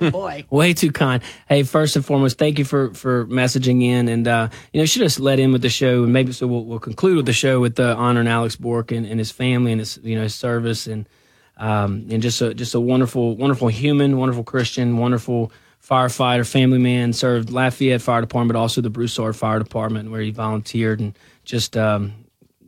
[0.10, 0.44] Boy.
[0.50, 1.22] Way too kind.
[1.48, 5.02] Hey, first and foremost, thank you for for messaging in, and uh, you know, should
[5.02, 7.60] have let in with the show, and maybe so we'll, we'll conclude with the show
[7.60, 10.86] with uh, honoring Alex Bork and, and his family and his you know his service
[10.86, 11.08] and
[11.56, 15.52] um, and just a just a wonderful wonderful human, wonderful Christian, wonderful
[15.88, 20.30] firefighter, family man, served Lafayette Fire Department, but also the Broussard Fire Department where he
[20.30, 22.12] volunteered, and just um,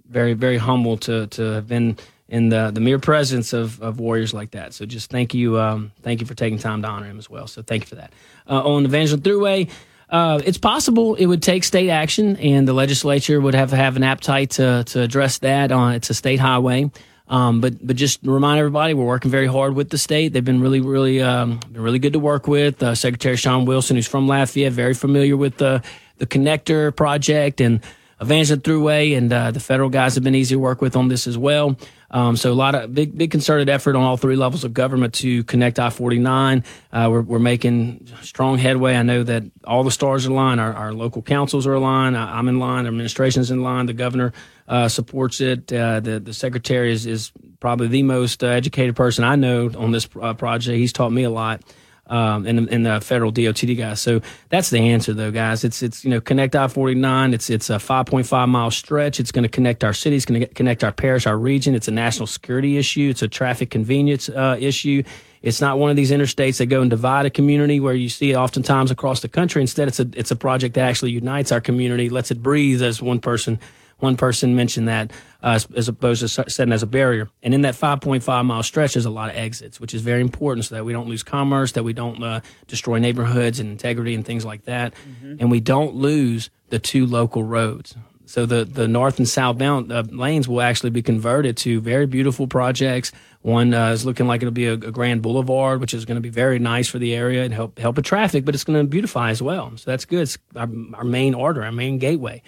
[0.08, 1.96] very very humble to to have been
[2.28, 4.74] in the the mere presence of, of warriors like that.
[4.74, 7.46] So just thank you, um, thank you for taking time to honor him as well.
[7.46, 8.12] So thank you for that.
[8.48, 9.70] Uh, on Evangeline Thruway,
[10.10, 14.02] uh, it's possible it would take state action, and the legislature would have have an
[14.02, 15.72] appetite to to address that.
[15.72, 16.90] On it's a state highway.
[17.28, 20.32] Um, but but just remind everybody, we're working very hard with the state.
[20.32, 22.82] They've been really really um, been really good to work with.
[22.82, 25.82] Uh, Secretary Shawn Wilson, who's from Lafayette, very familiar with the
[26.18, 27.80] the connector project and
[28.20, 31.26] Evangeline Thruway, and uh, the federal guys have been easy to work with on this
[31.26, 31.76] as well.
[32.10, 35.14] Um, so a lot of big big concerted effort on all three levels of government
[35.14, 36.64] to connect I forty nine.
[36.92, 38.94] Uh, we're we're making strong headway.
[38.94, 40.60] I know that all the stars are aligned.
[40.60, 42.16] Our, our local councils are aligned.
[42.16, 42.84] I, I'm in line.
[42.84, 43.86] Our administration's in line.
[43.86, 44.32] The governor
[44.68, 45.72] uh, supports it.
[45.72, 49.90] Uh, the the secretary is is probably the most uh, educated person I know on
[49.90, 50.78] this uh, project.
[50.78, 51.62] He's taught me a lot.
[52.08, 54.00] Um, and, and the federal DOTD guys.
[54.00, 55.64] So that's the answer, though, guys.
[55.64, 57.34] It's it's you know connect I forty nine.
[57.34, 59.18] It's it's a five point five mile stretch.
[59.18, 61.74] It's going to connect our cities, it's going to connect our parish, our region.
[61.74, 63.08] It's a national security issue.
[63.10, 65.02] It's a traffic convenience uh, issue.
[65.42, 68.32] It's not one of these interstates that go and divide a community where you see
[68.32, 69.60] it oftentimes across the country.
[69.60, 73.02] Instead, it's a it's a project that actually unites our community, lets it breathe, as
[73.02, 73.58] one person
[73.98, 75.10] one person mentioned that
[75.42, 77.28] uh, as, opposed to setting as a barrier.
[77.42, 80.66] And in that 5.5 mile stretch, there's a lot of exits, which is very important
[80.66, 84.24] so that we don't lose commerce, that we don't uh, destroy neighborhoods and integrity and
[84.24, 84.92] things like that.
[85.40, 87.94] And we don't lose the two local roads.
[88.26, 92.48] So the, the north and southbound uh, lanes will actually be converted to very beautiful
[92.48, 93.12] projects.
[93.42, 96.20] One uh, is looking like it'll be a, a grand boulevard, which is going to
[96.20, 98.84] be very nice for the area and help help with traffic, but it's going to
[98.84, 99.70] beautify as well.
[99.76, 100.22] So that's good.
[100.22, 102.42] It's our, our main order, our main gateway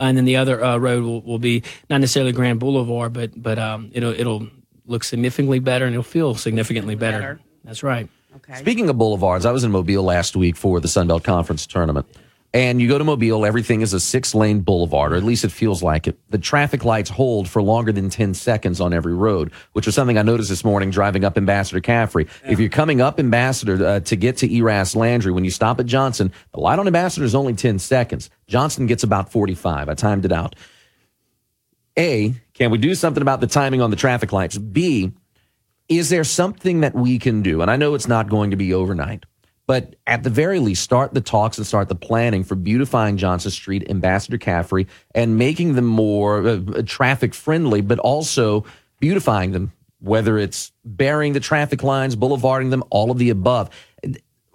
[0.00, 3.58] and then the other uh, road will, will be not necessarily Grand Boulevard, but but
[3.58, 4.48] um, it'll it'll
[4.86, 7.18] look significantly better and it'll feel significantly better.
[7.18, 7.40] Better.
[7.64, 8.08] That's right.
[8.36, 8.54] Okay.
[8.54, 12.06] Speaking of boulevards, I was in Mobile last week for the Sunbelt Conference tournament.
[12.52, 15.52] And you go to Mobile, everything is a six lane boulevard, or at least it
[15.52, 16.18] feels like it.
[16.30, 20.18] The traffic lights hold for longer than 10 seconds on every road, which was something
[20.18, 22.28] I noticed this morning driving up Ambassador Caffery.
[22.44, 25.86] If you're coming up Ambassador uh, to get to Eras Landry, when you stop at
[25.86, 28.30] Johnston, the light on Ambassador is only 10 seconds.
[28.50, 29.88] Johnston gets about 45.
[29.88, 30.56] I timed it out.
[31.96, 34.58] A, can we do something about the timing on the traffic lights?
[34.58, 35.12] B,
[35.88, 37.62] is there something that we can do?
[37.62, 39.24] And I know it's not going to be overnight,
[39.66, 43.52] but at the very least, start the talks and start the planning for beautifying Johnston
[43.52, 48.64] Street, Ambassador Caffery, and making them more uh, traffic friendly, but also
[48.98, 53.70] beautifying them, whether it's burying the traffic lines, boulevarding them, all of the above.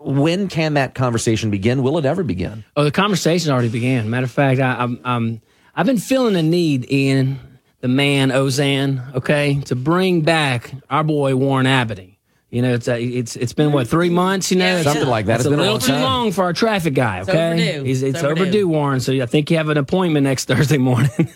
[0.06, 1.82] When can that conversation begin?
[1.84, 2.64] Will it ever begin?
[2.76, 4.10] Oh, the conversation already began.
[4.10, 5.42] Matter of fact, I, I'm, I'm
[5.76, 7.40] I've been feeling a need in
[7.82, 12.14] the man Auzenne, okay, to bring back our boy Warren Abadie.
[12.52, 14.52] You know, it's uh, it's it's been what three months.
[14.52, 15.10] You know, Yeah, Something yeah.
[15.10, 15.42] like that.
[15.42, 16.02] It's It's a been a little long too time.
[16.04, 17.20] long for our traffic guy.
[17.20, 17.84] It's Okay, overdue.
[17.84, 18.42] He's, it's, It's overdue.
[18.44, 18.68] overdue.
[18.70, 19.00] Warren.
[19.02, 21.30] So I think you have an appointment next Thursday morning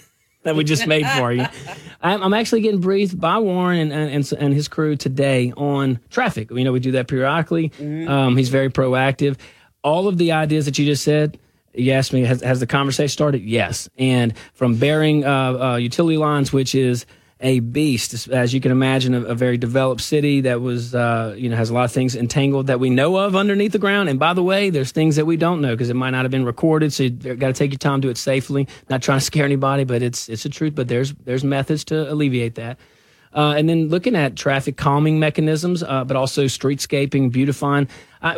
[0.50, 1.46] that we just made for you.
[2.02, 6.50] I'm, I'm actually getting briefed by Warren and, and and his crew today on traffic.
[6.50, 7.72] You know, we do that periodically.
[7.80, 9.38] Um, he's very proactive.
[9.84, 11.40] All of the ideas that you just said.
[11.76, 13.44] You asked me, has, has the conversation started?
[13.44, 13.88] Yes.
[13.98, 17.06] And from bearing uh, uh, utility lines, which is
[17.42, 21.48] a beast, as you can imagine, a, a very developed city that was, uh, you
[21.48, 24.10] know, has a lot of things entangled that we know of underneath the ground.
[24.10, 26.32] And by the way, there's things that we don't know because it might not have
[26.32, 26.92] been recorded.
[26.92, 28.68] So you got to take your time, to do it safely.
[28.90, 30.76] Not trying to scare anybody, but it's it's the truth.
[30.76, 32.78] But there's there's methods to alleviate that.
[33.34, 37.88] Uh, and then looking at traffic calming mechanisms, uh, but also streetscaping, beautifying.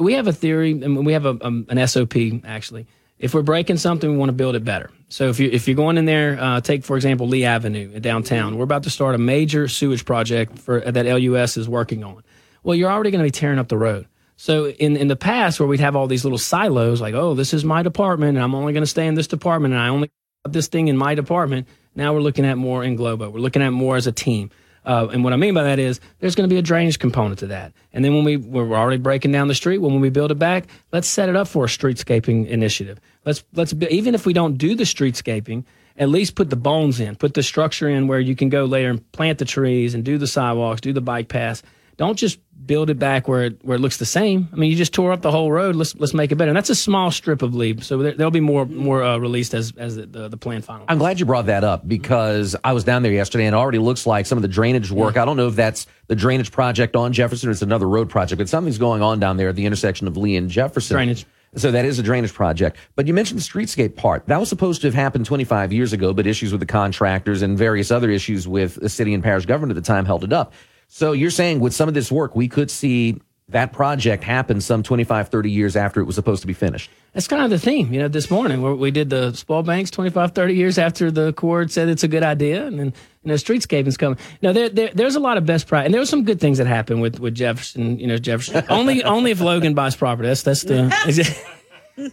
[0.02, 2.86] We have a theory, and we have a, um, an SOP actually.
[3.22, 4.90] If we're breaking something, we want to build it better.
[5.10, 8.58] So if you if you're going in there, uh, take for example Lee Avenue downtown.
[8.58, 12.24] We're about to start a major sewage project for that LUS is working on.
[12.64, 14.08] Well, you're already going to be tearing up the road.
[14.38, 17.54] So in in the past, where we'd have all these little silos, like oh, this
[17.54, 20.10] is my department, and I'm only going to stay in this department, and I only
[20.44, 21.68] have this thing in my department.
[21.94, 23.30] Now we're looking at more in Globo.
[23.30, 24.50] We're looking at more as a team.
[24.86, 27.40] Uh, and what I mean by that is there's going to be a drainage component
[27.40, 27.74] to that.
[27.94, 30.68] And then when we we're already breaking down the street, when we build it back,
[30.92, 33.00] let's set it up for a streetscaping initiative.
[33.26, 35.66] Let's let's even if we don't do the streetscaping,
[35.98, 38.90] at least put the bones in, put the structure in where you can go later
[38.90, 41.62] and plant the trees and do the sidewalks, do the bike paths.
[41.98, 42.40] Don't just
[42.72, 44.48] build it back where it, where it looks the same.
[44.54, 45.76] I mean, you just tore up the whole road.
[45.76, 46.52] Let's let's make it better.
[46.52, 49.54] And that's a small strip of leave, so there, there'll be more more uh, released
[49.54, 50.86] as as the the, the plan final.
[50.88, 53.78] I'm glad you brought that up because I was down there yesterday and it already
[53.78, 55.18] looks like some of the drainage work.
[55.18, 58.38] I don't know if that's the drainage project on Jefferson or it's another road project,
[58.38, 60.96] but something's going on down there at the intersection of Lee and Jefferson.
[60.96, 61.26] Drainage.
[61.58, 62.78] So that is a drainage project.
[62.96, 64.28] But you mentioned the streetscape part.
[64.28, 67.58] That was supposed to have happened 25 years ago, but issues with the contractors and
[67.58, 70.54] various other issues with the city and parish government at the time held it up.
[70.94, 74.84] So you're saying with some of this work, we could see that project happen some
[74.84, 76.92] 25, 30 years after it was supposed to be finished.
[77.14, 79.90] That's kind of the theme, you know, this morning where we did the Spoil Banks
[79.90, 82.66] 25, 30 years after the court said it's a good idea.
[82.66, 82.88] And then,
[83.24, 84.18] you know, streetscaping's coming.
[84.42, 85.86] No, there, there, there's a lot of best practice.
[85.86, 88.66] And there were some good things that happened with, with Jefferson, you know, Jefferson.
[88.70, 90.28] only, only if Logan buys property.
[90.28, 91.56] That's, that's the.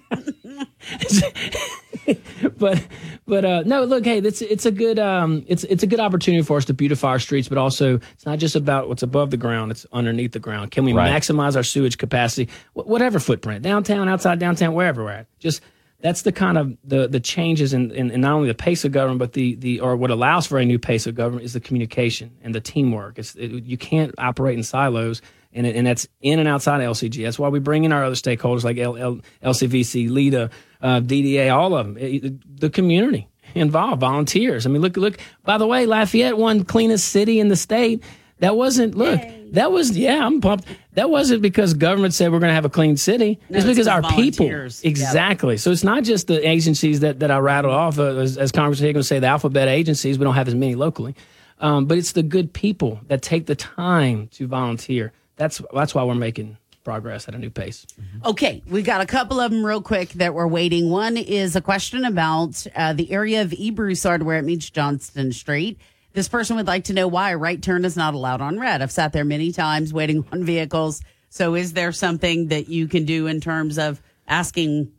[2.59, 2.85] but
[3.27, 6.43] but uh, no, look, hey, it's it's a good um, it's it's a good opportunity
[6.43, 9.37] for us to beautify our streets, but also it's not just about what's above the
[9.37, 10.71] ground; it's underneath the ground.
[10.71, 11.11] Can we Right.
[11.13, 15.27] maximize our sewage capacity, Wh- whatever footprint, downtown, outside downtown, wherever we're at?
[15.39, 15.61] Just
[16.01, 18.93] that's the kind of the the changes in, in, in not only the pace of
[18.93, 21.61] government, but the the or what allows for a new pace of government is the
[21.61, 23.19] communication and the teamwork.
[23.19, 25.21] It's it, you can't operate in silos.
[25.53, 27.25] And, it, and that's in and outside of LCG.
[27.25, 30.51] That's why we bring in our other stakeholders like L, L, LCVC, LEDA,
[30.83, 34.67] uh, DDA, all of them, It- the community involved, volunteers.
[34.67, 35.19] I mean, look, look.
[35.45, 38.03] By the way, Lafayette won cleanest city in the state.
[38.41, 39.21] That wasn't look.
[39.53, 40.25] That was yeah.
[40.25, 40.67] I'm pumped.
[40.93, 43.41] That wasn't because government said we're going to have a clean city.
[43.49, 44.85] No, it's it's because 'cause our people volunteers.
[44.85, 44.91] Yep.
[44.91, 45.57] exactly.
[45.57, 48.79] So it's not just the agencies that, that I rattled off uh, as, as Congress
[48.79, 50.19] Higgins say the alphabet agencies.
[50.19, 51.17] We don't have as many locally,
[51.59, 55.13] um, but it's the good people that take the time to volunteer.
[55.39, 57.87] That's that's why we're making progress at a new pace.
[58.25, 60.91] Okay, we've got a couple of them real quick that we're waiting.
[60.91, 63.71] One is a question about uh, the area of E.
[63.71, 65.79] Where it meets Johnston Street.
[66.15, 68.83] This person would like to know why a right turn is not allowed on red.
[68.83, 71.03] I've sat there many times waiting on vehicles.
[71.31, 74.91] So, is there something that you can do in terms of asking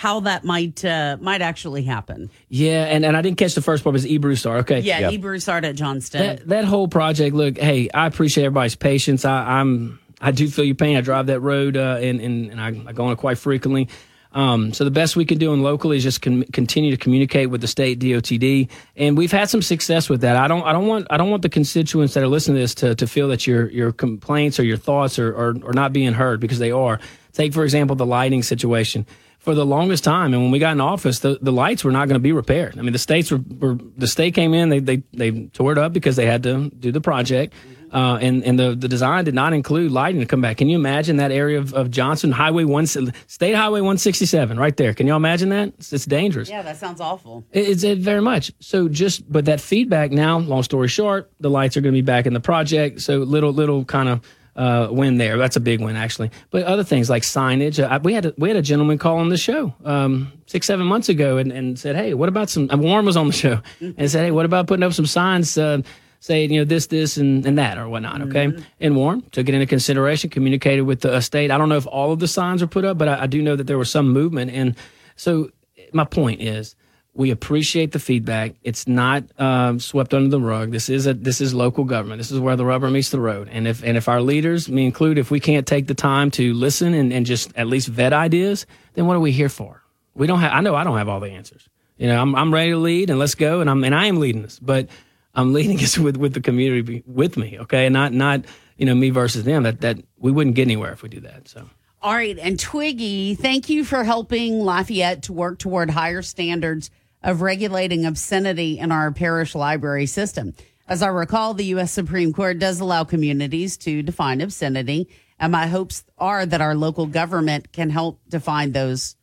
[0.00, 2.30] how that might uh, might actually happen?
[2.48, 3.92] Yeah, and, and I didn't catch the first part.
[3.92, 4.16] It was E.
[4.16, 4.60] Broussard.
[4.60, 4.80] Okay.
[4.80, 5.18] Yeah, E.
[5.18, 6.22] Broussard at Johnston.
[6.22, 7.36] That that whole project.
[7.36, 9.26] Look, hey, I appreciate everybody's patience.
[9.26, 10.96] I, I'm I do feel your pain.
[10.96, 13.90] I drive that road, uh, and and, and I, I go on it quite frequently.
[14.32, 17.50] Um, so the best we can do in locally is just con- continue to communicate
[17.50, 20.34] with the state DOTD, and we've had some success with that.
[20.34, 22.74] I don't I don't want I don't want the constituents that are listening to this
[22.76, 26.14] to, to feel that your your complaints or your thoughts are, are are not being
[26.14, 27.00] heard because they are.
[27.34, 29.04] Take for example the lighting situation
[29.40, 30.32] for the longest time.
[30.34, 32.78] And when we got in office, the, the lights were not going to be repaired.
[32.78, 35.78] I mean, the states were, were the state came in, they, they, they tore it
[35.78, 37.52] up because they had to do the project.
[37.92, 40.58] Uh, and, and the, the design did not include lighting to come back.
[40.58, 44.94] Can you imagine that area of, of Johnston Highway one, State Highway 167 right there?
[44.94, 45.68] Can you all imagine that?
[45.78, 46.48] It's, it's dangerous.
[46.48, 47.44] yeah, that sounds awful.
[47.50, 48.52] It- It's it very much.
[48.60, 52.04] So just, but that feedback now, long story short, the lights are going to be
[52.04, 53.00] back in the project.
[53.00, 54.20] So little, little kind of,
[54.56, 55.38] uh, win there.
[55.38, 56.30] That's a big win actually.
[56.50, 59.28] But other things like signage, uh, we had, a, we had a gentleman call on
[59.28, 63.06] the show, um, six, seven months ago and, and said, Hey, what about some, Warren
[63.06, 65.82] was on the show and said, Hey, what about putting up some signs, uh,
[66.20, 68.20] saying, you know, this, this, and, and that or whatnot.
[68.22, 68.52] Okay.
[68.78, 71.50] And Warren took it into consideration, communicated with the uh, state.
[71.50, 73.40] I don't know if all of the signs were put up, but I, I do
[73.40, 74.50] know that there was some movement.
[74.50, 74.76] And
[75.16, 75.50] so
[75.92, 76.76] my point is,
[77.12, 78.54] We appreciate the feedback.
[78.62, 80.70] It's not um, swept under the rug.
[80.70, 82.18] This is a this is local government.
[82.18, 83.48] This is where the rubber meets the road.
[83.50, 86.54] And if and if our leaders, me included, if we can't take the time to
[86.54, 88.64] listen and, and just at least vet ideas,
[88.94, 89.82] then what are we here for?
[90.14, 90.52] We don't have.
[90.52, 91.68] I know I don't have all the answers.
[91.98, 93.60] You know, I'm I'm ready to lead and let's go.
[93.60, 94.88] And I'm and I am leading this, but
[95.34, 97.58] I'm leading this with with the community with me.
[97.60, 98.44] Okay, and not not
[98.76, 99.64] you know me versus them.
[99.64, 101.48] That that we wouldn't get anywhere if we do that.
[101.48, 101.68] So.
[102.02, 102.38] All right.
[102.38, 106.90] And Twiggy, thank you for helping Lafayette to work toward higher standards
[107.22, 110.54] of regulating obscenity in our parish library system.
[110.88, 111.92] As I recall, the U.S.
[111.92, 115.08] Supreme Court does allow communities to define obscenity.
[115.38, 119.16] And my hopes are that our local government can help define those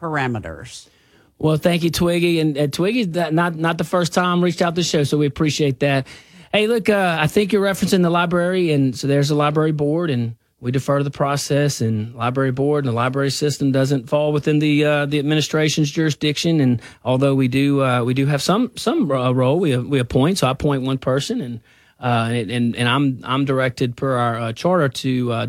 [0.00, 0.86] parameters.
[1.38, 2.40] Well, thank you, Twiggy.
[2.40, 5.26] And uh, Twiggy's not not the first time reached out to the show, so we
[5.26, 6.06] appreciate that.
[6.52, 10.10] Hey, look, uh, I think you're referencing the library, and so there's a library board,
[10.10, 11.82] and we defer to the process.
[11.82, 16.58] And library board and the library system doesn't fall within the uh, the administration's jurisdiction.
[16.58, 20.38] And although we do uh, we do have some some uh, role, we we appoint.
[20.38, 21.60] So I appoint one person, and
[22.00, 25.46] uh, and, and and I'm I'm directed per our uh, charter to uh,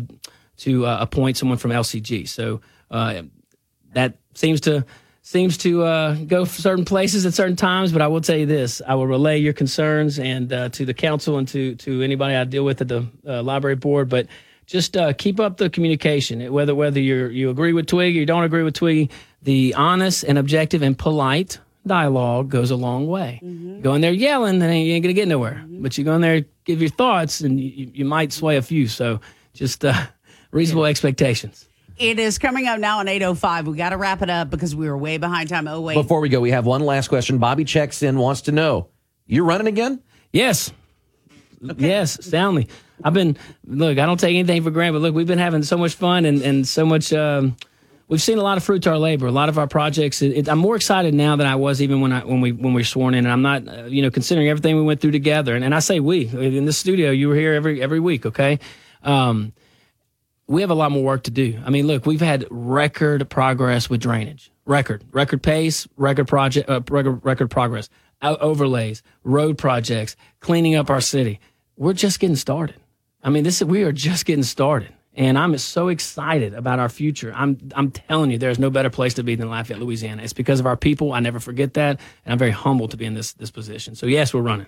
[0.58, 2.28] to appoint someone from LCG.
[2.28, 2.60] So
[2.90, 4.84] that seems to
[5.22, 7.90] seems to go certain places at certain times.
[7.90, 11.38] But I will tell you this: I will relay your concerns and to the council
[11.38, 14.10] and to to anybody I deal with at the library board.
[14.10, 14.26] But
[14.66, 16.52] just uh, keep up the communication.
[16.52, 19.10] Whether whether you you agree with Twiggy or you don't agree with Twiggy,
[19.42, 23.40] the honest and objective and polite dialogue goes a long way.
[23.82, 25.64] Go in there yelling, then you ain't gonna get nowhere.
[25.68, 28.88] But you go in there, give your thoughts, and you, you might sway a few.
[28.88, 29.20] So
[29.54, 30.06] just uh,
[30.50, 31.68] reasonable expectations.
[31.98, 33.64] It is coming up now on 8.05.
[33.64, 35.66] We got to wrap it up because we were way behind time.
[35.66, 35.94] Oh, wait.
[35.94, 37.38] Before we go, we have one last question.
[37.38, 38.88] Bobby checks in, wants to know
[39.26, 40.02] you're running again?
[40.30, 40.72] Yes.
[41.78, 42.68] Yes, soundly.
[43.04, 43.36] I've been
[43.66, 43.98] look.
[43.98, 44.94] I don't take anything for granted.
[44.94, 47.12] But look, we've been having so much fun and and so much.
[47.12, 47.56] Um,
[48.08, 49.26] we've seen a lot of fruit to our labor.
[49.26, 50.22] A lot of our projects.
[50.22, 52.72] It, it, I'm more excited now than I was even when I when we when
[52.72, 53.26] we were sworn in.
[53.26, 55.54] And I'm not, uh, you know, considering everything we went through together.
[55.54, 57.10] And, and I say we in the studio.
[57.10, 58.26] You were here every every week.
[58.26, 58.58] Okay.
[59.02, 59.52] Um,
[60.48, 61.60] we have a lot more work to do.
[61.64, 66.80] I mean, look, we've had record progress with drainage, record, record pace, record project, uh,
[66.88, 67.88] record, record progress,
[68.22, 71.40] overlays, road projects, cleaning up our city.
[71.76, 72.76] We're just getting started.
[73.22, 77.32] I mean, this we are just getting started, and I'm so excited about our future.
[77.34, 80.22] I'm I'm telling you, there's no better place to be than Lafayette, Louisiana.
[80.22, 81.12] It's because of our people.
[81.12, 83.94] I never forget that, and I'm very humbled to be in this this position.
[83.94, 84.66] So yes, we're running.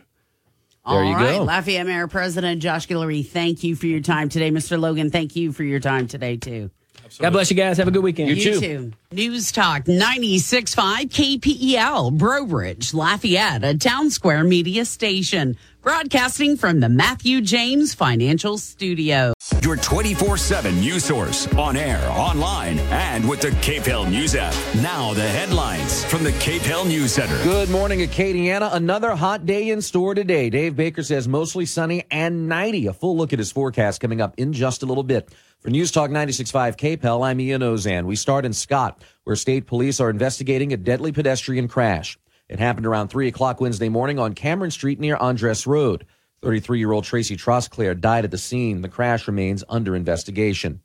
[0.86, 4.50] There All right, Lafayette Mayor President Josh Guillory, thank you for your time today.
[4.50, 4.80] Mr.
[4.80, 6.70] Logan, thank you for your time today, too.
[7.18, 7.76] God bless you guys.
[7.76, 8.30] Have a good weekend.
[8.30, 8.92] You, too.
[9.12, 17.40] News Talk 96.5 KPEL, Breaux Bridge, Lafayette, a Townsquare Media station, broadcasting from the Matthew
[17.40, 19.32] James Financial Studio.
[19.62, 24.54] Your 24 7 news source on air, online, and with the KPEL News app.
[24.76, 27.36] Now, the headlines from the Cape Hill News Center.
[27.42, 28.72] Good morning, Acadiana.
[28.74, 30.50] Another hot day in store today.
[30.50, 32.86] Dave Baker says mostly sunny and 90.
[32.86, 35.30] A full look at his forecast coming up in just a little bit.
[35.60, 38.06] For News Talk 96.5 KPEL, I'm Ian Auzenne.
[38.06, 42.16] We start in Scott, where state police are investigating a deadly pedestrian crash.
[42.48, 46.06] It happened around 3 o'clock Wednesday morning on Cameron Street near Andres Road.
[46.42, 48.80] 33 year old Tracy Trosclair died at the scene.
[48.80, 50.80] The crash remains under investigation.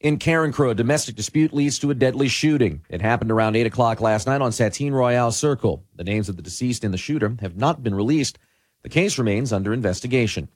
[0.00, 2.82] In Carencro, a domestic dispute leads to a deadly shooting.
[2.90, 5.84] It happened around 8 o'clock last night on Satine Royale Circle.
[5.94, 8.38] The names of the deceased and the shooter have not been released.
[8.82, 10.48] The case remains under investigation.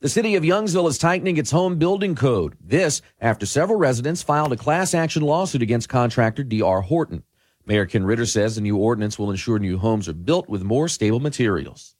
[0.00, 2.56] The city of Youngsville is tightening its home building code.
[2.58, 6.80] This after several residents filed a class action lawsuit against contractor D.R.
[6.80, 7.22] Horton.
[7.70, 10.88] Mayor Ken Ritter says the new ordinance will ensure new homes are built with more
[10.88, 11.94] stable materials.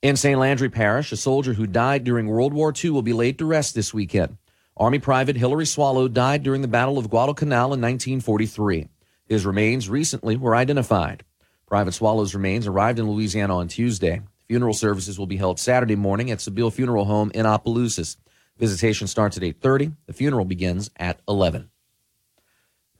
[0.00, 0.38] In St.
[0.38, 3.74] Landry Parish, a soldier who died during World War II will be laid to rest
[3.74, 4.38] this weekend.
[4.76, 8.86] Army Private Hilary Swallow died during the Battle of Guadalcanal in 1943.
[9.26, 11.24] His remains recently were identified.
[11.66, 14.22] Private Swallow's remains arrived in Louisiana on Tuesday.
[14.46, 18.18] Funeral services will be held Saturday morning at Sibille Funeral Home in Opelousas.
[18.56, 19.96] Visitation starts at 8:30.
[20.06, 21.70] The funeral begins at 11.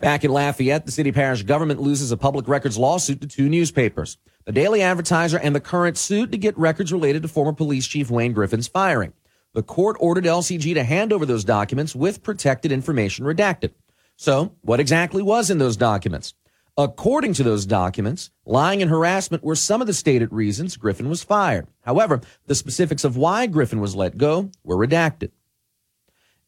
[0.00, 4.16] Back in Lafayette, the city parish government loses a public records lawsuit to two newspapers.
[4.46, 8.10] The Daily Advertiser and the Current sued to get records related to former police chief
[8.10, 9.12] Wayne Griffin's firing.
[9.52, 13.72] The court ordered LCG to hand over those documents with protected information redacted.
[14.16, 16.32] So, what exactly was in those documents?
[16.78, 21.22] According to those documents, lying and harassment were some of the stated reasons Griffin was
[21.22, 21.66] fired.
[21.82, 25.32] However, the specifics of why Griffin was let go were redacted.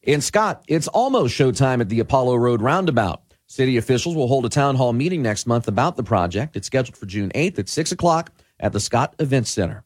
[0.01, 3.22] In Scott, it's almost showtime at the Apollo Road roundabout.
[3.53, 6.55] City officials will hold a town hall meeting next month about the project.
[6.55, 9.83] It's scheduled for June 8th at 6 o'clock at the Scott Event Center.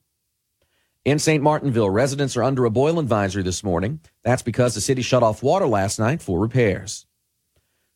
[1.03, 1.43] In St.
[1.43, 3.99] Martinville, residents are under a boil advisory this morning.
[4.23, 7.07] That's because the city shut off water last night for repairs.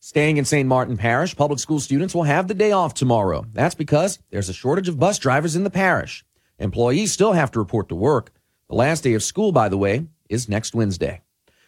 [0.01, 0.67] Staying in St.
[0.67, 3.45] Martin Parish, public school students will have the day off tomorrow.
[3.53, 6.25] That's because there's a shortage of bus drivers in the parish.
[6.59, 8.33] Employees still have to report to work.
[8.67, 11.21] The last day of school, by the way, is next Wednesday.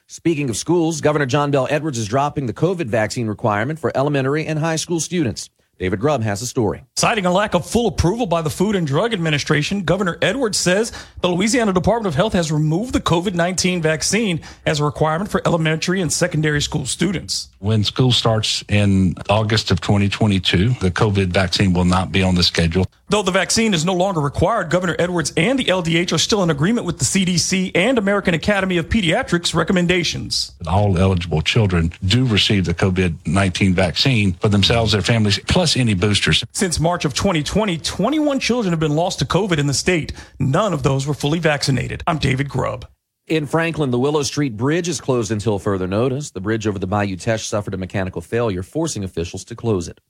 [0.08, 4.46] Speaking of schools, Governor John Bell Edwards is dropping the COVID vaccine requirement for elementary
[4.46, 5.50] and high school students.
[5.80, 6.84] David Grubb has a story.
[6.96, 10.92] Citing a lack of full approval by the Food and Drug Administration, Governor Edwards says
[11.22, 15.42] the Louisiana Department of Health has removed the COVID 19 vaccine as a requirement for
[15.46, 17.50] elementary and secondary school students.
[17.60, 22.44] When school starts in August of 2022, the COVID vaccine will not be on the
[22.44, 22.86] schedule.
[23.14, 26.49] Though the vaccine is no longer required, Governor Edwards and the LDH are still in
[26.49, 30.53] agreement with the CDC and American Academy of Pediatrics recommendations.
[30.65, 35.94] All eligible children do receive the COVID 19 vaccine for themselves, their families, plus any
[35.94, 36.44] boosters.
[36.53, 40.11] Since March of 2020, 21 children have been lost to COVID in the state.
[40.40, 42.02] None of those were fully vaccinated.
[42.07, 42.88] I'm David Grubb.
[43.27, 46.31] In Franklin, the Willow Street Bridge is closed until further notice.
[46.31, 50.02] The bridge over the Bayou Teche suffered a mechanical failure, forcing officials to close it.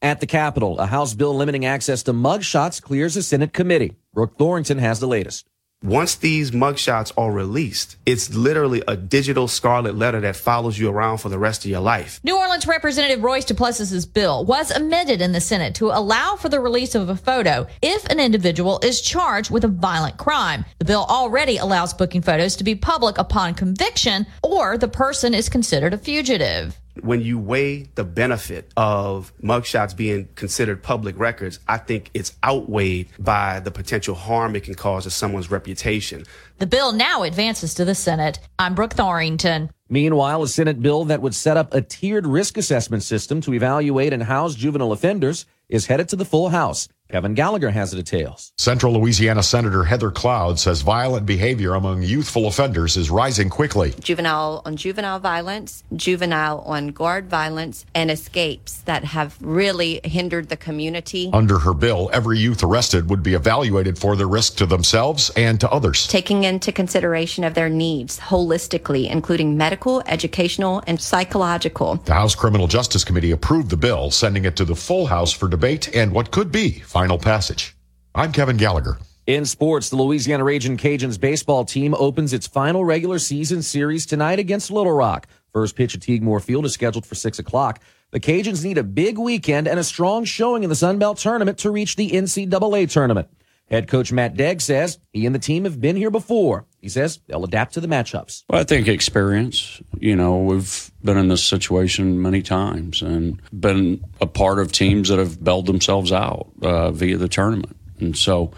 [0.00, 3.96] At the Capitol, a House bill limiting access to mugshots clears a Senate committee.
[4.14, 5.48] Brooke Thorington has the latest.
[5.82, 11.18] Once these mugshots are released, it's literally a digital scarlet letter that follows you around
[11.18, 12.20] for the rest of your life.
[12.22, 16.60] New Orleans Representative Royce Duplessis's bill was amended in the Senate to allow for the
[16.60, 20.64] release of a photo if an individual is charged with a violent crime.
[20.78, 25.48] The bill already allows booking photos to be public upon conviction or the person is
[25.48, 26.78] considered a fugitive.
[27.02, 33.08] When you weigh the benefit of mugshots being considered public records, I think it's outweighed
[33.18, 36.24] by the potential harm it can cause to someone's reputation.
[36.58, 38.40] The bill now advances to the Senate.
[38.58, 39.70] I'm Brooke Thorington.
[39.88, 44.12] Meanwhile, a Senate bill that would set up a tiered risk assessment system to evaluate
[44.12, 46.88] and house juvenile offenders is headed to the full House.
[47.10, 48.52] Kevin Gallagher has the details.
[48.58, 53.94] Central Louisiana Senator Heather Cloud says violent behavior among youthful offenders is rising quickly.
[53.98, 60.56] juvenile on juvenile violence, juvenile on guard violence, and escapes that have really hindered the
[60.58, 61.30] community.
[61.32, 65.58] Under her bill, every youth arrested would be evaluated for their risk to themselves and
[65.60, 66.06] to others.
[66.08, 71.94] Taking into consideration of their needs holistically, including medical, educational, and psychological.
[72.04, 75.48] The House Criminal Justice Committee approved the bill, sending it to the full House for
[75.48, 77.76] debate and what could be final passage.
[78.12, 78.98] I'm Kevin Gallagher.
[79.24, 84.40] In sports, the Louisiana Raging Cajuns baseball team opens its final regular season series tonight
[84.40, 85.28] against Little Rock.
[85.52, 87.80] First pitch at Tigue Moore Field is scheduled for 6 o'clock.
[88.10, 91.58] The Cajuns need a big weekend and a strong showing in the Sun Belt tournament
[91.58, 93.28] to reach the NCAA tournament.
[93.70, 96.66] Head coach Matt Deggs says he and the team have been here before.
[96.80, 98.44] He says they'll adapt to the matchups.
[98.48, 99.82] Well, I think experience.
[99.98, 105.08] You know, we've been in this situation many times and been a part of teams
[105.08, 108.52] that have bailed themselves out uh, via the tournament, and so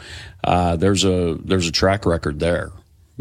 [0.45, 2.73] uh, there's a there's a track record there.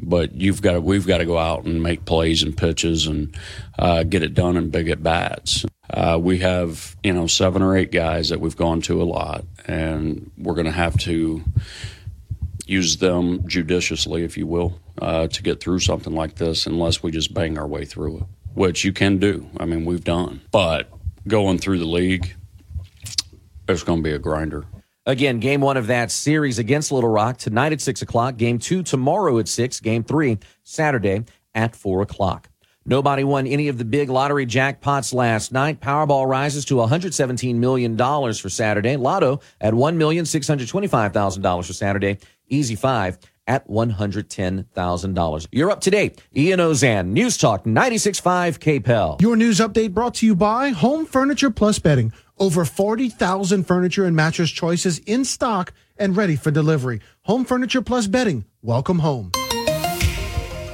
[0.01, 3.35] But you've got to, we've got to go out and make plays and pitches and
[3.77, 5.65] uh, get it done in big at bats.
[5.89, 9.45] Uh, we have you know seven or eight guys that we've gone to a lot,
[9.65, 11.43] and we're going to have to
[12.69, 17.11] use them judiciously, if you will, uh, to get through something like this, unless we
[17.11, 18.23] just bang our way through it,
[18.53, 19.49] which you can do.
[19.57, 20.41] I mean, we've done.
[20.51, 20.89] But
[21.27, 22.35] going through the league,
[23.67, 24.65] it's going to be a grinder.
[25.05, 28.37] Again, game one of that series against Little Rock tonight at 6 o'clock.
[28.37, 29.79] Game two tomorrow at 6.
[29.79, 31.23] Game three Saturday
[31.55, 32.49] at 4 o'clock.
[32.85, 35.79] Nobody won any of the big lottery jackpots last night.
[35.79, 38.95] Powerball rises to $117 million for Saturday.
[38.95, 42.17] Lotto at $1,625,000 for Saturday.
[42.49, 43.17] Easy 5
[43.47, 45.47] at $110,000.
[45.51, 46.23] You're up to date.
[46.35, 49.21] Ian Auzenne, News Talk 96.5 KPEL.
[49.21, 52.13] Your news update brought to you by Home Furniture Plus Bedding.
[52.37, 57.01] Over 40,000 furniture and mattress choices in stock and ready for delivery.
[57.23, 58.45] Home Furniture Plus Bedding.
[58.61, 59.31] Welcome home.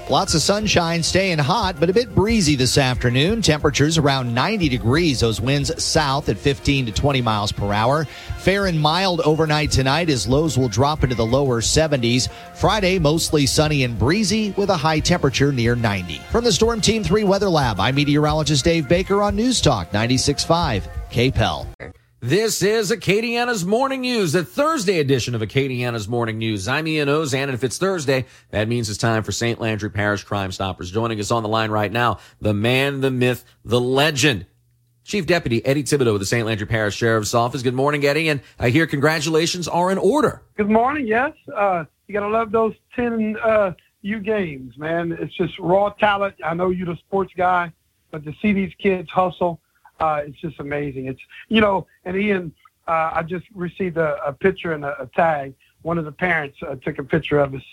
[0.08, 3.42] Lots of sunshine, staying hot, but a bit breezy this afternoon.
[3.42, 5.20] Temperatures around 90 degrees.
[5.20, 8.06] Those winds south at 15 to 20 miles per hour.
[8.38, 12.30] Fair and mild overnight tonight as lows will drop into the lower 70s.
[12.54, 16.20] Friday, mostly sunny and breezy with a high temperature near 90.
[16.30, 20.84] From the Storm Team 3 Weather Lab, I'm meteorologist Dave Baker on News Talk 96.5
[21.10, 22.05] KPEL.
[22.28, 26.68] This is Acadiana's Morning News, the Thursday edition of Acadiana's Morning News.
[26.68, 29.62] I'm Ian Auzenne, and if it's Thursday, that means it's time for St.
[29.62, 30.90] Landry Parish Crime Stoppers.
[30.90, 34.48] Joining us on the line right now, the man, the myth, the legend,
[35.04, 36.48] Chief Deputy Eddie Thibodeaux with the St.
[36.48, 37.62] Landry Parish Sheriff's Office.
[37.62, 40.42] Good morning, Eddie, and I hear congratulations are in order.
[40.58, 41.06] Good morning.
[41.06, 45.16] Yes, uh, you got to love those ten uh, U games, man.
[45.22, 46.34] It's just raw talent.
[46.44, 47.72] I know you're the sports guy,
[48.10, 49.60] but to see these kids hustle,
[50.00, 51.08] uh, it's just amazing.
[51.08, 52.54] It's you know, and Ian,
[52.88, 55.54] uh, I just received a, a picture and a, a tag.
[55.82, 57.64] One of the parents uh, took a picture of us.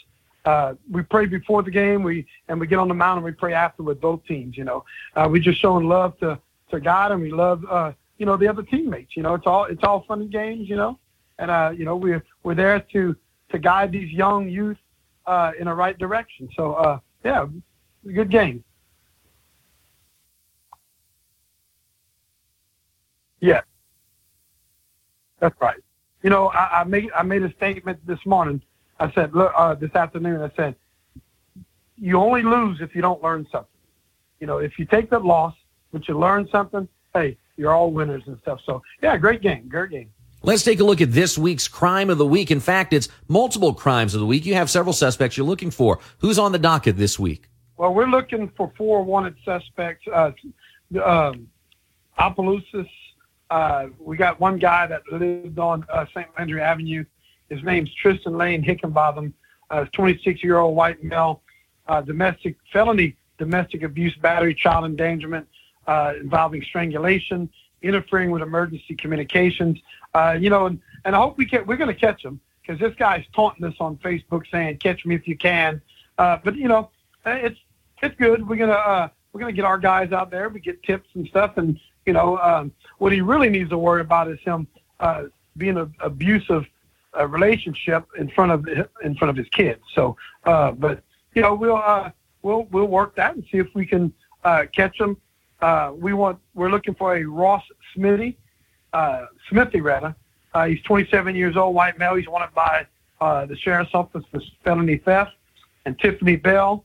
[0.44, 3.32] Uh, we pray before the game, we and we get on the mound and we
[3.32, 4.56] pray after with both teams.
[4.56, 4.84] You know,
[5.14, 6.38] uh, we just showing love to
[6.70, 7.20] to guide them.
[7.20, 9.16] We love, uh, you know, the other teammates.
[9.16, 10.68] You know, it's all it's all fun and games.
[10.68, 10.98] You know,
[11.38, 13.16] and you know we're we're there to
[13.50, 14.78] to guide these young youth
[15.58, 16.48] in the right direction.
[16.56, 17.46] So uh, yeah,
[18.04, 18.64] good game.
[23.42, 23.62] Yeah,
[25.40, 25.80] that's right.
[26.22, 28.62] You know, I, I made I made a statement this morning.
[29.00, 30.76] I said, look, uh, this afternoon, I said,
[31.98, 33.68] you only lose if you don't learn something.
[34.38, 35.54] You know, if you take the loss,
[35.92, 38.60] but you learn something, hey, you're all winners and stuff.
[38.64, 40.10] So yeah, great game, great game.
[40.44, 42.52] Let's take a look at this week's crime of the week.
[42.52, 44.46] In fact, it's multiple crimes of the week.
[44.46, 45.98] You have several suspects you're looking for.
[46.18, 47.48] Who's on the docket this week?
[47.76, 50.06] Well, we're looking for four wanted suspects.
[50.06, 50.30] Uh,
[51.04, 51.48] um,
[52.18, 52.86] Opelousas.
[53.52, 56.26] Uh, we got one guy that lived on uh, St.
[56.38, 57.04] Landry Avenue.
[57.50, 59.34] His name's Tristan Lane Hickenbotham.
[59.70, 61.42] Uh, 26-year-old white male,
[61.86, 65.46] uh, domestic felony domestic abuse, battery, child endangerment
[65.86, 67.48] uh, involving strangulation,
[67.82, 69.78] interfering with emergency communications.
[70.14, 71.66] Uh, you know, and, and I hope we can.
[71.66, 75.14] We're going to catch him because this guy's taunting us on Facebook saying, "Catch me
[75.14, 75.82] if you can."
[76.16, 76.90] But you know,
[77.26, 77.58] it's
[78.02, 78.48] it's good.
[78.48, 80.48] We're gonna we're gonna get our guys out there.
[80.48, 84.00] We get tips and stuff, and you know, um, what he really needs to worry
[84.00, 84.66] about is him
[85.00, 85.24] uh,
[85.56, 86.66] being an abusive
[87.18, 88.66] uh, relationship in front of
[89.02, 89.80] in front of his kids.
[89.94, 91.02] So, uh, but
[91.34, 92.10] you know, we'll uh,
[92.42, 94.12] we'll we'll work that and see if we can
[94.44, 95.16] uh, catch him.
[95.60, 97.62] Uh, we want we're looking for a Ross
[97.94, 98.36] Smithy,
[98.92, 100.14] uh, Smithy rather.
[100.54, 102.14] Uh, he's 27 years old, white male.
[102.14, 102.86] He's wanted by
[103.20, 105.32] uh, the sheriff's office for felony theft,
[105.86, 106.84] and Tiffany Bell,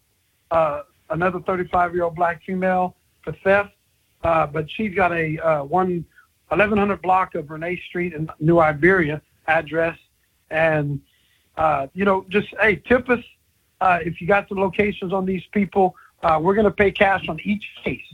[0.51, 3.71] uh, another 35 year old black female for theft.
[4.23, 6.05] Uh, but she's got a uh, one
[6.49, 9.97] 1100 block of Renee Street in New Iberia address,
[10.49, 11.01] and
[11.57, 13.23] uh, you know, just hey, tip us
[13.81, 15.95] uh, if you got the locations on these people.
[16.23, 18.13] Uh, we're going to pay cash on each case.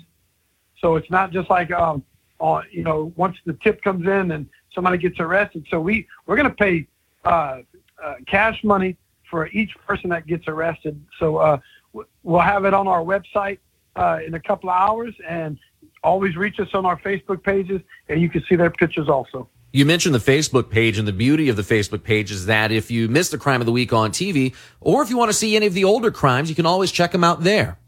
[0.80, 2.04] So it's not just like, um,
[2.40, 5.66] on, you know, once the tip comes in and somebody gets arrested.
[5.70, 6.88] So we, we're going to pay
[7.24, 7.62] uh,
[8.04, 8.98] uh, cash money
[9.30, 11.02] for each person that gets arrested.
[11.20, 11.60] So uh,
[12.24, 13.60] we'll have it on our website
[13.96, 15.58] uh, in a couple of hours and
[16.04, 19.48] always reach us on our Facebook pages and you can see their pictures also.
[19.76, 22.92] You mentioned the Facebook page, and the beauty of the Facebook page is that if
[22.92, 25.56] you miss the crime of the week on TV, or if you want to see
[25.56, 27.80] any of the older crimes, you can always check them out there.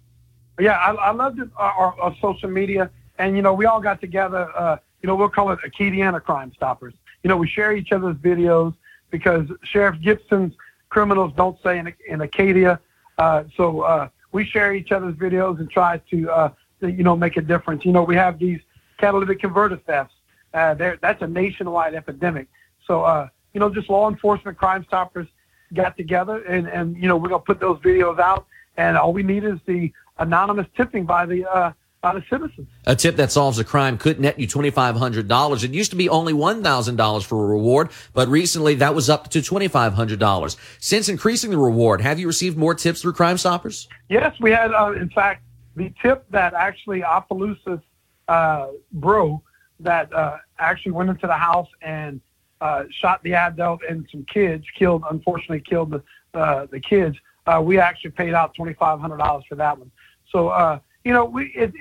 [0.60, 2.90] Yeah, I, I love the, our, our, social media,
[3.20, 4.50] and you know, we all got together.
[4.58, 6.96] Uh, you know, we'll call it Acadiana Crime Stoppers.
[7.22, 8.74] You know, we share each other's videos
[9.12, 10.56] because Sheriff Gibson's
[10.90, 12.80] criminals don't say in, in Acadia,
[13.20, 16.52] uh, so uh, we share each other's videos and try to,
[16.82, 17.86] you know, make a difference.
[17.86, 18.60] You know, we have these
[18.98, 20.14] catalytic converter thefts.
[20.54, 22.48] Uh, that's a nationwide epidemic.
[22.88, 25.28] So, uh, you know, just law enforcement, Crime Stoppers
[25.74, 28.46] got together, and and you know, we're gonna put those videos out,
[28.78, 31.72] and all we need is the anonymous tipping by the uh,
[32.02, 32.68] by the citizens.
[32.86, 35.64] A tip that solves a crime could net you twenty five hundred dollars.
[35.64, 39.10] It used to be only one thousand dollars for a reward, but recently that was
[39.10, 40.56] up to twenty five hundred dollars.
[40.80, 43.88] Since increasing the reward, have you received more tips through Crime Stoppers?
[44.08, 44.72] Yes, we had.
[44.72, 45.42] Uh, in fact,
[45.76, 47.82] the tip that actually Opelousas
[48.28, 49.42] uh, bro
[49.80, 52.22] that uh, actually went into the house and
[52.62, 56.04] uh, shot the adult and some kids, killed unfortunately killed the
[56.40, 59.92] uh, the kids uh, we actually paid out twenty five hundred dollars for that one.
[60.32, 61.74] So uh, you know, we it,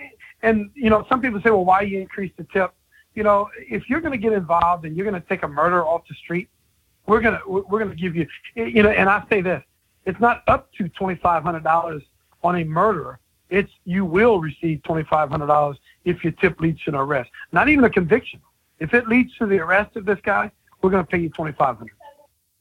[0.43, 2.75] and you know, some people say, well, why you increase the tip?
[3.15, 5.85] You know, if you're going to get involved and you're going to take a murder
[5.85, 6.49] off the street,
[7.07, 8.91] we're gonna we're gonna give you, you know.
[8.91, 9.63] And I say this,
[10.05, 12.03] it's not up to twenty five hundred dollars
[12.43, 13.19] on a murderer.
[13.51, 17.31] It's you will receive twenty five hundred dollars if your tip leads to an arrest,
[17.53, 18.41] not even a conviction.
[18.79, 20.51] If it leads to the arrest of this guy,
[20.83, 21.97] we're going to pay you twenty five hundred.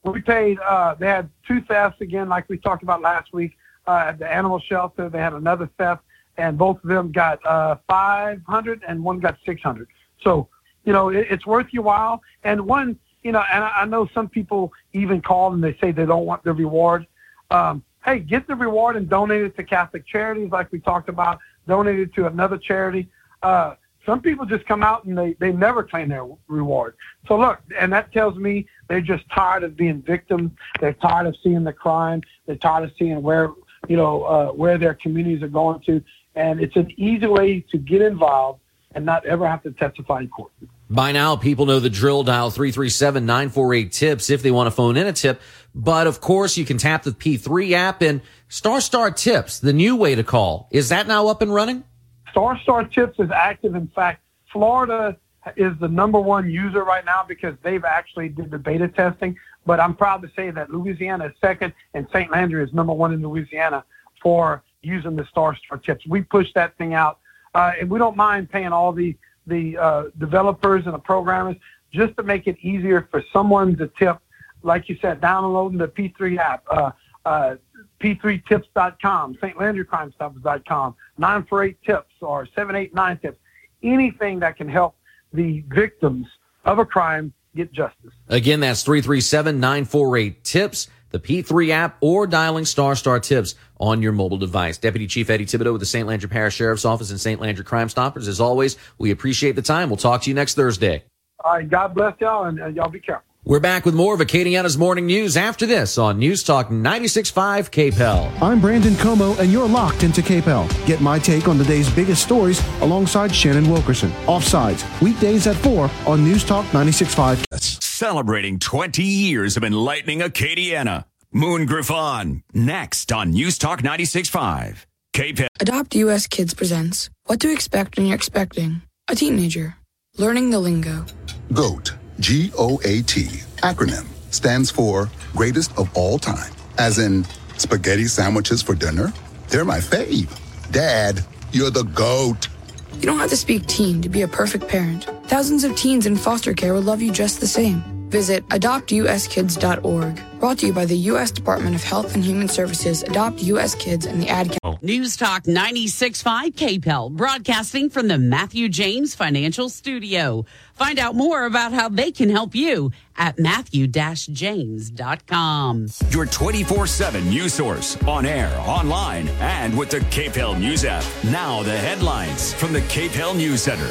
[0.04, 0.60] We paid.
[0.60, 3.58] Uh, they had two thefts again, like we talked about last week
[3.88, 5.10] uh, at the animal shelter.
[5.10, 6.04] They had another theft,
[6.38, 9.88] and both of them got uh, 500 and one got 600.
[10.22, 10.48] So,
[10.84, 12.22] you know, it, it's worth your while.
[12.44, 15.92] And one, you know, and I, I know some people even call and they say
[15.92, 17.08] they don't want the reward.
[17.52, 21.40] Um, hey, get the reward and donate it to Catholic Charities, like we talked about.
[21.68, 23.10] Donate it to another charity.
[23.42, 23.76] Uh,
[24.06, 26.96] some people just come out and they, they never claim their reward.
[27.28, 30.52] So look, and that tells me they're just tired of being victims.
[30.82, 32.22] They're tired of seeing the crime.
[32.46, 33.52] They're tired of seeing where,
[33.88, 36.04] you know, uh, where their communities are going to.
[36.36, 38.60] And it's an easy way to get involved
[38.94, 40.52] and not ever have to testify in court.
[40.94, 44.96] By now, people know the drill dial 337 948 tips if they want to phone
[44.96, 45.42] in a tip.
[45.74, 49.96] But of course, you can tap the P3 app and Star Star Tips, the new
[49.96, 50.68] way to call.
[50.70, 51.84] Is that now up and running?
[52.30, 53.74] Star Star Tips is active.
[53.74, 54.22] In fact,
[54.52, 55.18] Florida
[55.58, 59.36] is the number one user right now because they've actually did the beta testing.
[59.66, 62.30] But I'm proud to say that Louisiana is second and St.
[62.30, 63.84] Landry is number one in Louisiana
[64.22, 66.06] for using the Star Star Tips.
[66.06, 67.18] We push that thing out,
[67.56, 69.18] uh, and we don't mind paying all the
[69.48, 71.56] the uh, developers and the programmers
[71.92, 74.18] just to make it easier for someone to tip,
[74.64, 76.92] like you said, downloading the P3 app, uh,
[77.26, 77.56] uh,
[78.00, 79.58] P3tips.com, St.
[79.58, 83.38] Landry Crime Stoppers.com, 948 tips or 789 tips,
[83.84, 84.96] anything that can help
[85.34, 86.28] the victims
[86.66, 88.12] of a crime get justice.
[88.28, 94.12] Again, that's 337 948 TIPS, the P3 app, or dialing star star tips on your
[94.12, 94.78] mobile device.
[94.78, 96.08] Deputy Chief Eddie Thibodeaux with the St.
[96.08, 97.40] Landry Parish Sheriff's Office and St.
[97.40, 98.28] Landry Crime Stoppers.
[98.28, 99.90] As always, we appreciate the time.
[99.90, 101.04] We'll talk to you next Thursday.
[101.44, 101.70] All right.
[101.70, 103.33] God bless y'all, and uh, y'all be careful.
[103.46, 108.42] We're back with more of Acadiana's Morning News after this on News Talk 96.5 KPEL.
[108.42, 110.86] I'm Brandon Comeaux, and you're locked into KPEL.
[110.88, 114.12] Get my take on the day's biggest stories alongside Shannon Wilkerson.
[114.28, 117.60] Offsides, weekdays at 4 on News Talk 96.5.
[117.84, 121.04] Celebrating 20 years of enlightening Acadiana.
[121.34, 124.86] Moon Griffon, next on News Talk 96.5.
[125.12, 125.48] KPEL.
[125.60, 129.76] Adopt US Kids presents What to Expect When You're Expecting a Teenager.
[130.18, 131.06] Learning the Lingo.
[131.52, 133.26] GOAT, G O A T,
[133.58, 136.52] acronym, stands for Greatest of All Time.
[136.78, 137.26] As in,
[137.58, 139.12] spaghetti sandwiches for dinner?
[139.50, 140.30] They're my fave.
[140.72, 142.48] Dad, you're the GOAT.
[142.96, 145.06] You don't have to speak teen to be a perfect parent.
[145.26, 147.84] Thousands of teens in foster care will love you just the same.
[148.14, 150.22] Visit adoptuskids.org.
[150.40, 151.32] Brought to you by the U.S.
[151.32, 153.74] Department of Health and Human Services, Adopt U.S.
[153.74, 154.60] Kids, and the Ad Council.
[154.64, 154.78] Oh.
[154.84, 160.46] News Talk 96.5 KPEL, broadcasting from the Matthew James Financial Studio.
[160.76, 165.88] Find out more about how they can help you at matthew-james.com.
[166.12, 171.04] Your 24 7 news source on air, online, and with the KPEL News app.
[171.24, 173.90] Now, the headlines from the KPEL News Center.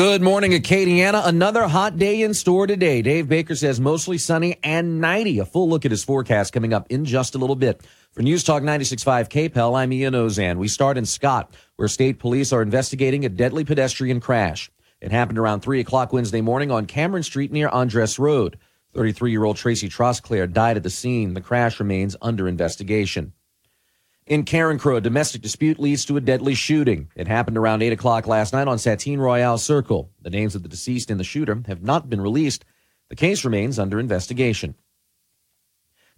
[0.00, 1.26] Good morning, Acadiana.
[1.26, 3.02] Another hot day in store today.
[3.02, 5.40] Dave Baker says mostly sunny and 90.
[5.40, 7.86] A full look at his forecast coming up in just a little bit.
[8.12, 10.56] For News Talk 96.5 KPEL, I'm Ian Auzenne.
[10.56, 14.70] We start in Scott, where state police are investigating a deadly pedestrian crash.
[15.02, 18.58] It happened around 3 o'clock Wednesday morning on Cameron Street near Andres Road.
[18.94, 21.34] 33 year old Tracy Trosclair died at the scene.
[21.34, 23.34] The crash remains under investigation.
[24.30, 27.10] In Carencro, a domestic dispute leads to a deadly shooting.
[27.16, 30.08] It happened around 8 o'clock last night on Satine Royale Circle.
[30.22, 32.64] The names of the deceased and the shooter have not been released.
[33.08, 34.76] The case remains under investigation.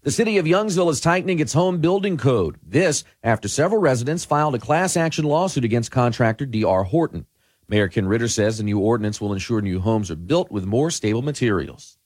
[0.02, 2.58] The city of Youngsville is tightening its home building code.
[2.62, 6.84] This after several residents filed a class action lawsuit against contractor D.R.
[6.84, 7.24] Horton.
[7.66, 10.90] Mayor Ken Ritter says the new ordinance will ensure new homes are built with more
[10.90, 11.96] stable materials.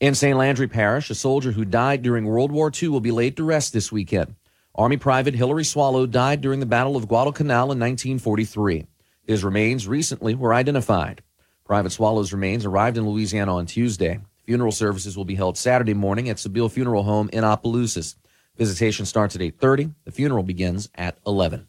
[0.00, 0.36] In St.
[0.36, 3.72] Landry Parish, a soldier who died during World War II will be laid to rest
[3.72, 4.34] this weekend.
[4.78, 8.86] Army Private Hilary Swallow died during the Battle of Guadalcanal in 1943.
[9.24, 11.20] His remains recently were identified.
[11.64, 14.20] Private Swallow's remains arrived in Louisiana on Tuesday.
[14.46, 18.14] Funeral services will be held Saturday morning at Sibille Funeral Home in Opelousas.
[18.56, 19.94] Visitation starts at 8:30.
[20.04, 21.66] The funeral begins at 11.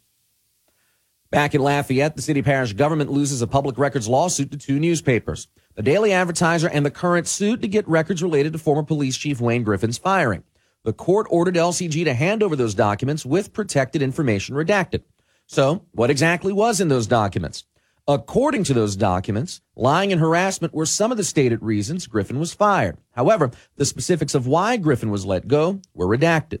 [1.32, 5.48] Back in Lafayette, the city parish government loses a public records lawsuit to two newspapers.
[5.74, 9.40] The Daily Advertiser and the Current suit to get records related to former police chief
[9.40, 10.44] Wayne Griffin's firing
[10.84, 15.02] the court ordered LCG to hand over those documents with protected information redacted.
[15.46, 17.64] So, what exactly was in those documents?
[18.08, 22.54] According to those documents, lying and harassment were some of the stated reasons Griffin was
[22.54, 22.96] fired.
[23.12, 26.60] However, the specifics of why Griffin was let go were redacted.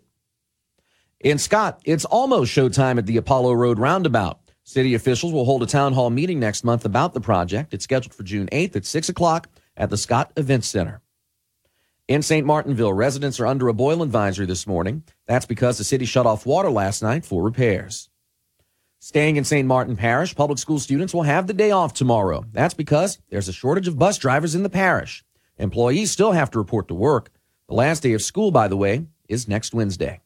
[1.18, 4.38] In Scott, it's almost showtime at the Apollo Road roundabout.
[4.62, 7.74] City officials will hold a town hall meeting next month about the project.
[7.74, 11.00] It's scheduled for June 8th at 6 o'clock at the Scott Event Center.
[12.10, 12.44] In St.
[12.44, 15.04] Martinville, residents are under a boil advisory this morning.
[15.28, 18.10] That's because the city shut off water last night for repairs.
[18.98, 19.64] Staying in St.
[19.64, 22.44] Martin Parish, public school students will have the day off tomorrow.
[22.50, 25.22] That's because there's a shortage of bus drivers in the parish.
[25.56, 27.30] Employees still have to report to work.
[27.68, 30.20] The last day of school, by the way, is next Wednesday.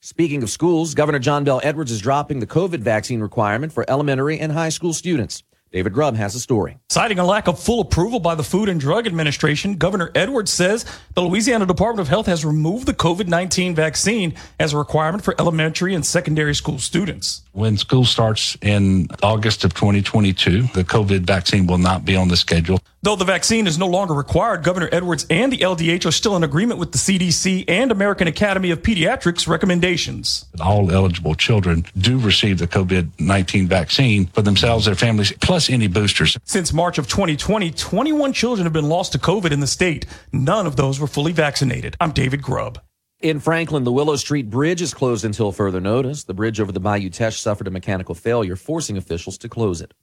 [0.00, 4.38] Speaking of schools, Governor John Bell Edwards is dropping the COVID vaccine requirement for elementary
[4.40, 5.42] and high school students.
[5.72, 6.78] David Grubb has a story.
[6.88, 10.84] Citing a lack of full approval by the Food and Drug Administration, Governor Edwards says
[11.14, 15.34] the Louisiana Department of Health has removed the COVID 19 vaccine as a requirement for
[15.38, 17.42] elementary and secondary school students.
[17.56, 22.36] When school starts in August of 2022, the COVID vaccine will not be on the
[22.36, 22.82] schedule.
[23.00, 26.44] Though the vaccine is no longer required, Governor Edwards and the LDH are still in
[26.44, 30.44] agreement with the CDC and American Academy of Pediatrics recommendations.
[30.60, 35.86] All eligible children do receive the COVID 19 vaccine for themselves, their families, plus any
[35.88, 36.36] boosters.
[36.44, 40.04] Since March of 2020, 21 children have been lost to COVID in the state.
[40.30, 41.96] None of those were fully vaccinated.
[42.02, 42.82] I'm David Grubb.
[43.26, 46.22] In Franklin, the Willow Street Bridge is closed until further notice.
[46.22, 49.94] The bridge over the Bayou Teche suffered a mechanical failure, forcing officials to close it.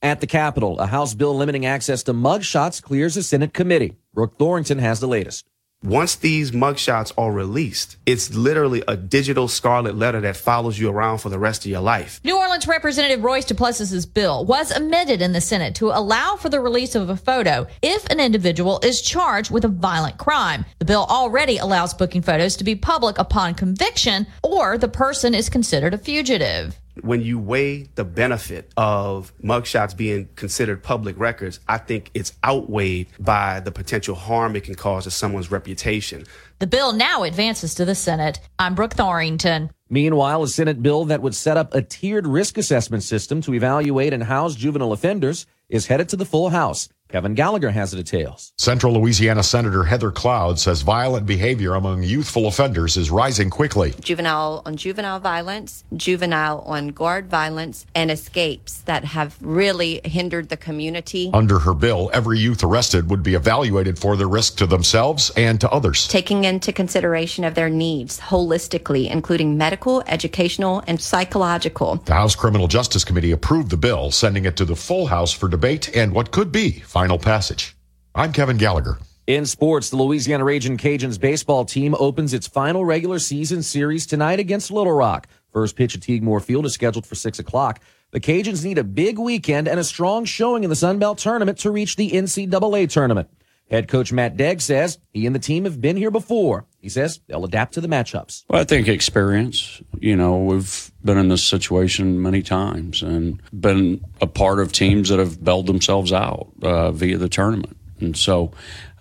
[0.00, 3.98] At the Capitol, a House bill limiting access to mugshots clears a Senate committee.
[4.14, 5.46] Brooke Thorington has the latest.
[5.84, 11.18] Once these mugshots are released, it's literally a digital scarlet letter that follows you around
[11.18, 12.20] for the rest of your life.
[12.24, 16.60] New Orleans Representative Royce Duplessis's bill was amended in the Senate to allow for the
[16.60, 20.64] release of a photo if an individual is charged with a violent crime.
[20.80, 25.48] The bill already allows booking photos to be public upon conviction or the person is
[25.48, 31.78] considered a fugitive when you weigh the benefit of mugshots being considered public records, I
[31.78, 36.24] think it's outweighed by the potential harm it can cause to someone's reputation.
[36.58, 38.40] The bill now advances to the Senate.
[38.58, 39.70] I'm Brooke Thorington.
[39.90, 44.12] Meanwhile, a Senate bill that would set up a tiered risk assessment system to evaluate
[44.12, 46.88] and house juvenile offenders is headed to the full House.
[47.08, 48.52] Kevin Gallagher has the details.
[48.58, 53.94] Central Louisiana Senator Heather Cloud says violent behavior among youthful offenders is rising quickly.
[54.00, 60.56] Juvenile on juvenile violence, juvenile on guard violence, and escapes that have really hindered the
[60.58, 61.30] community.
[61.32, 65.58] Under her bill, every youth arrested would be evaluated for their risk to themselves and
[65.62, 66.08] to others.
[66.08, 71.96] Taking into consideration of their needs holistically, including medical, educational, and psychological.
[72.04, 75.48] The House Criminal Justice Committee approved the bill, sending it to the full House for
[75.48, 77.76] debate and what could be final passage.
[78.12, 78.98] I'm Kevin Gallagher.
[79.28, 84.40] In sports, the Louisiana Raging Cajuns baseball team opens its final regular season series tonight
[84.40, 85.28] against Little Rock.
[85.52, 87.80] First pitch at Tigue Moore Field is scheduled for 6 o'clock.
[88.10, 91.58] The Cajuns need a big weekend and a strong showing in the Sun Belt tournament
[91.58, 93.30] to reach the NCAA tournament.
[93.70, 96.64] Head coach Matt Deggs says he and the team have been here before.
[96.80, 98.44] He says they'll adapt to the matchups.
[98.48, 99.82] Well, I think experience.
[100.00, 105.10] You know, we've been in this situation many times and been a part of teams
[105.10, 108.52] that have bailed themselves out uh, via the tournament, and so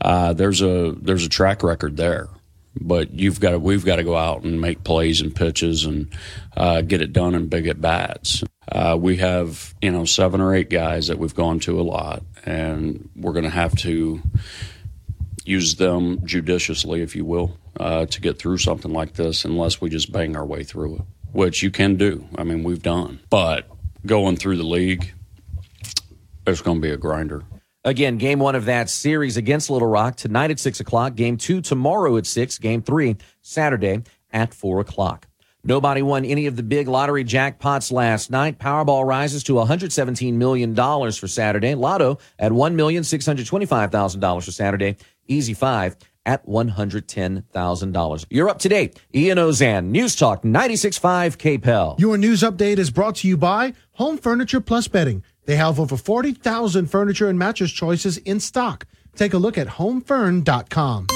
[0.02, 2.28] uh, there's a there's a track record there.
[2.80, 6.14] But you've got to, we've got to go out and make plays and pitches and
[6.56, 8.44] uh, get it done in big at bats.
[8.72, 12.24] Uh, we have you know seven or eight guys that we've gone to a lot,
[12.48, 14.22] and we're going to have to
[15.44, 19.90] use them judiciously, if you will, uh, to get through something like this, unless we
[19.90, 21.02] just bang our way through it,
[21.34, 22.26] which you can do.
[22.38, 23.68] I mean, we've done, but
[24.06, 25.14] going through the league,
[26.46, 27.44] it's going to be a grinder.
[27.84, 31.16] Again, game one of that series against Little Rock tonight at six o'clock.
[31.16, 32.58] Game two tomorrow at six.
[32.58, 35.27] Game three Saturday at four o'clock.
[35.68, 38.58] Nobody won any of the big lottery jackpots last night.
[38.58, 41.76] Powerball rises to $117 million for Saturday.
[41.76, 44.96] Lotto at $1,625,000 for Saturday.
[45.28, 48.26] Easy 5 at $110,000.
[48.30, 48.98] You're up to date.
[49.14, 52.00] Ian Auzenne, News Talk 96.5 KPEL.
[52.00, 55.22] Your news update is brought to you by Home Furniture Plus Bedding.
[55.44, 58.86] They have over 40,000 furniture and mattress choices in stock.
[59.18, 61.08] Take a look at homefurn.com.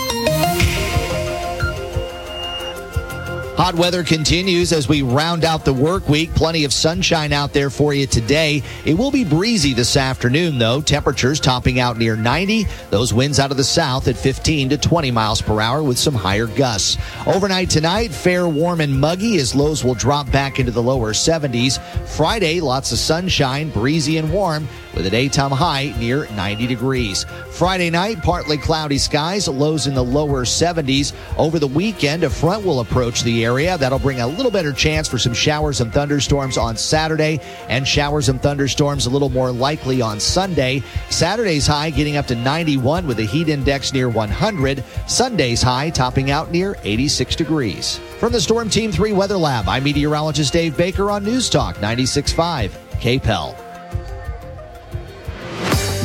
[3.61, 6.33] Hot weather continues as we round out the work week.
[6.33, 8.63] Plenty of sunshine out there for you today.
[8.85, 10.81] It will be breezy this afternoon, though.
[10.81, 12.65] Temperatures topping out near 90.
[12.89, 16.15] Those winds out of the south at 15 to 20 miles per hour with some
[16.15, 16.97] higher gusts.
[17.27, 21.79] Overnight tonight, fair, warm, and muggy as lows will drop back into the lower 70s.
[22.07, 27.25] Friday, lots of sunshine, breezy and warm with a daytime high near 90 degrees.
[27.51, 31.13] Friday night, partly cloudy skies, lows in the lower 70s.
[31.37, 33.77] Over the weekend, a front will approach the area.
[33.77, 37.39] That'll bring a little better chance for some showers and thunderstorms on Saturday,
[37.69, 40.81] and showers and thunderstorms a little more likely on Sunday.
[41.09, 44.83] Saturday's high getting up to 91 with a heat index near 100.
[45.07, 47.99] Sunday's high topping out near 86 degrees.
[48.19, 52.71] From the Storm Team 3 Weather Lab, I'm meteorologist Dave Baker on News Talk 96.5
[52.99, 53.70] KPEL.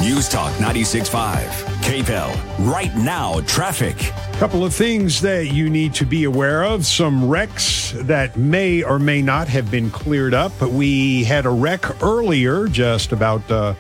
[0.06, 1.48] News Talk 96.5,
[1.82, 2.70] KPEL.
[2.72, 3.96] Right now, traffic.
[4.38, 6.86] Couple of things that you need to be aware of.
[6.86, 10.62] Some wrecks that may or may not have been cleared up.
[10.62, 13.74] We had a wreck earlier, just about, uh,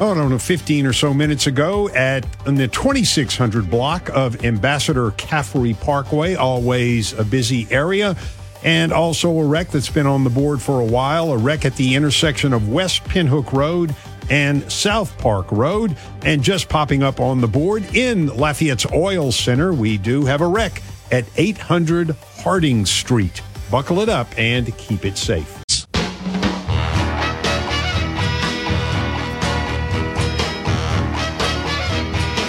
[0.00, 4.44] oh, I don't know, 15 or so minutes ago at in the 2600 block of
[4.44, 8.16] Ambassador Caffery Parkway, always a busy area.
[8.64, 11.76] And also a wreck that's been on the board for a while, a wreck at
[11.76, 13.94] the intersection of West Pinhook Road
[14.30, 15.96] and South Park Road.
[16.22, 20.46] And just popping up on the board in Lafayette's Oil Center, we do have a
[20.46, 23.42] wreck at 800 Harding Street.
[23.70, 25.61] Buckle it up and keep it safe.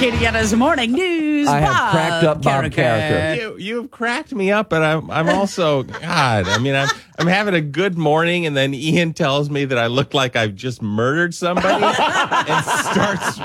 [0.04, 1.48] Acadiana's morning news.
[1.48, 3.38] I have Bob cracked up Bob Carriker.
[3.38, 6.46] You, you've cracked me up, but I'm I'm also God.
[6.48, 9.88] I mean, I'm I'm having a good morning, and then Ian tells me that I
[9.88, 13.40] look like I've just murdered somebody, and starts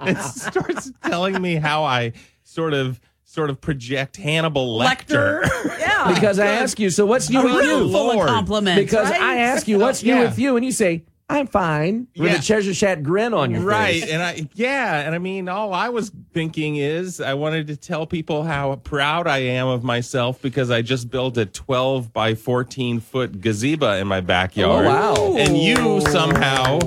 [0.00, 5.48] and starts telling me how I sort of sort of project Hannibal Lecter.
[5.82, 6.14] Yeah.
[6.14, 7.90] Because I ask you, so what's new with you?
[7.90, 9.20] full of compliments, Because right?
[9.20, 10.22] I ask you, what's new Yeah.
[10.24, 10.56] with you?
[10.56, 12.06] And you say, I'm fine.
[12.16, 12.38] With Yeah.
[12.38, 14.02] a treasure chat grin on your right face.
[14.02, 14.10] Right.
[14.12, 18.06] And i yeah and i mean all i was thinking is i wanted to tell
[18.06, 23.00] people how proud i am of myself because i just built a 12 by 14
[23.00, 24.88] foot gazebo in my backyard Oh,
[25.32, 25.36] wow.
[25.38, 26.78] and you somehow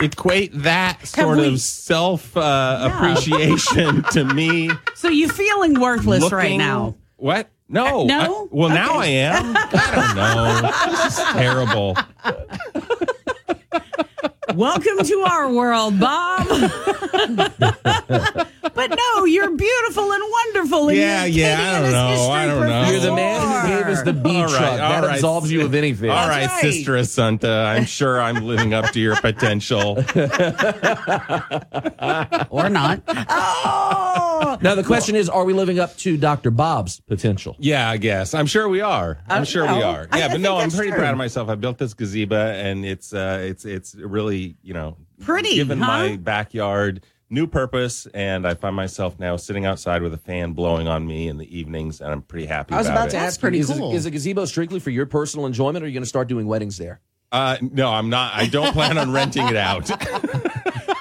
[0.00, 6.56] equate that sort we- of self uh, appreciation to me So you feeling worthless right
[6.56, 6.94] now?
[7.16, 8.44] what no Uh, no?
[8.44, 11.96] I- well now i am i don't know this is terrible
[14.54, 16.46] Welcome to our world, Bob.
[18.74, 20.88] but no, you're beautiful and wonderful.
[20.88, 22.90] And Yeah, you're yeah, I don't know, I don't know.
[22.90, 24.62] You're the man who gave us the bee All right, truck.
[24.72, 25.14] all that right.
[25.14, 26.10] absolves you of anything.
[26.10, 26.60] All right, right.
[26.60, 27.66] Sister Assunta.
[27.66, 29.92] I'm sure I'm living up to your potential.
[32.50, 33.02] or not.
[33.08, 36.50] Oh, Now, the question is, are we living up to Dr.
[36.50, 37.56] Bob's potential?
[37.58, 38.34] Yeah, I guess.
[38.34, 39.18] I'm sure we are.
[39.28, 40.06] I'm Uh, sure we are.
[40.14, 40.98] Yeah, I but no, I'm pretty true.
[40.98, 41.48] proud of myself.
[41.48, 45.86] I built this gazebo and it's uh it's it's really, you know, Pretty, given huh?
[45.86, 50.86] my backyard new purpose and I find myself now sitting outside with a fan blowing
[50.86, 53.10] on me in the evenings and I'm pretty happy I was about, about it.
[53.10, 53.92] to That's ask pretty you, is, cool.
[53.92, 56.28] it, is a gazebo strictly for your personal enjoyment, or are you going to start
[56.28, 57.00] doing weddings there?
[57.32, 59.90] Uh no, I'm not I don't plan on renting it out.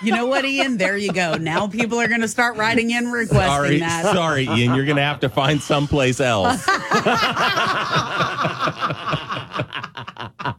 [0.01, 0.77] you know what, Ian?
[0.77, 1.35] There you go.
[1.35, 4.15] Now people are going to start writing in requesting sorry, that.
[4.15, 6.65] sorry, Ian, you're gonna have to find someplace else.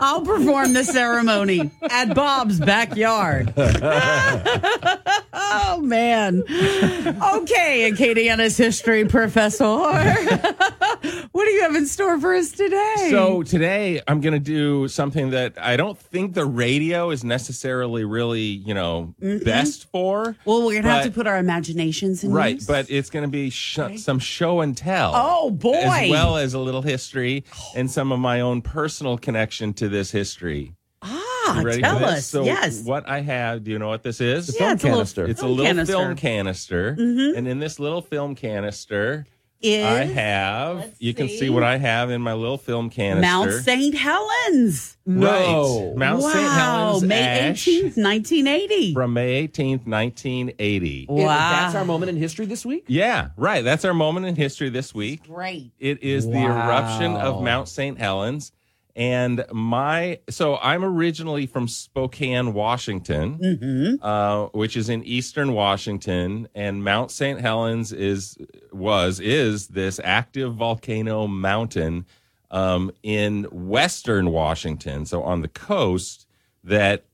[0.00, 3.52] I'll perform the ceremony at Bob's backyard.
[5.32, 6.42] oh man.
[6.48, 9.64] Okay, Acadiana's history professor.
[11.32, 13.08] what do you have in store for us today?
[13.10, 18.04] So today I'm going to do something that I don't think the radio is necessarily
[18.04, 19.44] really, you know, mm-hmm.
[19.44, 20.36] best for.
[20.44, 22.66] well, we're gonna have to put our imaginations in Right, use.
[22.66, 25.12] but it's going to be sh- some show and tell.
[25.14, 25.74] Oh, boy.
[25.74, 27.44] As well as a little history
[27.74, 30.72] and some of my own personal connection to this history.
[31.02, 32.24] ah, tell us.
[32.26, 32.82] So yes.
[32.82, 34.58] what I have, do you know what this is?
[34.58, 35.26] Yeah, it's a little canister.
[35.26, 35.92] It's a film little canister.
[35.92, 36.96] film canister.
[36.98, 37.36] Mhm.
[37.36, 39.26] And in this little film canister,
[39.62, 41.38] Is I have, let's you can see.
[41.38, 43.20] see what I have in my little film canister.
[43.22, 43.94] Mount St.
[43.94, 44.96] Helens.
[45.06, 45.92] Right.
[45.96, 46.30] Mount wow.
[46.32, 46.48] St.
[46.52, 48.92] Helens May Ash 18th, 1980.
[48.94, 51.06] from May 18th, 1980.
[51.08, 51.20] Wow.
[51.20, 52.84] And that's our moment in history this week?
[52.88, 53.62] Yeah, right.
[53.64, 55.26] That's our moment in history this week.
[55.28, 55.70] Great.
[55.78, 57.98] It is the eruption of Mount St.
[57.98, 58.52] Helens.
[58.96, 63.94] And my, so I'm originally from Spokane, Washington, Mm-hmm.
[64.02, 66.48] uh, which is in eastern Washington.
[66.54, 67.38] And Mount St.
[67.40, 68.38] Helens is,
[68.72, 72.06] was, is this active volcano mountain
[72.50, 75.04] um, in western Washington.
[75.04, 76.26] So on the coast
[76.64, 77.04] that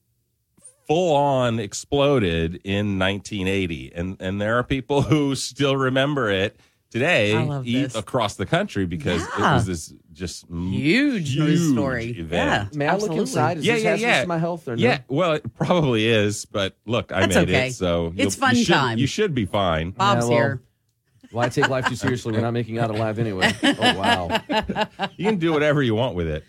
[0.86, 6.56] full on exploded in 1980 and and there are people who still remember it
[6.92, 7.94] today I love this.
[7.96, 12.10] across the country because it was this just m- Huge news story.
[12.10, 12.70] event.
[12.72, 12.78] Yeah.
[12.78, 13.58] May I look inside?
[13.58, 14.20] Is yeah, this yeah, yeah.
[14.22, 14.82] to my health or no?
[14.82, 17.66] Yeah, well, it probably is, but look, I That's made okay.
[17.68, 18.98] it, so It's fun you should, time.
[18.98, 19.90] You should be fine.
[19.90, 20.62] Bob's Yeah, well, here.
[21.32, 22.32] Why take life too seriously?
[22.32, 23.50] We're not making out alive anyway.
[23.62, 24.40] Oh, wow.
[25.16, 26.44] You can do whatever you want with it.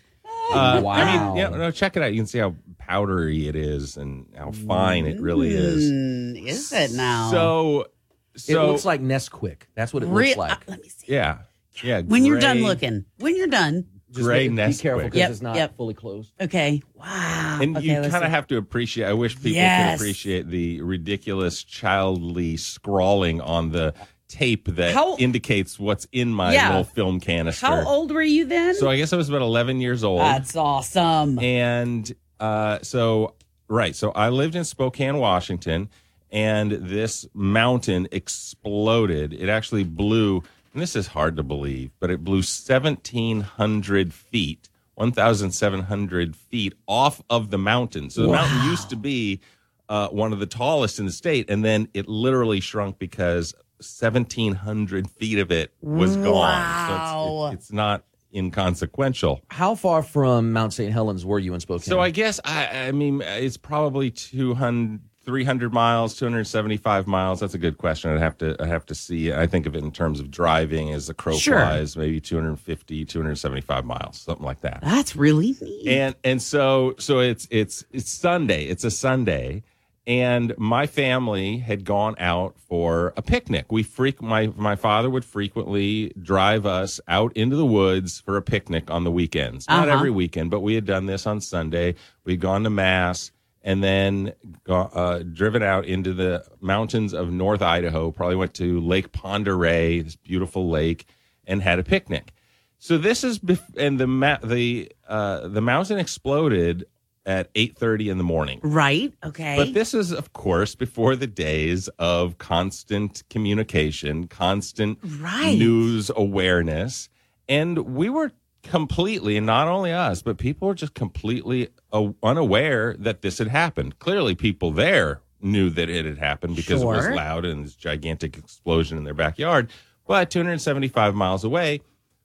[0.52, 1.28] Uh, I Wow.
[1.34, 2.12] mean, yeah, no, check it out.
[2.12, 5.90] You can see how powdery it is and how fine it really is.
[5.90, 7.30] Mm, is it now?
[7.30, 7.86] So,
[8.36, 9.62] so it looks like Nesquik.
[9.74, 10.52] That's what it Re- looks like.
[10.52, 11.12] uh, let me see.
[11.12, 11.38] yeah,
[11.82, 12.02] yeah.
[12.02, 13.04] When you're done gray- looking.
[13.18, 13.86] When you're done.
[14.10, 14.80] Just gray be, be Nesquik.
[14.80, 15.76] careful because Yep, it's not yep.
[15.76, 16.32] fully closed.
[16.40, 16.80] Okay.
[16.94, 17.58] Wow.
[17.60, 18.34] And okay, you let's kind of see.
[18.34, 19.06] have to appreciate.
[19.06, 19.98] I wish people Yes.
[19.98, 23.92] could appreciate the ridiculous childly scrawling on the
[24.28, 26.68] tape that How- indicates what's in my Yeah.
[26.68, 27.66] little film canister.
[27.66, 28.76] How old were you then?
[28.76, 30.20] So I guess I was about 11 years old.
[30.20, 31.38] That's awesome.
[31.40, 33.34] and uh, so
[33.68, 35.88] right, so I lived in Spokane, Washington,
[36.30, 39.32] and this mountain exploded.
[39.32, 40.42] It actually blew,
[40.72, 47.50] and this is hard to believe, but it blew 1,700 feet, 1,700 feet off of
[47.50, 48.10] the mountain.
[48.10, 49.40] So the mountain used to be
[49.88, 55.10] uh, one of the tallest in the state, and then it literally shrunk because 1,700
[55.10, 56.24] feet of it was gone.
[56.24, 57.46] So Wow.
[57.48, 59.42] it's, it, it's not inconsequential.
[59.48, 60.92] How far from Mount St.
[60.92, 61.84] Helens were you in Spokane?
[61.84, 67.40] So I guess I, I mean it's probably 200, 300 miles, two hundred seventy-five miles.
[67.40, 68.10] That's a good question.
[68.10, 69.32] I'd have to I have to see.
[69.32, 71.58] I think of it in terms of driving as the crow Sure.
[71.58, 74.80] flies, maybe 250, 275 miles, something like that.
[74.82, 75.88] That's really neat.
[75.88, 78.64] And and so so it's it's it's Sunday.
[78.66, 79.62] It's a Sunday,
[80.06, 83.72] and my family had gone out for a picnic.
[83.72, 88.42] We freak my my father would frequently drive us out into the woods for a
[88.42, 89.66] picnic on the weekends.
[89.68, 89.96] Not Uh-huh.
[89.96, 91.94] every weekend, but we had done this on Sunday.
[92.24, 93.30] We'd gone to mass
[93.64, 94.34] and then
[94.68, 98.12] uh, driven out into the mountains of North Idaho.
[98.12, 101.06] Probably went to Lake Oreille, this beautiful lake,
[101.46, 102.32] and had a picnic.
[102.78, 106.84] So this is bef- and the ma- the uh, the mountain exploded
[107.26, 108.60] at eight thirty in the morning.
[108.62, 109.10] Right.
[109.24, 109.56] Okay.
[109.56, 115.56] But this is, of course, before the days of constant communication, constant Right.
[115.56, 117.08] news awareness.
[117.48, 118.30] And we were
[118.62, 123.48] completely, and not only us, but people were just completely uh, unaware that this had
[123.48, 123.98] happened.
[123.98, 128.36] Clearly, people there knew that it had happened because it was loud and this gigantic
[128.36, 129.70] explosion in their backyard.
[130.06, 131.80] But 275 miles away,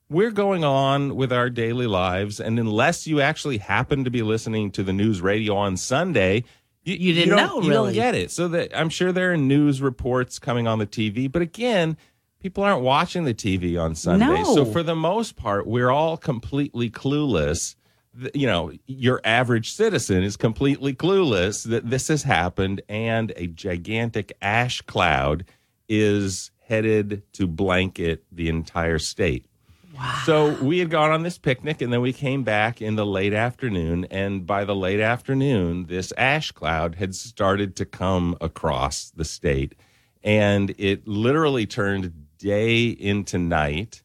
[0.08, 2.40] we're going on with our daily lives.
[2.40, 6.44] And unless you actually happen to be listening to the news radio on Sunday,
[6.82, 8.30] you, You didn't don't, know, You don't get it.
[8.30, 11.96] So that I'm sure there are news reports coming on the TV, but again,
[12.40, 14.26] people aren't watching the TV on Sunday.
[14.26, 14.54] No.
[14.54, 17.76] So for the most part, we're all completely clueless.
[18.34, 24.32] You know, your average citizen is completely clueless that this has happened and a gigantic
[24.42, 25.44] ash cloud
[25.88, 29.46] is headed to blanket the entire state.
[30.24, 33.34] So we had gone on this picnic and then we came back in the late
[33.34, 34.06] afternoon.
[34.10, 39.74] And by the late afternoon, this ash cloud had started to come across the state.
[40.22, 44.02] And it literally turned day into night.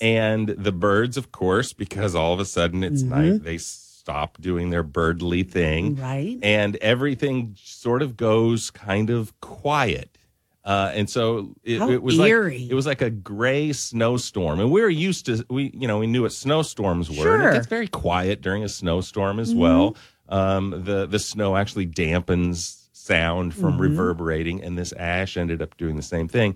[0.00, 3.08] And the birds, of course, because all of a sudden it's Mhm.
[3.08, 5.96] night, they stop doing their birdly thing.
[5.96, 6.38] Right.
[6.42, 10.16] And everything sort of goes kind of quiet.
[10.64, 12.58] Uh, and so it, it was eerie.
[12.60, 15.98] like it was like a gray snowstorm, and we were used to we you know
[15.98, 17.16] we knew what snowstorms were.
[17.24, 17.48] Sure.
[17.50, 19.56] it gets very quiet during a snowstorm as Mhm.
[19.58, 19.96] well.
[20.28, 23.80] Um, the the snow actually dampens sound from Mhm.
[23.80, 26.54] reverberating, and this ash ended up doing the same thing.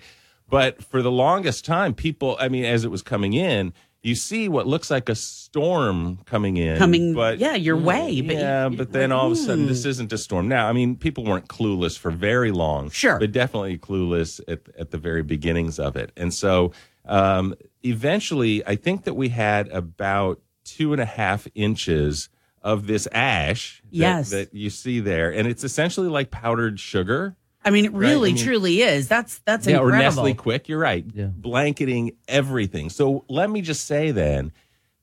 [0.48, 3.72] But for the longest time, people, I mean, as it was coming in,
[4.02, 8.36] you see what looks like a storm coming in, Coming- but yeah, your way, but
[8.36, 9.68] yeah, but then all of a sudden, hmm.
[9.68, 10.46] this isn't a storm.
[10.46, 13.18] Now, I mean, people weren't clueless for very long, Sure.
[13.18, 16.72] but definitely clueless at at the very beginnings of it, and so
[17.06, 22.28] um, eventually, I think that we had about two and a half inches
[22.62, 24.30] of this ash that, Yes.
[24.30, 27.36] that you see there, and it's essentially like powdered sugar.
[27.64, 29.08] I mean, it Right, really, I mean- truly is.
[29.08, 30.24] That's that's yeah, or incredible.
[30.24, 30.68] Nestle Quik.
[30.68, 31.04] You're right.
[31.14, 31.26] Yeah.
[31.26, 32.90] Blanketing everything.
[32.90, 34.52] So let me just say then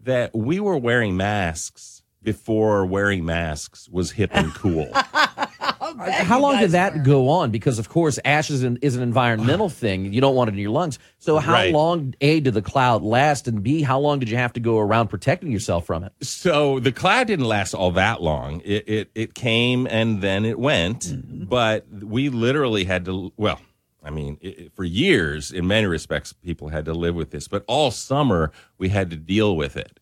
[0.01, 4.91] that we were wearing masks before wearing masks was hip and cool.
[5.79, 7.51] How long did that go on?
[7.51, 10.13] Because of course, ash is an, is an environmental thing.
[10.13, 10.99] You don't want it in your lungs.
[11.19, 11.73] So how Right.
[11.73, 14.79] long a did the cloud last, and b how long did you have to go
[14.79, 16.13] around protecting yourself from it?
[16.21, 18.61] so the cloud didn't last all that long.
[18.65, 21.45] It it, it came and then it went, mm-hmm.
[21.45, 23.31] but we literally had to.
[23.37, 23.59] Well,
[24.03, 27.47] I mean, it, it- for years, in many respects, people had to live with this,
[27.47, 29.99] but all summer we had to deal with it.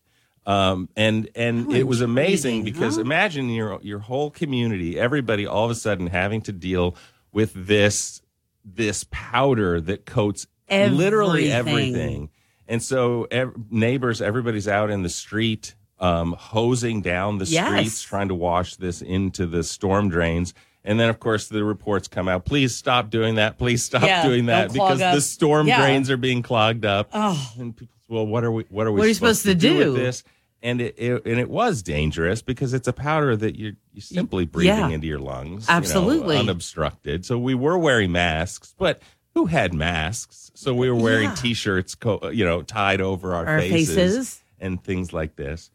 [0.50, 5.70] Um, and and it was amazing because imagine your your whole community, everybody, all of
[5.70, 6.96] a sudden having to deal
[7.32, 8.20] with this
[8.64, 11.94] this powder that coats literally Everything.
[11.94, 12.30] everything.
[12.68, 17.66] And so ev- neighbors, everybody's out in the street, um, hosing down the Yes.
[17.68, 20.54] streets, trying to wash this into the storm drains.
[20.84, 22.44] And then, of course, the reports come out.
[22.44, 23.58] Please stop doing that.
[23.58, 25.14] Please stop Yeah, doing that because up.
[25.14, 25.80] the storm Yeah.
[25.80, 27.10] drains are being clogged up.
[27.12, 27.52] Oh.
[27.58, 28.64] And people, say, well, what are we?
[28.70, 28.98] What are we?
[28.98, 29.76] What are you supposed to do?
[29.92, 30.22] with this?
[30.62, 34.44] And it, it and it was dangerous because it's a powder that you're, you're simply
[34.44, 34.88] breathing Yeah.
[34.90, 36.36] into your lungs, you know, Absolutely.
[36.36, 37.24] unobstructed.
[37.24, 39.00] So we were wearing masks, but
[39.34, 40.50] who had masks?
[40.54, 41.34] So we were wearing Yeah.
[41.36, 44.42] t-shirts, co- you know, tied over our, Our faces, faces.
[44.58, 45.70] and things like this.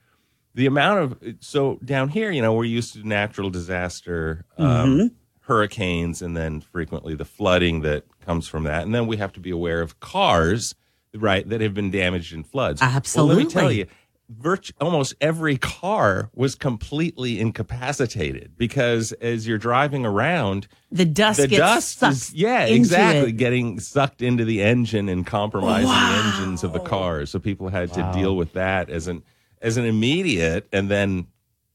[0.53, 4.67] The amount of so down here, you know, we're used to natural disaster, um,
[4.99, 5.11] Mhm.
[5.41, 9.39] hurricanes, and then frequently the flooding that comes from that, and then we have to
[9.39, 10.75] be aware of cars,
[11.13, 12.81] right, that have been damaged in floods.
[12.81, 12.89] Well,
[13.25, 13.77] let me tell Absolutely.
[13.79, 13.85] you,
[14.29, 21.47] virtu- almost every car was completely incapacitated because as you're driving around, The dust the
[21.47, 23.37] gets dust sucked is yeah into exactly it.
[23.37, 26.11] getting sucked into the engine and compromising Wow.
[26.23, 27.29] the engines of the cars.
[27.29, 28.11] So people had Wow.
[28.11, 29.23] to deal with that as an
[29.61, 31.27] as an immediate and then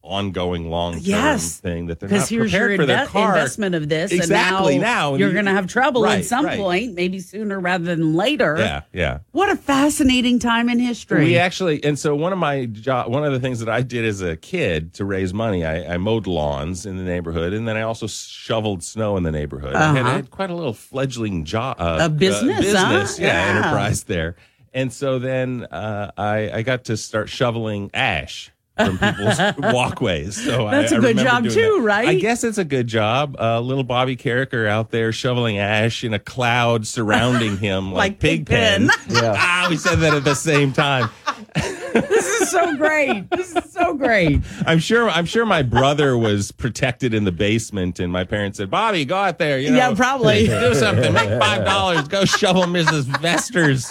[0.02, 1.58] ongoing long term Yes.
[1.58, 3.28] thing that they're not here's your prepared for their inve- car.
[3.36, 6.58] investment of this, exactly and now, now you're going to have trouble at some right.
[6.58, 8.56] point, maybe sooner rather than later.
[8.58, 9.18] Yeah, yeah.
[9.32, 11.24] What a fascinating time in history.
[11.26, 14.04] We actually, and so one of my job, one of the things that I did
[14.06, 17.76] as a kid to raise money, I, I mowed lawns in the neighborhood, and then
[17.76, 19.74] I also shoveled snow in the neighborhood.
[19.74, 20.12] I, had, I Uh-huh.
[20.16, 22.88] had quite a little fledgling job, uh, A business, huh?
[22.90, 23.50] business, yeah, Yeah.
[23.58, 24.36] enterprise there.
[24.72, 29.38] And so then uh, I, I got to start shoveling ash from people's
[29.74, 30.42] walkways.
[30.42, 31.82] So That's I, a I good remember job too, that.
[31.82, 32.08] right?
[32.08, 33.36] I guess it's a good job.
[33.38, 38.18] Uh, little Bobby Carriker out there shoveling ash in a cloud surrounding him like, Like
[38.20, 38.88] Pigpen.
[38.88, 38.90] Pigpen.
[39.22, 39.34] Yeah.
[39.36, 41.10] ah, we said that at the same time.
[41.92, 43.28] this is so great.
[43.30, 44.40] This is so great.
[44.66, 45.10] I'm sure.
[45.10, 49.16] I'm sure my brother was protected in the basement, and my parents said, "Bobby, go
[49.16, 49.58] out there.
[49.58, 50.46] You know, Yeah, probably.
[50.46, 51.12] do something.
[51.12, 52.06] Make five dollars.
[52.08, 53.04] Go shovel Mrs.
[53.20, 53.90] Vester's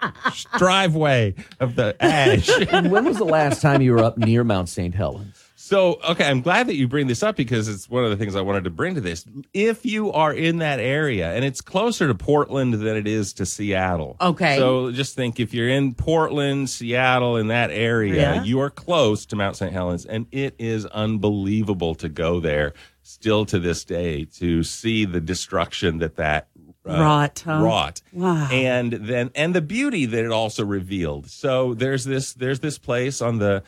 [0.58, 2.48] driveway of the ash."
[2.90, 4.94] when was the last time you were up near Mount St.
[4.94, 5.42] Helens?
[5.58, 8.36] So, okay, I'm glad that you bring this up because it's one of the things
[8.36, 9.24] I wanted to bring to this.
[9.52, 13.46] If you are in that area, and it's closer to Portland than it is to
[13.46, 14.16] Seattle.
[14.20, 14.58] Okay.
[14.58, 18.42] So just think if you're in Portland, Seattle, in that area, Yeah.
[18.44, 19.72] you are close to Mount St.
[19.72, 25.20] Helens, and it is unbelievable to go there still to this day to see the
[25.20, 26.46] destruction that that
[26.88, 27.60] uh, Wrought, huh?
[27.62, 28.48] wrought Wow.
[28.50, 33.20] and then and the beauty that it also revealed so there's this there's this place
[33.20, 33.62] on the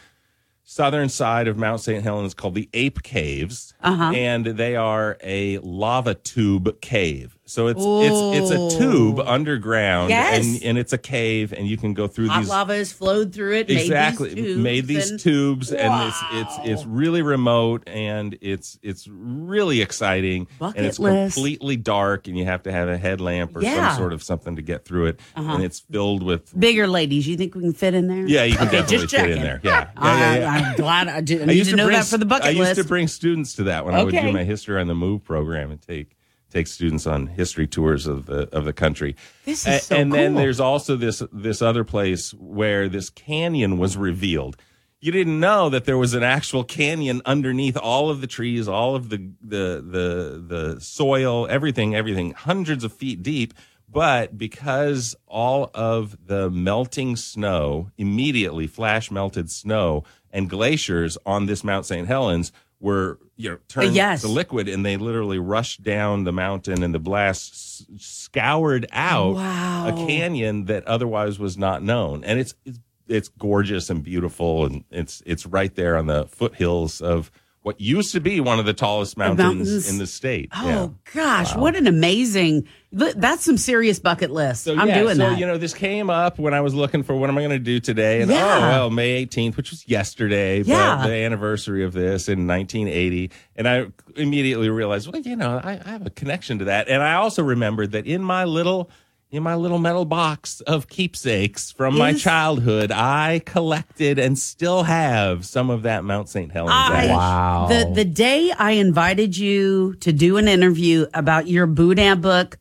[0.65, 2.03] southern side of Mount St.
[2.03, 4.13] Helens called the Ape Caves, Uh-huh.
[4.15, 7.38] and they are a lava tube cave.
[7.49, 10.44] So it's it's it's a tube underground, Yes.
[10.44, 12.49] and and it's a cave, and you can go through Hot these.
[12.51, 13.70] lava has flowed through it.
[13.70, 14.62] Exactly, Made these tubes.
[14.62, 20.47] made these and- tubes, and it's it's it's really remote, and it's it's really exciting,
[20.59, 21.35] Bucket and it's list.
[21.36, 23.89] completely dark, and you have to have a headlamp or Yeah.
[23.93, 25.55] some sort of something to get through it, Uh-huh.
[25.55, 28.27] and it's filled with Bigger ladies, you think we can fit in there?
[28.27, 29.36] yeah, you can okay, definitely just fit checking.
[29.39, 29.60] in there.
[29.65, 30.51] Yeah, yeah, yeah, yeah.
[30.52, 32.27] I, am glad I, did, I I need used to know bring, that for the
[32.27, 32.81] bucket I used list.
[32.83, 34.27] to bring students to that when I would Okay.
[34.27, 36.10] do my history on the move program and take
[36.51, 39.17] take students on history tours of the of the country.
[39.44, 43.97] This is so and then there's also this this other place where this canyon was
[43.97, 44.57] revealed.
[45.01, 48.97] You didn't know that there was an actual canyon underneath all of the trees, all
[48.97, 53.55] of the the the the soil, everything, everything, hundreds of feet deep.
[53.91, 61.65] But because all of the melting snow, immediately flash melted snow and glaciers on this
[61.65, 62.07] Mount St.
[62.07, 64.20] Helens were you know turned yes.
[64.23, 69.34] to liquid and they literally rushed down the mountain and the blast s- scoured out
[69.34, 69.89] Wow.
[69.89, 74.84] a canyon that otherwise was not known and it's, it's it's gorgeous and beautiful and
[74.90, 77.31] it's it's right there on the foothills of
[77.69, 79.91] what used to be one of the tallest mountains, mountains.
[79.91, 80.89] in the state Oh yeah.
[81.13, 82.67] gosh, what an amazing!
[82.91, 84.65] That's some serious bucket list.
[84.65, 85.39] So I'm yeah, doing so that.
[85.39, 87.59] you know, this came up when I was looking for what am I going to
[87.59, 88.57] do today, and oh, Yeah.
[88.57, 90.97] oh well, May 18th, which was yesterday, Yeah.
[90.97, 95.73] but the anniversary of this in 1980, and I immediately realized, well, you know, I,
[95.85, 98.91] I have a connection to that, and I also remembered that in my little
[99.31, 105.44] in my little metal box of keepsakes from my childhood, I collected and still have
[105.44, 106.50] some of that Mount St.
[106.50, 106.73] Helens.
[106.74, 107.68] I- ash.
[107.68, 112.58] The the day I invited you to do an interview about your Boudin book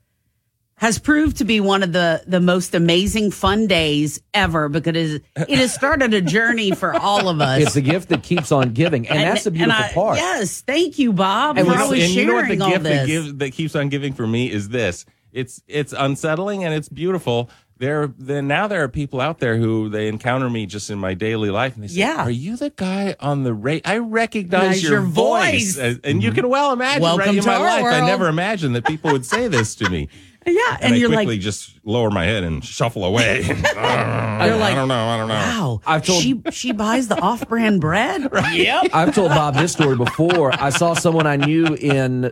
[0.79, 4.95] has proved to be one of the the most amazing fun days ever because it,
[4.97, 7.61] is, it has started a journey for all of us.
[7.61, 10.17] It's the gift that keeps on giving, and, that's the beautiful I- part.
[10.17, 12.83] Yes, thank you, Bob, And, for you know- always and you know what the gift
[12.83, 13.07] that, this.
[13.07, 15.05] gives, that keeps on giving for me is this.
[15.37, 17.49] It's it's unsettling and it's beautiful.
[17.79, 21.13] There, then now there are people out there who they encounter me just in my
[21.13, 22.23] daily life, and they say, Yeah.
[22.23, 23.83] "Are you the guy on the radio?
[23.85, 25.77] I recognize Recognize your, your voice." voice.
[25.77, 26.39] And, and you mm-hmm.
[26.39, 29.27] can well imagine, Welcome right in my our life, I never imagined that people would
[29.27, 30.09] say this to me.
[30.47, 33.43] yeah, And, and, I you're quickly like, just lower my head and shuffle away.
[33.77, 35.07] I, like, I don't know.
[35.07, 35.33] I don't know.
[35.35, 38.29] wow, I've told- she she buys the off brand bread.
[38.53, 38.87] Yep.
[38.93, 40.51] I've told Bob this story before.
[40.59, 42.31] I saw someone I knew in.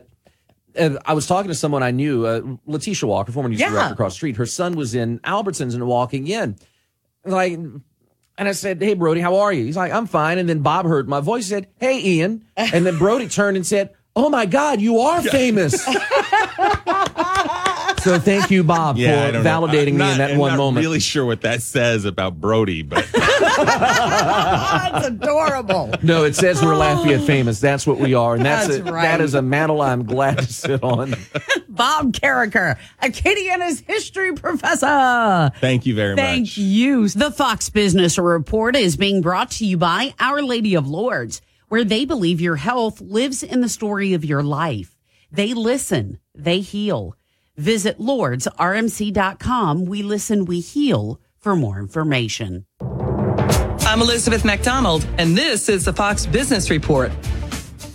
[0.78, 3.70] And I was talking to someone I knew, uh, Letitia Walker, former news Yeah.
[3.70, 4.36] director across the street.
[4.38, 6.56] Her son was in Albertsons and walking in,
[7.26, 7.82] like, and
[8.38, 11.08] I said, "Hey, Brody, how are you?" He's like, "I'm fine." And then Bob heard
[11.08, 15.00] my voice, said, "Hey, Ian," and then Brody turned and said, "Oh my God, you
[15.00, 15.88] are famous."
[18.06, 20.32] so thank you, Bob, Yeah, for don't validating me not- in that one moment.
[20.32, 20.84] I'm one not moment.
[20.86, 23.06] Really sure what that says about Brody, but
[23.58, 25.92] That's adorable.
[26.04, 27.26] No, it says we're Lafayette oh.
[27.26, 27.60] famous.
[27.60, 29.02] That's what we are, and that's, That's a, right.
[29.04, 31.16] that is a mantle I'm glad to sit on.
[31.68, 35.52] Bob Carriker, Acadiana's history professor.
[35.60, 36.56] thank you very Thank much.
[36.56, 37.10] Thank you.
[37.10, 41.84] The Fox Business Report is being brought to you by Our Lady of Lourdes, where
[41.84, 44.96] they believe your health lives in the story of your life.
[45.32, 47.16] They listen, they heal.
[47.58, 49.86] Visit lourdesrmc.com.
[49.86, 52.66] We listen, we heal for more information.
[53.88, 57.12] I'm Elizabeth McDonald, and this is the Fox Business Report.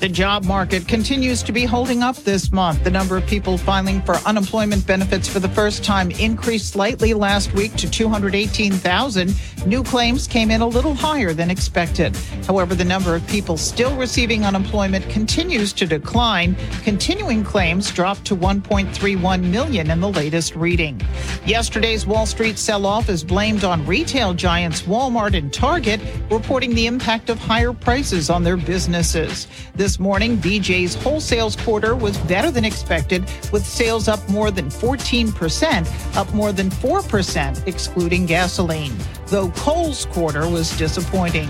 [0.01, 2.85] The job market continues to be holding up this month.
[2.85, 7.53] The number of people filing for unemployment benefits for the first time increased slightly last
[7.53, 9.35] week to 218,000.
[9.67, 12.17] New claims came in a little higher than expected.
[12.47, 16.57] However, the number of people still receiving unemployment continues to decline.
[16.83, 20.99] Continuing claims dropped to 1.31 million in the latest reading.
[21.45, 26.87] Yesterday's Wall Street sell off is blamed on retail giants Walmart and Target, reporting the
[26.87, 29.47] impact of higher prices on their businesses.
[29.75, 36.17] This morning, BJ's wholesales quarter was better than expected, with sales up more than 14%,
[36.17, 38.95] up more than 4%, excluding gasoline.
[39.27, 41.49] Though Kohl's quarter was disappointing.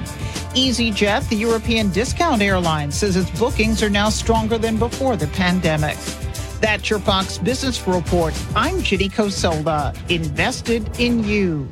[0.54, 5.96] EasyJet, the European discount airline, says its bookings are now stronger than before the pandemic.
[6.60, 8.34] That's your Fox Business Report.
[8.54, 11.68] I'm Ginny Cosola, invested in you.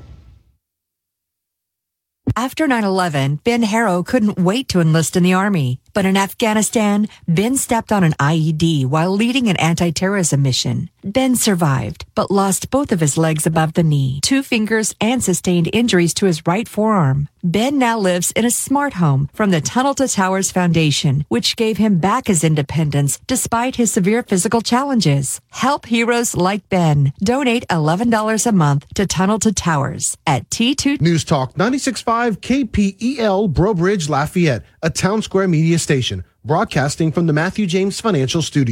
[2.38, 5.80] After 9 11, Ben Harrow couldn't wait to enlist in the Army.
[5.92, 10.88] But in Afghanistan, Ben stepped on an IED while leading an anti terrorism mission.
[11.04, 15.70] Ben survived, but lost both of his legs above the knee, two fingers, and sustained
[15.72, 17.28] injuries to his right forearm.
[17.44, 21.78] Ben now lives in a smart home from the Tunnel to Towers Foundation, which gave
[21.78, 25.40] him back his independence despite his severe physical challenges.
[25.50, 27.12] Help heroes like Ben.
[27.20, 33.74] Donate $11 a month to Tunnel to Towers at T2 News Talk 96.5 KPEL Breaux
[33.74, 38.66] Bridge Lafayette, a Townsquare Media station, broadcasting from the Matthew James Financial Studio.